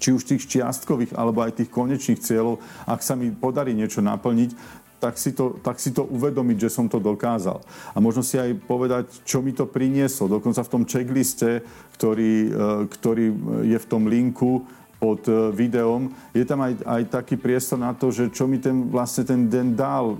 či 0.00 0.08
už 0.12 0.24
tých 0.24 0.48
čiastkových 0.48 1.12
alebo 1.12 1.44
aj 1.44 1.60
tých 1.60 1.70
konečných 1.72 2.20
cieľov, 2.22 2.64
ak 2.88 3.04
sa 3.04 3.12
mi 3.12 3.28
podarí 3.28 3.76
niečo 3.76 4.00
naplniť, 4.00 4.80
tak 5.02 5.18
si, 5.18 5.34
to, 5.34 5.58
tak 5.58 5.82
si 5.82 5.90
to 5.90 6.06
uvedomiť, 6.06 6.70
že 6.70 6.70
som 6.70 6.86
to 6.86 7.02
dokázal. 7.02 7.58
A 7.90 7.98
možno 7.98 8.22
si 8.22 8.38
aj 8.38 8.54
povedať, 8.70 9.10
čo 9.26 9.42
mi 9.42 9.50
to 9.50 9.66
prinieslo. 9.66 10.30
Dokonca 10.30 10.62
v 10.62 10.70
tom 10.70 10.86
checkliste, 10.86 11.66
ktorý, 11.98 12.34
e, 12.46 12.50
ktorý 12.86 13.26
je 13.66 13.78
v 13.82 13.88
tom 13.90 14.06
linku 14.06 14.62
pod 15.02 15.26
e, 15.26 15.50
videom, 15.50 16.14
je 16.30 16.46
tam 16.46 16.62
aj, 16.62 16.78
aj 16.86 17.02
taký 17.10 17.34
priestor 17.34 17.82
na 17.82 17.90
to, 17.90 18.14
že 18.14 18.30
čo 18.30 18.46
mi 18.46 18.62
ten, 18.62 18.86
vlastne 18.86 19.26
ten 19.26 19.50
deň 19.50 19.66
dal, 19.74 20.14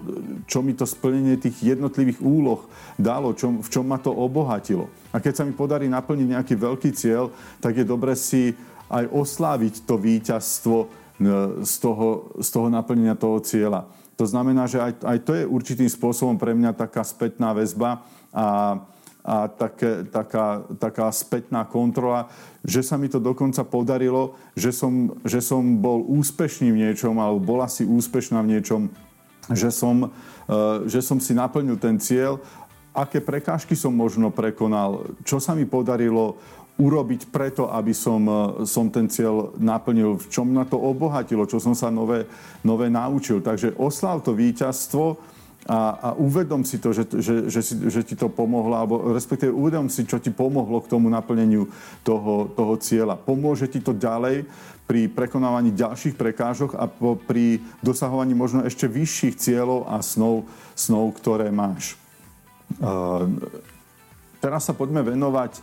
čo 0.51 0.59
mi 0.67 0.75
to 0.75 0.83
splnenie 0.83 1.39
tých 1.39 1.63
jednotlivých 1.63 2.19
úloh 2.19 2.67
dalo, 2.99 3.31
čo, 3.39 3.55
v 3.63 3.69
čom 3.71 3.87
ma 3.87 4.03
to 4.03 4.11
obohatilo. 4.11 4.91
A 5.15 5.23
keď 5.23 5.39
sa 5.39 5.47
mi 5.47 5.55
podarí 5.55 5.87
naplniť 5.87 6.27
nejaký 6.35 6.59
veľký 6.59 6.91
cieľ, 6.99 7.31
tak 7.63 7.79
je 7.79 7.87
dobre 7.87 8.19
si 8.19 8.59
aj 8.91 9.07
osláviť 9.15 9.87
to 9.87 9.95
víťazstvo 9.95 10.77
e, 10.83 10.87
z 11.63 11.75
toho, 11.79 12.35
z 12.43 12.49
toho 12.51 12.67
naplnenia 12.67 13.15
toho 13.15 13.39
cieľa. 13.39 14.02
To 14.17 14.25
znamená, 14.29 14.69
že 14.69 14.79
aj, 14.79 14.93
aj 15.03 15.19
to 15.25 15.33
je 15.35 15.45
určitým 15.49 15.89
spôsobom 15.89 16.37
pre 16.37 16.53
mňa 16.53 16.77
taká 16.77 17.01
spätná 17.03 17.57
väzba 17.57 18.05
a, 18.33 18.79
a 19.25 19.35
také, 19.49 20.05
taká, 20.07 20.63
taká 20.77 21.09
spätná 21.11 21.65
kontrola, 21.65 22.29
že 22.61 22.85
sa 22.85 23.01
mi 23.01 23.09
to 23.09 23.19
dokonca 23.19 23.65
podarilo, 23.65 24.37
že 24.53 24.71
som, 24.71 25.17
že 25.25 25.41
som 25.41 25.63
bol 25.81 26.05
úspešný 26.07 26.71
v 26.71 26.81
niečom 26.89 27.17
alebo 27.17 27.41
bola 27.41 27.67
si 27.67 27.89
úspešná 27.89 28.45
v 28.45 28.59
niečom, 28.59 28.83
že 29.51 29.75
som, 29.75 30.07
uh, 30.07 30.87
že 30.87 31.03
som 31.03 31.19
si 31.19 31.35
naplnil 31.35 31.81
ten 31.81 31.99
cieľ, 31.99 32.39
aké 32.93 33.25
prekážky 33.25 33.73
som 33.73 33.91
možno 33.97 34.29
prekonal, 34.29 35.17
čo 35.25 35.41
sa 35.41 35.57
mi 35.57 35.65
podarilo 35.65 36.37
urobiť 36.83 37.31
preto, 37.31 37.71
aby 37.71 37.95
som, 37.95 38.27
e, 38.27 38.67
som 38.67 38.91
ten 38.91 39.07
cieľ 39.07 39.55
naplnil, 39.55 40.19
v 40.19 40.27
čom 40.27 40.51
na 40.51 40.67
to 40.67 40.75
obohatilo, 40.75 41.47
čo 41.47 41.63
som 41.63 41.79
sa 41.79 41.95
nové, 41.95 42.27
nové 42.67 42.91
naučil. 42.91 43.39
Takže 43.39 43.79
oslav 43.79 44.27
to 44.27 44.35
víťazstvo 44.35 45.31
a, 45.63 45.95
a 45.95 46.09
uvedom 46.19 46.67
si 46.67 46.83
to, 46.83 46.91
že, 46.91 47.07
že, 47.23 47.47
že, 47.47 47.61
si, 47.63 47.75
že 47.87 48.03
ti 48.03 48.19
to 48.19 48.27
pomohlo, 48.27 48.75
alebo 48.75 49.15
respektíve 49.15 49.55
uvedom 49.55 49.87
si, 49.87 50.03
čo 50.03 50.19
ti 50.19 50.35
pomohlo 50.35 50.83
k 50.83 50.91
tomu 50.91 51.07
naplneniu 51.07 51.71
toho, 52.03 52.51
toho 52.51 52.75
cieľa. 52.83 53.15
Pomôže 53.15 53.71
ti 53.71 53.79
to 53.79 53.95
ďalej 53.95 54.43
pri 54.91 55.07
prekonávaní 55.07 55.71
ďalších 55.71 56.19
prekážok 56.19 56.75
a 56.75 56.91
po, 56.91 57.15
pri 57.15 57.63
dosahovaní 57.79 58.35
možno 58.35 58.67
ešte 58.67 58.91
vyšších 58.91 59.39
cieľov 59.39 59.87
a 59.87 60.03
snov, 60.03 60.51
snov 60.75 61.15
ktoré 61.23 61.55
máš. 61.55 61.95
Uh, 62.83 63.31
teraz 64.43 64.67
sa 64.67 64.75
poďme 64.75 65.07
venovať 65.07 65.63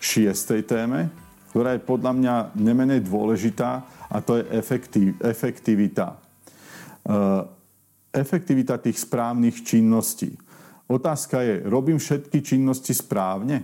šiestej 0.00 0.64
téme, 0.64 1.12
ktorá 1.52 1.76
je 1.76 1.84
podľa 1.84 2.12
mňa 2.16 2.34
nemenej 2.56 3.04
dôležitá 3.04 3.84
a 4.08 4.16
to 4.24 4.40
je 4.40 4.44
efektiv, 4.56 5.14
efektivita. 5.20 6.16
Uh, 7.04 7.44
efektivita 8.10 8.80
tých 8.80 8.98
správnych 8.98 9.62
činností. 9.62 10.34
Otázka 10.90 11.46
je, 11.46 11.54
robím 11.70 12.02
všetky 12.02 12.42
činnosti 12.42 12.90
správne? 12.90 13.62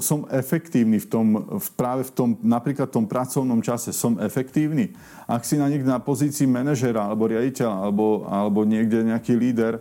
Som 0.00 0.28
efektívny 0.32 1.00
v 1.00 1.08
tom, 1.08 1.26
v, 1.60 1.68
práve 1.76 2.04
v 2.08 2.12
tom, 2.12 2.28
napríklad 2.40 2.88
v 2.88 2.96
tom 3.00 3.06
pracovnom 3.08 3.60
čase, 3.60 3.92
som 3.92 4.20
efektívny? 4.20 4.92
Ak 5.28 5.44
si 5.44 5.60
na 5.60 5.68
niekde 5.68 5.88
na 5.88 6.00
pozícii 6.00 6.48
manažera 6.48 7.08
alebo 7.08 7.28
riaditeľa 7.28 7.74
alebo, 7.88 8.24
alebo 8.28 8.64
niekde 8.64 9.04
nejaký 9.04 9.36
líder, 9.36 9.80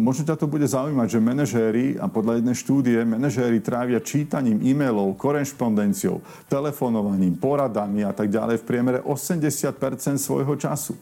Možno 0.00 0.24
ťa 0.24 0.40
to 0.40 0.48
bude 0.48 0.64
zaujímať, 0.64 1.04
že 1.04 1.20
manažéri, 1.20 1.86
a 2.00 2.08
podľa 2.08 2.40
jednej 2.40 2.56
štúdie, 2.56 2.96
manažéri 3.04 3.60
trávia 3.60 4.00
čítaním 4.00 4.56
e-mailov, 4.64 5.20
korešpondenciou, 5.20 6.24
telefonovaním, 6.48 7.36
poradami 7.36 8.00
a 8.00 8.16
tak 8.16 8.32
ďalej 8.32 8.56
v 8.56 8.64
priemere 8.64 8.98
80% 9.04 10.16
svojho 10.16 10.56
času. 10.56 10.96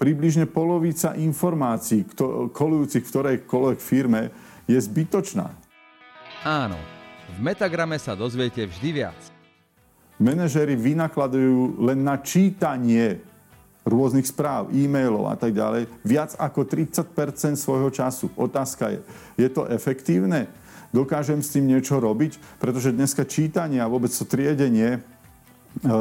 Približne 0.00 0.48
polovica 0.48 1.12
informácií 1.12 2.08
kolujúcich 2.56 3.04
v 3.04 3.10
ktorejkoľvek 3.12 3.78
firme 3.78 4.32
je 4.64 4.80
zbytočná. 4.80 5.52
Áno, 6.40 6.80
v 7.36 7.38
Metagrame 7.44 8.00
sa 8.00 8.16
dozviete 8.16 8.64
vždy 8.64 8.90
viac. 8.96 9.20
Manažéri 10.16 10.72
vynakladujú 10.72 11.84
len 11.84 12.00
na 12.00 12.16
čítanie 12.16 13.20
rôznych 13.84 14.24
správ, 14.24 14.72
e-mailov 14.72 15.28
a 15.28 15.36
tak 15.36 15.52
ďalej, 15.52 15.86
viac 16.02 16.32
ako 16.40 16.64
30% 16.64 17.60
svojho 17.60 17.92
času. 17.92 18.32
Otázka 18.34 18.90
je, 18.90 18.98
je 19.36 19.48
to 19.52 19.68
efektívne? 19.68 20.48
Dokážem 20.90 21.44
s 21.44 21.52
tým 21.52 21.68
niečo 21.68 22.00
robiť? 22.00 22.40
Pretože 22.58 22.96
dneska 22.96 23.28
čítanie 23.28 23.84
a 23.84 23.90
vôbec 23.90 24.08
to 24.08 24.24
triedenie 24.24 24.96
e, 24.96 25.00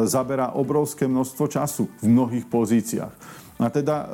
zaberá 0.08 0.56
obrovské 0.56 1.10
množstvo 1.12 1.46
času 1.52 1.92
v 2.00 2.06
mnohých 2.08 2.48
pozíciách. 2.48 3.14
A 3.60 3.68
teda 3.68 3.96
e, 4.00 4.06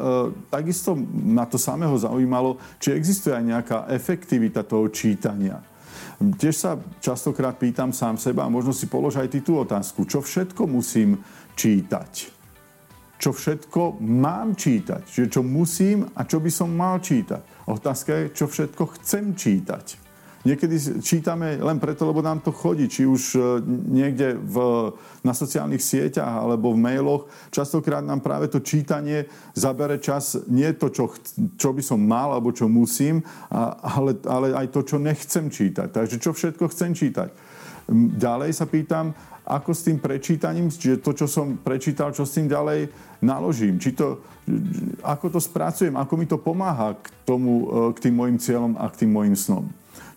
takisto 0.50 0.98
ma 1.14 1.46
to 1.46 1.62
samého 1.62 1.94
zaujímalo, 1.94 2.58
či 2.82 2.98
existuje 2.98 3.38
aj 3.38 3.46
nejaká 3.46 3.78
efektivita 3.94 4.66
toho 4.66 4.90
čítania. 4.90 5.62
Tiež 6.20 6.56
sa 6.56 6.72
častokrát 7.00 7.56
pýtam 7.56 7.94
sám 7.94 8.18
seba 8.20 8.44
a 8.44 8.52
možno 8.52 8.76
si 8.76 8.90
polož 8.90 9.22
aj 9.22 9.30
ty 9.30 9.40
tú 9.40 9.62
otázku, 9.62 10.04
čo 10.04 10.20
všetko 10.20 10.68
musím 10.68 11.22
čítať 11.56 12.39
čo 13.20 13.36
všetko 13.36 14.00
mám 14.00 14.56
čítať. 14.56 15.04
Čiže 15.04 15.28
čo 15.28 15.42
musím 15.44 16.08
a 16.16 16.24
čo 16.24 16.40
by 16.40 16.48
som 16.48 16.72
mal 16.72 17.04
čítať. 17.04 17.68
Otázka 17.68 18.12
je, 18.16 18.24
čo 18.32 18.48
všetko 18.48 18.84
chcem 18.98 19.36
čítať. 19.36 20.10
Niekedy 20.40 21.04
čítame 21.04 21.60
len 21.60 21.84
preto, 21.84 22.08
lebo 22.08 22.24
nám 22.24 22.40
to 22.40 22.56
chodí, 22.56 22.88
či 22.88 23.04
už 23.04 23.36
e, 23.36 23.40
niekde 23.92 24.40
v, 24.40 24.56
na 25.20 25.36
sociálnych 25.36 25.84
sieťach 25.84 26.48
alebo 26.48 26.72
v 26.72 26.80
mailoch. 26.80 27.28
Častokrát 27.52 28.00
nám 28.00 28.24
práve 28.24 28.48
to 28.48 28.64
čítanie 28.64 29.28
zabere 29.52 30.00
čas, 30.00 30.40
nie 30.48 30.72
to, 30.80 30.96
čo, 30.96 31.12
čo 31.60 31.76
by 31.76 31.84
som 31.84 32.00
mal 32.00 32.32
alebo 32.32 32.56
čo 32.56 32.72
musím, 32.72 33.20
ale, 33.52 34.16
ale 34.24 34.56
aj 34.56 34.72
to, 34.72 34.88
čo 34.88 34.96
nechcem 34.96 35.52
čítať. 35.52 35.92
Takže 35.92 36.24
čo 36.24 36.32
všetko 36.32 36.72
chcem 36.72 36.96
čítať. 36.96 37.30
Ďalej 38.16 38.56
sa 38.56 38.64
pýtam, 38.64 39.12
ako 39.50 39.74
s 39.74 39.82
tým 39.90 39.98
prečítaním, 39.98 40.70
čiže 40.70 41.02
to, 41.02 41.18
čo 41.18 41.26
som 41.26 41.58
prečítal, 41.58 42.14
čo 42.14 42.22
s 42.22 42.38
tým 42.38 42.46
ďalej 42.46 42.94
naložím, 43.26 43.82
či 43.82 43.98
to, 43.98 44.22
ako 45.02 45.34
to 45.34 45.40
spracujem, 45.42 45.98
ako 45.98 46.14
mi 46.14 46.30
to 46.30 46.38
pomáha 46.38 46.94
k, 47.02 47.10
tomu, 47.26 47.66
e, 47.66 47.98
k 47.98 48.08
tým 48.08 48.16
mojim 48.16 48.38
cieľom 48.38 48.78
a 48.78 48.86
k 48.94 49.06
tým 49.06 49.12
mojim 49.12 49.34
snom. 49.34 49.66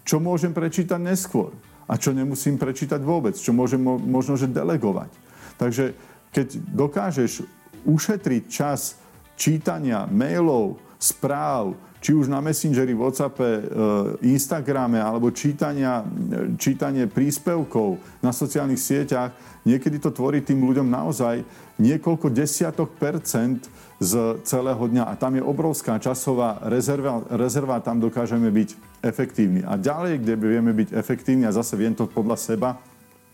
Čo 0.05 0.21
môžem 0.21 0.53
prečítať 0.53 1.01
neskôr 1.01 1.57
a 1.89 1.97
čo 1.97 2.13
nemusím 2.13 2.61
prečítať 2.61 3.01
vôbec, 3.01 3.33
čo 3.33 3.57
môžem 3.57 3.81
možno, 3.83 4.37
že 4.37 4.53
delegovať. 4.53 5.09
Takže 5.57 5.97
keď 6.29 6.47
dokážeš 6.77 7.49
ušetriť 7.89 8.43
čas 8.53 9.01
čítania 9.35 10.05
mailov, 10.07 10.77
správ, 11.01 11.75
či 12.03 12.19
už 12.19 12.27
na 12.27 12.43
Messengeri, 12.43 12.99
Whatsappe, 12.99 13.47
e, 13.47 13.63
Instagrame 14.27 14.99
alebo 14.99 15.31
čítania, 15.31 16.03
čítanie 16.59 17.07
príspevkov 17.07 18.03
na 18.19 18.35
sociálnych 18.35 18.83
sieťach, 18.83 19.31
niekedy 19.63 20.03
to 20.03 20.11
tvorí 20.11 20.43
tým 20.43 20.67
ľuďom 20.67 20.91
naozaj 20.91 21.47
niekoľko 21.79 22.35
desiatok 22.35 22.99
percent 22.99 23.71
z 24.03 24.43
celého 24.43 24.83
dňa. 24.83 25.07
A 25.07 25.15
tam 25.15 25.39
je 25.39 25.47
obrovská 25.47 26.03
časová 26.03 26.59
rezerva, 26.67 27.23
rezerva 27.31 27.79
tam 27.79 28.03
dokážeme 28.03 28.51
byť 28.51 28.99
efektívni. 29.07 29.63
A 29.63 29.79
ďalej, 29.79 30.27
kde 30.27 30.35
vieme 30.43 30.75
byť 30.75 30.91
efektívni, 30.99 31.47
a 31.47 31.55
zase 31.55 31.79
viem 31.79 31.95
to 31.95 32.11
podľa 32.11 32.35
seba, 32.35 32.83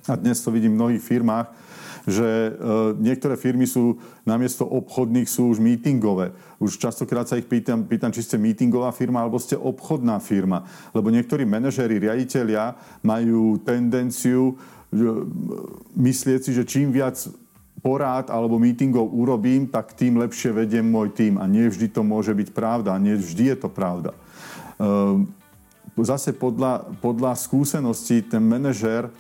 a 0.05 0.13
dnes 0.13 0.45
to 0.45 0.53
vidím 0.53 0.77
v 0.77 0.81
mnohých 0.85 1.05
firmách, 1.05 1.47
že 2.09 2.25
e, 2.25 2.51
niektoré 2.97 3.37
firmy 3.37 3.69
sú 3.69 4.01
namiesto 4.25 4.65
obchodných 4.65 5.29
sú 5.29 5.53
už 5.53 5.61
meetingové. 5.61 6.33
Už 6.57 6.81
častokrát 6.81 7.29
sa 7.29 7.37
ich 7.37 7.45
pýtam, 7.45 7.85
pýtam, 7.85 8.09
či 8.09 8.25
ste 8.25 8.41
meetingová 8.41 8.91
firma 8.97 9.21
alebo 9.21 9.37
ste 9.37 9.61
obchodná 9.61 10.17
firma. 10.19 10.65
Lebo 10.97 11.13
niektorí 11.13 11.45
manažéri, 11.45 12.01
riaditeľia 12.01 12.75
majú 13.05 13.61
tendenciu 13.61 14.57
e, 14.57 15.05
myslieť 16.01 16.41
si, 16.49 16.51
že 16.57 16.65
čím 16.65 16.91
viac 16.91 17.21
porád 17.79 18.33
alebo 18.33 18.59
meetingov 18.59 19.13
urobím, 19.13 19.69
tak 19.69 19.95
tým 19.95 20.19
lepšie 20.19 20.51
vediem 20.51 20.89
môj 20.89 21.13
tým. 21.13 21.37
A 21.37 21.45
nie 21.45 21.69
vždy 21.69 21.93
to 21.93 22.01
môže 22.01 22.33
byť 22.33 22.49
pravda. 22.57 22.97
A 22.97 23.03
nie 23.03 23.21
vždy 23.21 23.53
je 23.53 23.57
to 23.61 23.69
pravda. 23.69 24.17
E, 24.17 24.19
zase 26.01 26.33
podľa, 26.33 26.89
podľa 27.05 27.37
skúseností 27.37 28.25
ten 28.25 28.43
manažér 28.43 29.13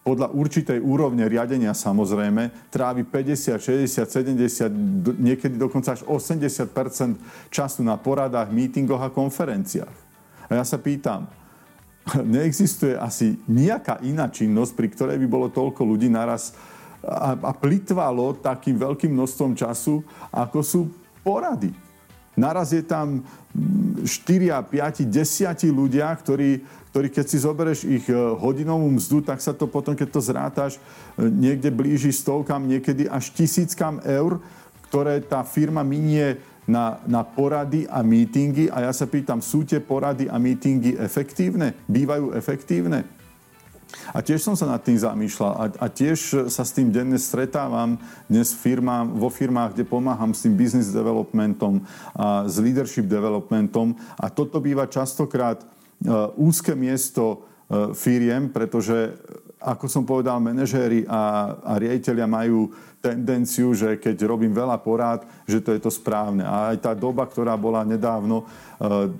podľa 0.00 0.32
určitej 0.32 0.80
úrovne 0.80 1.28
riadenia 1.28 1.76
samozrejme 1.76 2.72
trávi 2.72 3.04
50, 3.04 3.60
60, 3.60 4.08
70, 4.08 5.20
niekedy 5.20 5.60
dokonca 5.60 5.92
až 5.92 6.08
80% 6.08 7.52
času 7.52 7.84
na 7.84 8.00
poradách, 8.00 8.48
mítingoch 8.48 9.00
a 9.04 9.12
konferenciách. 9.12 9.96
A 10.48 10.56
ja 10.56 10.64
sa 10.64 10.80
pýtam, 10.80 11.28
neexistuje 12.34 12.96
asi 12.96 13.36
nejaká 13.44 14.00
iná 14.00 14.32
činnosť, 14.32 14.72
pri 14.72 14.88
ktorej 14.88 15.16
by 15.20 15.28
bolo 15.28 15.46
toľko 15.52 15.84
ľudí 15.84 16.08
naraz 16.08 16.56
a, 17.04 17.36
a 17.36 17.52
plitvalo 17.52 18.40
takým 18.40 18.80
veľkým 18.80 19.12
množstvom 19.12 19.52
času, 19.56 20.04
ako 20.32 20.58
sú 20.64 20.80
porady. 21.20 21.72
Naraz 22.40 22.72
je 22.72 22.80
tam 22.80 23.20
4, 24.00 24.06
5, 24.64 25.04
10 25.12 25.12
ľudia, 25.68 26.08
ktorí 26.16 26.64
ktorý 26.90 27.06
keď 27.06 27.26
si 27.26 27.38
zoberieš 27.38 27.80
ich 27.86 28.06
e, 28.10 28.14
hodinovú 28.14 28.90
mzdu, 28.90 29.22
tak 29.22 29.38
sa 29.38 29.54
to 29.54 29.70
potom, 29.70 29.94
keď 29.94 30.08
to 30.10 30.20
zrátaš, 30.20 30.72
e, 30.74 30.80
niekde 31.30 31.70
blíži 31.70 32.10
stovkám, 32.10 32.66
niekedy 32.66 33.06
až 33.06 33.30
tisíckam 33.30 34.02
eur, 34.02 34.42
ktoré 34.90 35.22
tá 35.22 35.46
firma 35.46 35.86
minie 35.86 36.42
na, 36.66 36.98
na 37.06 37.22
porady 37.22 37.86
a 37.86 38.02
mítingy. 38.02 38.66
A 38.74 38.90
ja 38.90 38.92
sa 38.92 39.06
pýtam, 39.06 39.38
sú 39.38 39.62
tie 39.62 39.78
porady 39.78 40.26
a 40.26 40.34
mítingy 40.42 40.98
efektívne? 40.98 41.78
Bývajú 41.86 42.34
efektívne? 42.34 43.06
A 44.14 44.22
tiež 44.22 44.42
som 44.42 44.54
sa 44.54 44.70
nad 44.70 44.82
tým 44.82 44.98
zamýšľal 44.98 45.52
a, 45.54 45.64
a 45.66 45.86
tiež 45.90 46.46
sa 46.46 46.62
s 46.62 46.74
tým 46.74 46.94
denne 46.94 47.18
stretávam 47.18 47.98
dnes 48.30 48.54
firmám, 48.54 49.18
vo 49.18 49.30
firmách, 49.30 49.74
kde 49.74 49.86
pomáham 49.86 50.30
s 50.30 50.46
tým 50.46 50.54
business 50.54 50.94
developmentom 50.94 51.82
a 52.14 52.46
s 52.46 52.58
leadership 52.62 53.10
developmentom 53.10 53.98
a 54.14 54.30
toto 54.30 54.62
býva 54.62 54.86
častokrát 54.86 55.62
úzke 56.40 56.72
miesto 56.72 57.44
eh, 57.68 57.92
firiem, 57.92 58.48
pretože, 58.48 59.12
ako 59.60 59.84
som 59.88 60.04
povedal, 60.08 60.40
manažéri 60.40 61.04
a, 61.04 61.54
a 61.60 61.72
riaditeľia 61.76 62.24
majú 62.24 62.72
tendenciu, 63.00 63.72
že 63.72 63.96
keď 63.96 64.28
robím 64.28 64.52
veľa 64.52 64.76
porád, 64.80 65.24
že 65.48 65.60
to 65.64 65.72
je 65.72 65.80
to 65.80 65.92
správne. 65.92 66.44
A 66.44 66.72
aj 66.72 66.84
tá 66.84 66.92
doba, 66.92 67.24
ktorá 67.24 67.56
bola 67.56 67.84
nedávno, 67.84 68.44
eh, 68.80 69.12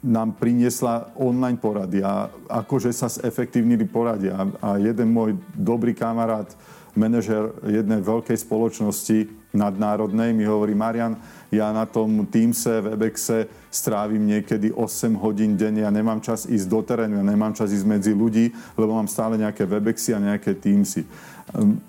nám 0.00 0.32
priniesla 0.40 1.12
online 1.20 1.60
porady 1.60 2.00
a 2.00 2.32
akože 2.48 2.88
sa 2.88 3.12
zefektívnili 3.12 3.84
porady. 3.84 4.32
A, 4.32 4.48
a 4.64 4.68
jeden 4.80 5.12
môj 5.12 5.36
dobrý 5.52 5.92
kamarát, 5.92 6.48
manažer 6.96 7.52
jednej 7.68 8.00
veľkej 8.00 8.40
spoločnosti 8.40 9.39
nadnárodnej, 9.50 10.30
mi 10.30 10.46
hovorí, 10.46 10.74
Marian, 10.74 11.18
ja 11.50 11.74
na 11.74 11.82
tom 11.86 12.26
Teamse, 12.30 12.78
Webexe 12.78 13.50
strávim 13.70 14.22
niekedy 14.22 14.70
8 14.70 15.18
hodín 15.18 15.58
denne, 15.58 15.82
ja 15.82 15.90
nemám 15.90 16.22
čas 16.22 16.46
ísť 16.46 16.66
do 16.70 16.80
terénu, 16.86 17.18
ja 17.18 17.26
nemám 17.26 17.54
čas 17.54 17.74
ísť 17.74 17.86
medzi 17.86 18.12
ľudí, 18.14 18.54
lebo 18.78 18.94
mám 18.94 19.10
stále 19.10 19.34
nejaké 19.34 19.66
Webexy 19.66 20.14
a 20.14 20.22
nejaké 20.22 20.54
Teamsy. 20.54 21.02
Ehm, 21.58 21.82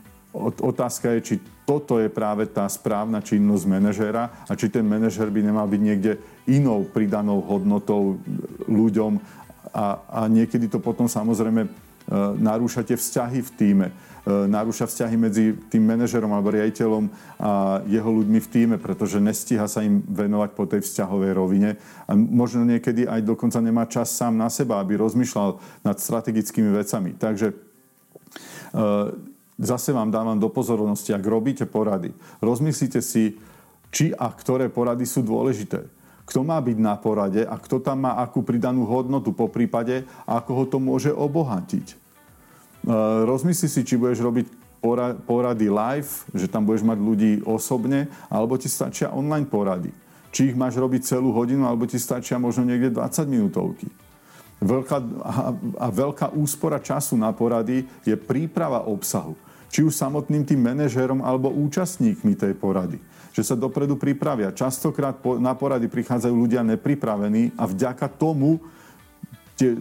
otázka 0.62 1.14
je, 1.18 1.20
či 1.22 1.36
toto 1.68 2.01
je 2.01 2.09
práve 2.09 2.49
tá 2.49 2.66
správna 2.66 3.22
činnosť 3.22 3.66
manažéra 3.70 4.24
a 4.49 4.53
či 4.57 4.68
ten 4.68 4.84
manažer 4.84 5.30
by 5.30 5.45
nemal 5.45 5.70
byť 5.70 5.82
niekde 5.82 6.18
inou 6.49 6.82
pridanou 6.89 7.45
hodnotou 7.45 8.18
ľuďom 8.66 9.22
a, 9.72 10.01
a 10.09 10.22
niekedy 10.26 10.66
to 10.68 10.82
potom 10.82 11.05
samozrejme 11.05 11.70
E, 12.12 12.16
narúša 12.43 12.84
tie 12.84 12.99
vzťahy 12.99 13.39
v 13.39 13.51
týme, 13.55 13.88
e, 13.88 13.93
narúša 14.26 14.86
vzťahy 14.86 15.16
medzi 15.18 15.58
tým 15.74 15.82
manažerom 15.82 16.30
alebo 16.30 16.54
riaditeľom 16.54 17.10
a 17.42 17.82
jeho 17.90 18.10
ľuďmi 18.22 18.38
v 18.38 18.52
týme, 18.54 18.76
pretože 18.78 19.18
nestíha 19.18 19.66
sa 19.66 19.82
im 19.82 20.06
venovať 20.06 20.50
po 20.54 20.70
tej 20.70 20.86
vzťahovej 20.86 21.32
rovine 21.34 21.70
a 22.06 22.14
možno 22.14 22.62
niekedy 22.62 23.10
aj 23.10 23.26
dokonca 23.26 23.58
nemá 23.66 23.90
čas 23.90 24.14
sám 24.14 24.38
na 24.38 24.54
seba, 24.54 24.78
aby 24.78 24.94
rozmýšľal 25.02 25.58
nad 25.82 25.98
strategickými 25.98 26.70
vecami. 26.70 27.18
Takže 27.18 27.48
e, 27.50 27.56
zase 29.58 29.90
vám 29.90 30.14
dávam 30.14 30.38
do 30.38 30.54
pozornosti, 30.54 31.18
ak 31.18 31.26
robíte 31.26 31.66
porady, 31.66 32.14
rozmyslite 32.46 33.02
si, 33.02 33.42
či 33.90 34.14
a 34.14 34.30
ktoré 34.30 34.70
porady 34.70 35.10
sú 35.10 35.26
dôležité 35.26 36.02
kto 36.22 36.48
má 36.48 36.64
byť 36.64 36.78
na 36.80 36.96
porade 36.96 37.44
a 37.44 37.60
kto 37.60 37.84
tam 37.84 38.08
má 38.08 38.16
akú 38.24 38.40
pridanú 38.40 38.88
hodnotu 38.88 39.36
po 39.36 39.52
prípade 39.52 40.08
ako 40.24 40.52
ho 40.56 40.64
to 40.64 40.78
môže 40.80 41.12
obohatiť. 41.12 42.01
E, 42.82 42.94
rozmysli 43.26 43.70
si, 43.70 43.82
či 43.86 43.98
budeš 43.98 44.26
robiť 44.26 44.48
porady 45.30 45.70
live, 45.70 46.12
že 46.34 46.50
tam 46.50 46.66
budeš 46.66 46.82
mať 46.82 46.98
ľudí 46.98 47.32
osobne, 47.46 48.10
alebo 48.34 48.58
ti 48.58 48.66
stačia 48.66 49.14
online 49.14 49.46
porady. 49.46 49.94
Či 50.34 50.54
ich 50.54 50.58
máš 50.58 50.80
robiť 50.82 51.06
celú 51.06 51.30
hodinu, 51.36 51.70
alebo 51.70 51.86
ti 51.86 52.02
stačia 52.02 52.42
možno 52.42 52.66
niekde 52.66 52.98
20 52.98 53.30
minútovky. 53.30 53.86
Veľká, 54.62 54.98
a, 55.78 55.90
veľká 55.90 56.34
úspora 56.38 56.82
času 56.82 57.18
na 57.18 57.30
porady 57.34 57.86
je 58.06 58.14
príprava 58.18 58.86
obsahu. 58.86 59.38
Či 59.72 59.86
už 59.86 59.94
samotným 59.94 60.44
tým 60.44 60.62
manažérom 60.62 61.22
alebo 61.24 61.50
účastníkmi 61.50 62.36
tej 62.36 62.54
porady. 62.58 62.98
Že 63.32 63.54
sa 63.54 63.56
dopredu 63.56 63.96
pripravia. 63.96 64.52
Častokrát 64.52 65.16
na 65.40 65.56
porady 65.56 65.88
prichádzajú 65.88 66.34
ľudia 66.36 66.62
nepripravení 66.68 67.56
a 67.56 67.64
vďaka 67.66 68.06
tomu, 68.12 68.60
e, 69.58 69.78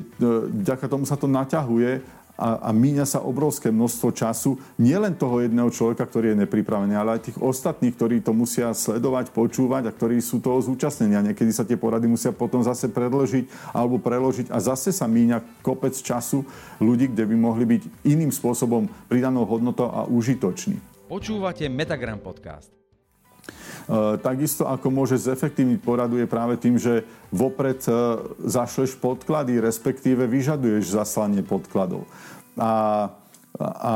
vďaka 0.64 0.86
tomu 0.86 1.04
sa 1.04 1.18
to 1.18 1.26
naťahuje 1.26 2.19
a, 2.40 2.64
a 2.64 2.70
míňa 2.72 3.04
sa 3.04 3.20
obrovské 3.20 3.68
množstvo 3.68 4.08
času, 4.16 4.56
nielen 4.80 5.12
toho 5.12 5.44
jedného 5.44 5.68
človeka, 5.68 6.08
ktorý 6.08 6.32
je 6.32 6.40
nepripravený, 6.48 6.96
ale 6.96 7.20
aj 7.20 7.28
tých 7.28 7.38
ostatných, 7.38 7.92
ktorí 7.92 8.24
to 8.24 8.32
musia 8.32 8.72
sledovať, 8.72 9.36
počúvať 9.36 9.92
a 9.92 9.94
ktorí 9.94 10.16
sú 10.24 10.40
toho 10.40 10.56
zúčastnení. 10.64 11.20
A 11.20 11.26
niekedy 11.28 11.52
sa 11.52 11.68
tie 11.68 11.76
porady 11.76 12.08
musia 12.08 12.32
potom 12.32 12.64
zase 12.64 12.88
predložiť 12.88 13.76
alebo 13.76 14.00
preložiť 14.00 14.48
a 14.48 14.56
zase 14.56 14.96
sa 14.96 15.04
míňa 15.04 15.60
kopec 15.60 15.92
času 15.92 16.48
ľudí, 16.80 17.12
kde 17.12 17.28
by 17.28 17.36
mohli 17.36 17.64
byť 17.76 18.08
iným 18.08 18.32
spôsobom 18.32 18.88
pridanou 19.12 19.44
hodnotou 19.44 19.92
a 19.92 20.08
užitoční. 20.08 20.80
Počúvate 21.12 21.68
Metagram 21.68 22.22
podcast. 22.22 22.79
E, 23.90 24.22
takisto 24.22 24.70
ako 24.70 24.86
môže 24.94 25.18
zefektívniť 25.18 25.82
poradu 25.82 26.14
je 26.14 26.30
práve 26.30 26.54
tým, 26.62 26.78
že 26.78 27.02
vopred 27.34 27.82
e, 27.90 27.92
zašleš 28.46 28.94
podklady, 29.02 29.58
respektíve 29.58 30.30
vyžaduješ 30.30 30.94
zaslanie 30.94 31.42
podkladov. 31.42 32.06
A, 32.54 33.10
a 33.58 33.94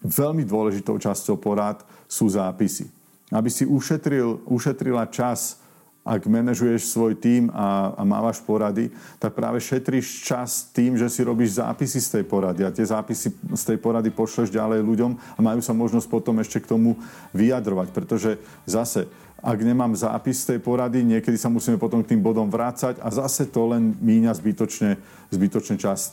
veľmi 0.00 0.48
dôležitou 0.48 0.96
časťou 0.96 1.36
porád 1.36 1.84
sú 2.08 2.24
zápisy. 2.32 2.88
Aby 3.28 3.52
si 3.52 3.68
ušetril, 3.68 4.40
ušetrila 4.48 5.04
čas 5.12 5.60
ak 6.04 6.28
manažuješ 6.28 6.92
svoj 6.92 7.16
tím 7.16 7.48
a, 7.48 7.96
a 7.96 8.04
mávaš 8.04 8.44
porady, 8.44 8.92
tak 9.16 9.32
práve 9.32 9.56
šetríš 9.56 10.20
čas 10.20 10.68
tým, 10.68 11.00
že 11.00 11.08
si 11.08 11.24
robíš 11.24 11.56
zápisy 11.56 11.96
z 11.96 12.20
tej 12.20 12.24
porady 12.28 12.60
a 12.60 12.68
tie 12.68 12.84
zápisy 12.84 13.32
z 13.32 13.62
tej 13.64 13.80
porady 13.80 14.12
pošleš 14.12 14.52
ďalej 14.52 14.84
ľuďom 14.84 15.16
a 15.16 15.38
majú 15.40 15.64
sa 15.64 15.72
možnosť 15.72 16.06
potom 16.12 16.36
ešte 16.44 16.60
k 16.60 16.76
tomu 16.76 17.00
vyjadrovať. 17.32 17.88
Pretože 17.96 18.36
zase, 18.68 19.08
ak 19.40 19.58
nemám 19.64 19.96
zápis 19.96 20.44
z 20.44 20.54
tej 20.54 20.58
porady, 20.60 21.00
niekedy 21.00 21.40
sa 21.40 21.48
musíme 21.48 21.80
potom 21.80 22.04
k 22.04 22.12
tým 22.12 22.20
bodom 22.20 22.52
vrácať 22.52 23.00
a 23.00 23.08
zase 23.08 23.48
to 23.48 23.72
len 23.72 23.96
míňa 23.96 24.36
zbytočne, 24.36 25.00
zbytočne 25.32 25.80
čas 25.80 26.12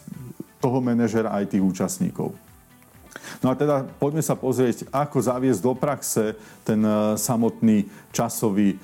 toho 0.64 0.80
manažera 0.80 1.36
aj 1.36 1.52
tých 1.52 1.68
účastníkov. 1.68 2.32
No 3.44 3.52
a 3.52 3.60
teda 3.60 3.84
poďme 4.00 4.24
sa 4.24 4.40
pozrieť, 4.40 4.88
ako 4.88 5.20
zaviesť 5.20 5.60
do 5.60 5.74
praxe 5.76 6.40
ten 6.64 6.80
eh, 6.80 7.20
samotný 7.20 7.92
časový 8.16 8.80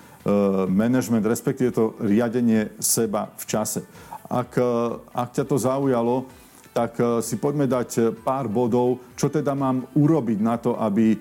management, 0.67 1.23
respektíve 1.23 1.71
to 1.71 1.95
riadenie 2.03 2.75
seba 2.83 3.31
v 3.37 3.43
čase. 3.47 3.81
Ak, 4.27 4.59
e, 4.59 4.63
ak 5.15 5.29
ťa 5.31 5.43
to 5.47 5.55
zaujalo, 5.55 6.27
tak 6.75 6.99
e, 6.99 7.23
si 7.23 7.39
poďme 7.39 7.63
dať 7.63 8.19
pár 8.27 8.51
bodov, 8.51 8.99
čo 9.15 9.31
teda 9.31 9.55
mám 9.55 9.87
urobiť 9.95 10.39
na 10.43 10.59
to, 10.59 10.75
aby, 10.75 11.15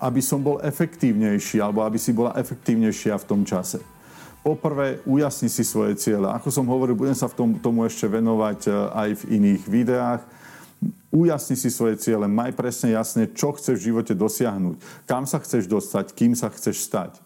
aby 0.00 0.20
som 0.24 0.40
bol 0.40 0.56
efektívnejší, 0.64 1.60
alebo 1.60 1.84
aby 1.84 2.00
si 2.00 2.16
bola 2.16 2.32
efektívnejšia 2.40 3.20
v 3.20 3.28
tom 3.28 3.44
čase. 3.44 3.84
Poprvé, 4.40 5.04
ujasni 5.04 5.52
si 5.52 5.60
svoje 5.60 6.00
ciele. 6.00 6.24
Ako 6.32 6.48
som 6.48 6.64
hovoril, 6.64 6.96
budem 6.96 7.12
sa 7.12 7.28
v 7.28 7.36
tom, 7.36 7.48
tomu 7.60 7.84
ešte 7.84 8.08
venovať 8.08 8.72
aj 8.88 9.10
v 9.20 9.22
iných 9.36 9.62
videách. 9.68 10.24
Ujasni 11.12 11.60
si 11.60 11.68
svoje 11.68 12.00
ciele, 12.00 12.24
maj 12.24 12.56
presne 12.56 12.96
jasne, 12.96 13.28
čo 13.28 13.52
chceš 13.52 13.76
v 13.84 13.92
živote 13.92 14.16
dosiahnuť, 14.16 15.04
kam 15.04 15.28
sa 15.28 15.44
chceš 15.44 15.68
dostať, 15.68 16.16
kým 16.16 16.32
sa 16.32 16.48
chceš 16.48 16.88
stať. 16.88 17.20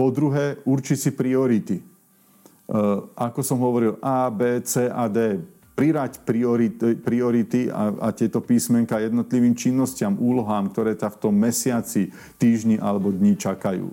Po 0.00 0.08
druhé, 0.08 0.56
urči 0.64 0.96
si 0.96 1.12
priority. 1.12 1.76
E, 1.76 1.84
ako 3.12 3.44
som 3.44 3.60
hovoril, 3.60 4.00
A, 4.00 4.32
B, 4.32 4.64
C 4.64 4.88
a 4.88 5.04
D. 5.12 5.36
Prirať 5.76 6.24
priority, 6.24 6.96
priority 6.96 7.68
a, 7.68 7.92
a 7.92 8.08
tieto 8.08 8.40
písmenka 8.40 8.96
jednotlivým 8.96 9.52
činnostiam, 9.52 10.16
úlohám, 10.16 10.72
ktoré 10.72 10.96
ťa 10.96 11.12
v 11.12 11.20
tom 11.20 11.36
mesiaci, 11.36 12.16
týždni 12.40 12.80
alebo 12.80 13.12
dní 13.12 13.36
čakajú. 13.36 13.92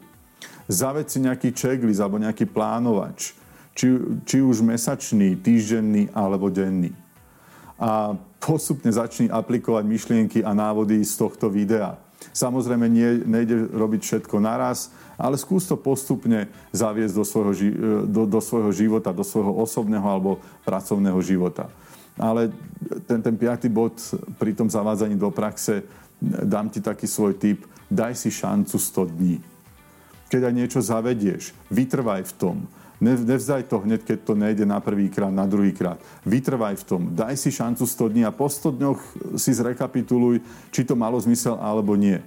Zaved 0.72 1.12
si 1.12 1.28
nejaký 1.28 1.51
checklist 1.51 1.99
alebo 1.99 2.24
nejaký 2.24 2.47
plánovač, 2.47 3.36
či, 3.76 3.99
či 4.24 4.39
už 4.39 4.64
mesačný, 4.64 5.36
týždenný 5.36 6.08
alebo 6.16 6.47
denný. 6.47 6.95
A 7.76 8.16
postupne 8.39 8.95
začni 8.95 9.28
aplikovať 9.28 9.84
myšlienky 9.84 10.39
a 10.39 10.55
návody 10.55 11.03
z 11.03 11.20
tohto 11.20 11.51
videa. 11.51 11.99
Samozrejme, 12.34 12.86
nie, 12.89 13.22
nejde 13.26 13.70
robiť 13.74 14.01
všetko 14.01 14.41
naraz, 14.41 14.93
ale 15.18 15.38
skús 15.38 15.65
to 15.65 15.78
postupne 15.78 16.49
zaviesť 16.74 17.13
do 17.18 17.26
svojho, 17.26 17.53
e, 17.53 17.72
do, 18.05 18.30
do 18.30 18.39
svojho 18.41 18.70
života, 18.74 19.15
do 19.15 19.26
svojho 19.26 19.53
osobného 19.57 20.05
alebo 20.05 20.41
pracovného 20.65 21.18
života. 21.26 21.70
Ale 22.18 22.49
ten, 23.05 23.22
ten 23.22 23.36
piatý 23.38 23.70
bod 23.70 23.97
pri 24.41 24.53
tom 24.57 24.70
zavádzaní 24.70 25.18
do 25.18 25.30
praxe, 25.30 25.86
dám 26.22 26.70
ti 26.74 26.82
taký 26.82 27.05
svoj 27.05 27.38
tip, 27.38 27.65
daj 27.89 28.18
si 28.18 28.34
šancu 28.34 28.78
100 28.78 29.13
dní. 29.18 29.38
Keď 30.28 30.41
aj 30.43 30.53
niečo 30.53 30.80
zavedieš, 30.82 31.53
vytrvaj 31.70 32.26
v 32.26 32.34
tom. 32.36 32.57
Nevzdaj 32.97 33.69
to 33.69 33.85
hneď, 33.85 34.01
keď 34.01 34.17
to 34.25 34.33
nejde 34.33 34.65
na 34.65 34.81
prvý 34.81 35.13
krát, 35.13 35.29
na 35.29 35.45
druhý 35.45 35.69
krát. 35.69 36.01
Vytrvaj 36.25 36.81
v 36.81 36.83
tom. 36.83 37.01
Daj 37.13 37.37
si 37.37 37.53
šancu 37.53 37.85
100 37.85 38.13
dní 38.13 38.23
a 38.25 38.33
po 38.33 38.49
100 38.49 38.73
dňoch 38.73 38.99
si 39.37 39.53
zrekapituluj, 39.53 40.41
či 40.73 40.81
to 40.81 40.97
malo 40.97 41.21
zmysel 41.21 41.61
alebo 41.61 41.93
nie. 41.93 42.17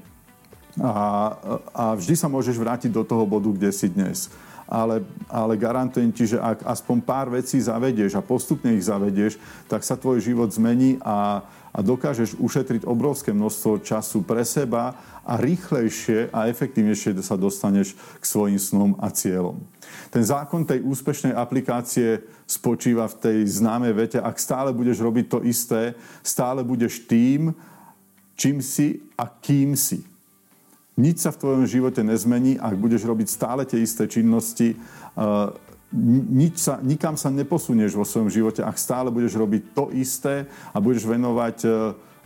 A, 0.79 1.35
a 1.75 1.85
vždy 1.99 2.15
sa 2.15 2.31
môžeš 2.31 2.55
vrátiť 2.55 2.95
do 2.95 3.03
toho 3.03 3.27
bodu, 3.27 3.51
kde 3.51 3.75
si 3.75 3.91
dnes. 3.91 4.31
Ale, 4.71 5.03
ale 5.27 5.59
garantujem 5.59 6.15
ti, 6.15 6.31
že 6.31 6.39
ak 6.39 6.63
aspoň 6.63 7.03
pár 7.03 7.27
vecí 7.27 7.59
zavedieš 7.59 8.15
a 8.15 8.23
postupne 8.23 8.71
ich 8.79 8.87
zavedieš, 8.87 9.35
tak 9.67 9.83
sa 9.83 9.99
tvoj 9.99 10.23
život 10.23 10.47
zmení 10.55 11.03
a, 11.03 11.43
a 11.75 11.79
dokážeš 11.83 12.39
ušetriť 12.39 12.87
obrovské 12.87 13.35
množstvo 13.35 13.83
času 13.83 14.23
pre 14.23 14.47
seba 14.47 14.95
a 15.31 15.39
rýchlejšie 15.39 16.35
a 16.35 16.51
efektívnejšie 16.51 17.15
sa 17.23 17.39
dostaneš 17.39 17.95
k 18.19 18.25
svojim 18.27 18.59
snom 18.59 18.99
a 18.99 19.15
cieľom. 19.15 19.63
Ten 20.11 20.27
zákon 20.27 20.67
tej 20.67 20.83
úspešnej 20.83 21.31
aplikácie 21.39 22.27
spočíva 22.51 23.07
v 23.07 23.19
tej 23.23 23.39
známej 23.47 23.95
vete, 23.95 24.19
ak 24.19 24.43
stále 24.43 24.75
budeš 24.75 24.99
robiť 24.99 25.27
to 25.31 25.39
isté, 25.47 25.95
stále 26.27 26.67
budeš 26.67 27.07
tým, 27.07 27.55
čím 28.35 28.59
si 28.59 28.99
a 29.15 29.31
kým 29.31 29.79
si. 29.79 30.03
Nič 30.99 31.23
sa 31.23 31.31
v 31.31 31.41
tvojom 31.47 31.65
živote 31.71 32.03
nezmení, 32.03 32.59
ak 32.59 32.75
budeš 32.75 33.07
robiť 33.07 33.29
stále 33.31 33.63
tie 33.63 33.79
isté 33.79 34.11
činnosti. 34.11 34.75
Nič 36.31 36.55
sa, 36.59 36.83
nikam 36.83 37.15
sa 37.15 37.31
neposunieš 37.31 37.95
vo 37.95 38.03
svojom 38.03 38.29
živote, 38.29 38.67
ak 38.67 38.75
stále 38.75 39.15
budeš 39.15 39.39
robiť 39.39 39.63
to 39.79 39.95
isté 39.95 40.51
a 40.75 40.79
budeš 40.79 41.03
venovať 41.03 41.57
e, 41.67 41.69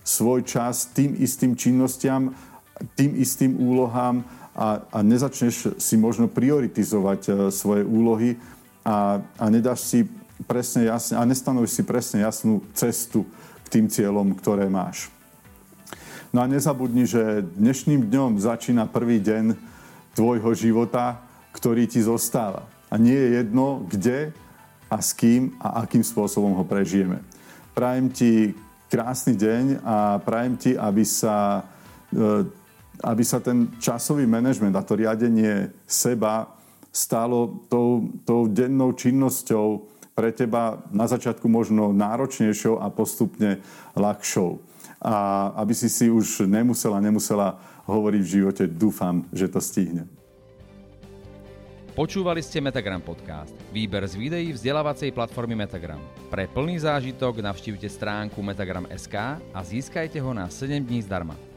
svoj 0.04 0.44
čas 0.44 0.92
tým 0.92 1.16
istým 1.16 1.56
činnostiam, 1.56 2.36
tým 2.94 3.14
istým 3.18 3.54
úlohám 3.58 4.26
a, 4.54 4.82
a 4.90 4.98
nezačneš 5.02 5.78
si 5.78 5.94
možno 5.98 6.30
prioritizovať 6.30 7.20
e, 7.26 7.30
svoje 7.50 7.82
úlohy 7.82 8.38
a, 8.86 9.18
a 9.18 9.44
nedáš 9.50 9.86
si 9.86 10.06
presne 10.46 10.90
jasne, 10.90 11.18
a 11.18 11.22
nestanovíš 11.26 11.78
si 11.78 11.82
presne 11.86 12.22
jasnú 12.22 12.62
cestu 12.74 13.26
k 13.64 13.66
tým 13.80 13.86
cieľom, 13.86 14.34
ktoré 14.38 14.66
máš. 14.66 15.10
No 16.34 16.42
a 16.42 16.50
nezabudni, 16.50 17.06
že 17.06 17.46
dnešným 17.54 18.10
dňom 18.10 18.42
začína 18.42 18.90
prvý 18.90 19.22
deň 19.22 19.54
tvojho 20.18 20.50
života, 20.58 21.22
ktorý 21.54 21.86
ti 21.86 22.02
zostáva. 22.02 22.66
A 22.90 22.98
nie 22.98 23.14
je 23.14 23.42
jedno, 23.42 23.86
kde 23.86 24.34
a 24.90 24.98
s 24.98 25.14
kým 25.14 25.54
a 25.62 25.86
akým 25.86 26.02
spôsobom 26.02 26.54
ho 26.58 26.64
prežijeme. 26.66 27.22
Prajem 27.74 28.10
ti 28.10 28.54
krásny 28.90 29.34
deň 29.34 29.82
a 29.82 30.18
prajem 30.22 30.54
ti, 30.58 30.70
aby 30.78 31.02
sa, 31.02 31.66
e, 32.10 32.46
aby 33.02 33.22
sa 33.26 33.42
ten 33.42 33.74
časový 33.82 34.28
manažment 34.28 34.76
a 34.76 34.86
to 34.86 34.94
riadenie 34.94 35.72
seba 35.88 36.54
stalo 36.94 37.66
tou, 37.66 38.06
tou 38.22 38.46
dennou 38.46 38.94
činnosťou 38.94 39.90
pre 40.14 40.30
teba 40.30 40.78
na 40.94 41.10
začiatku 41.10 41.50
možno 41.50 41.90
náročnejšou 41.90 42.78
a 42.78 42.86
postupne 42.94 43.58
ľahšou 43.98 44.62
a 45.04 45.14
aby 45.60 45.74
si 45.76 45.92
si 45.92 46.08
už 46.08 46.48
nemusela, 46.48 46.96
nemusela 46.96 47.60
hovoriť 47.84 48.20
v 48.24 48.32
živote, 48.40 48.64
dúfam, 48.64 49.20
že 49.34 49.52
to 49.52 49.60
stihne. 49.60 50.08
Počúvali 51.94 52.42
ste 52.42 52.58
Metagram 52.58 52.98
Podcast, 52.98 53.54
výber 53.70 54.02
z 54.10 54.18
videí 54.18 54.50
vzdelávacej 54.50 55.14
platformy 55.14 55.54
Metagram. 55.54 56.02
Pre 56.26 56.50
plný 56.50 56.82
zážitok 56.82 57.38
navštívte 57.38 57.86
stránku 57.86 58.42
metagram.sk 58.42 59.14
a 59.38 59.60
získajte 59.62 60.18
ho 60.18 60.34
na 60.34 60.50
7 60.50 60.82
dní 60.82 61.06
zdarma. 61.06 61.53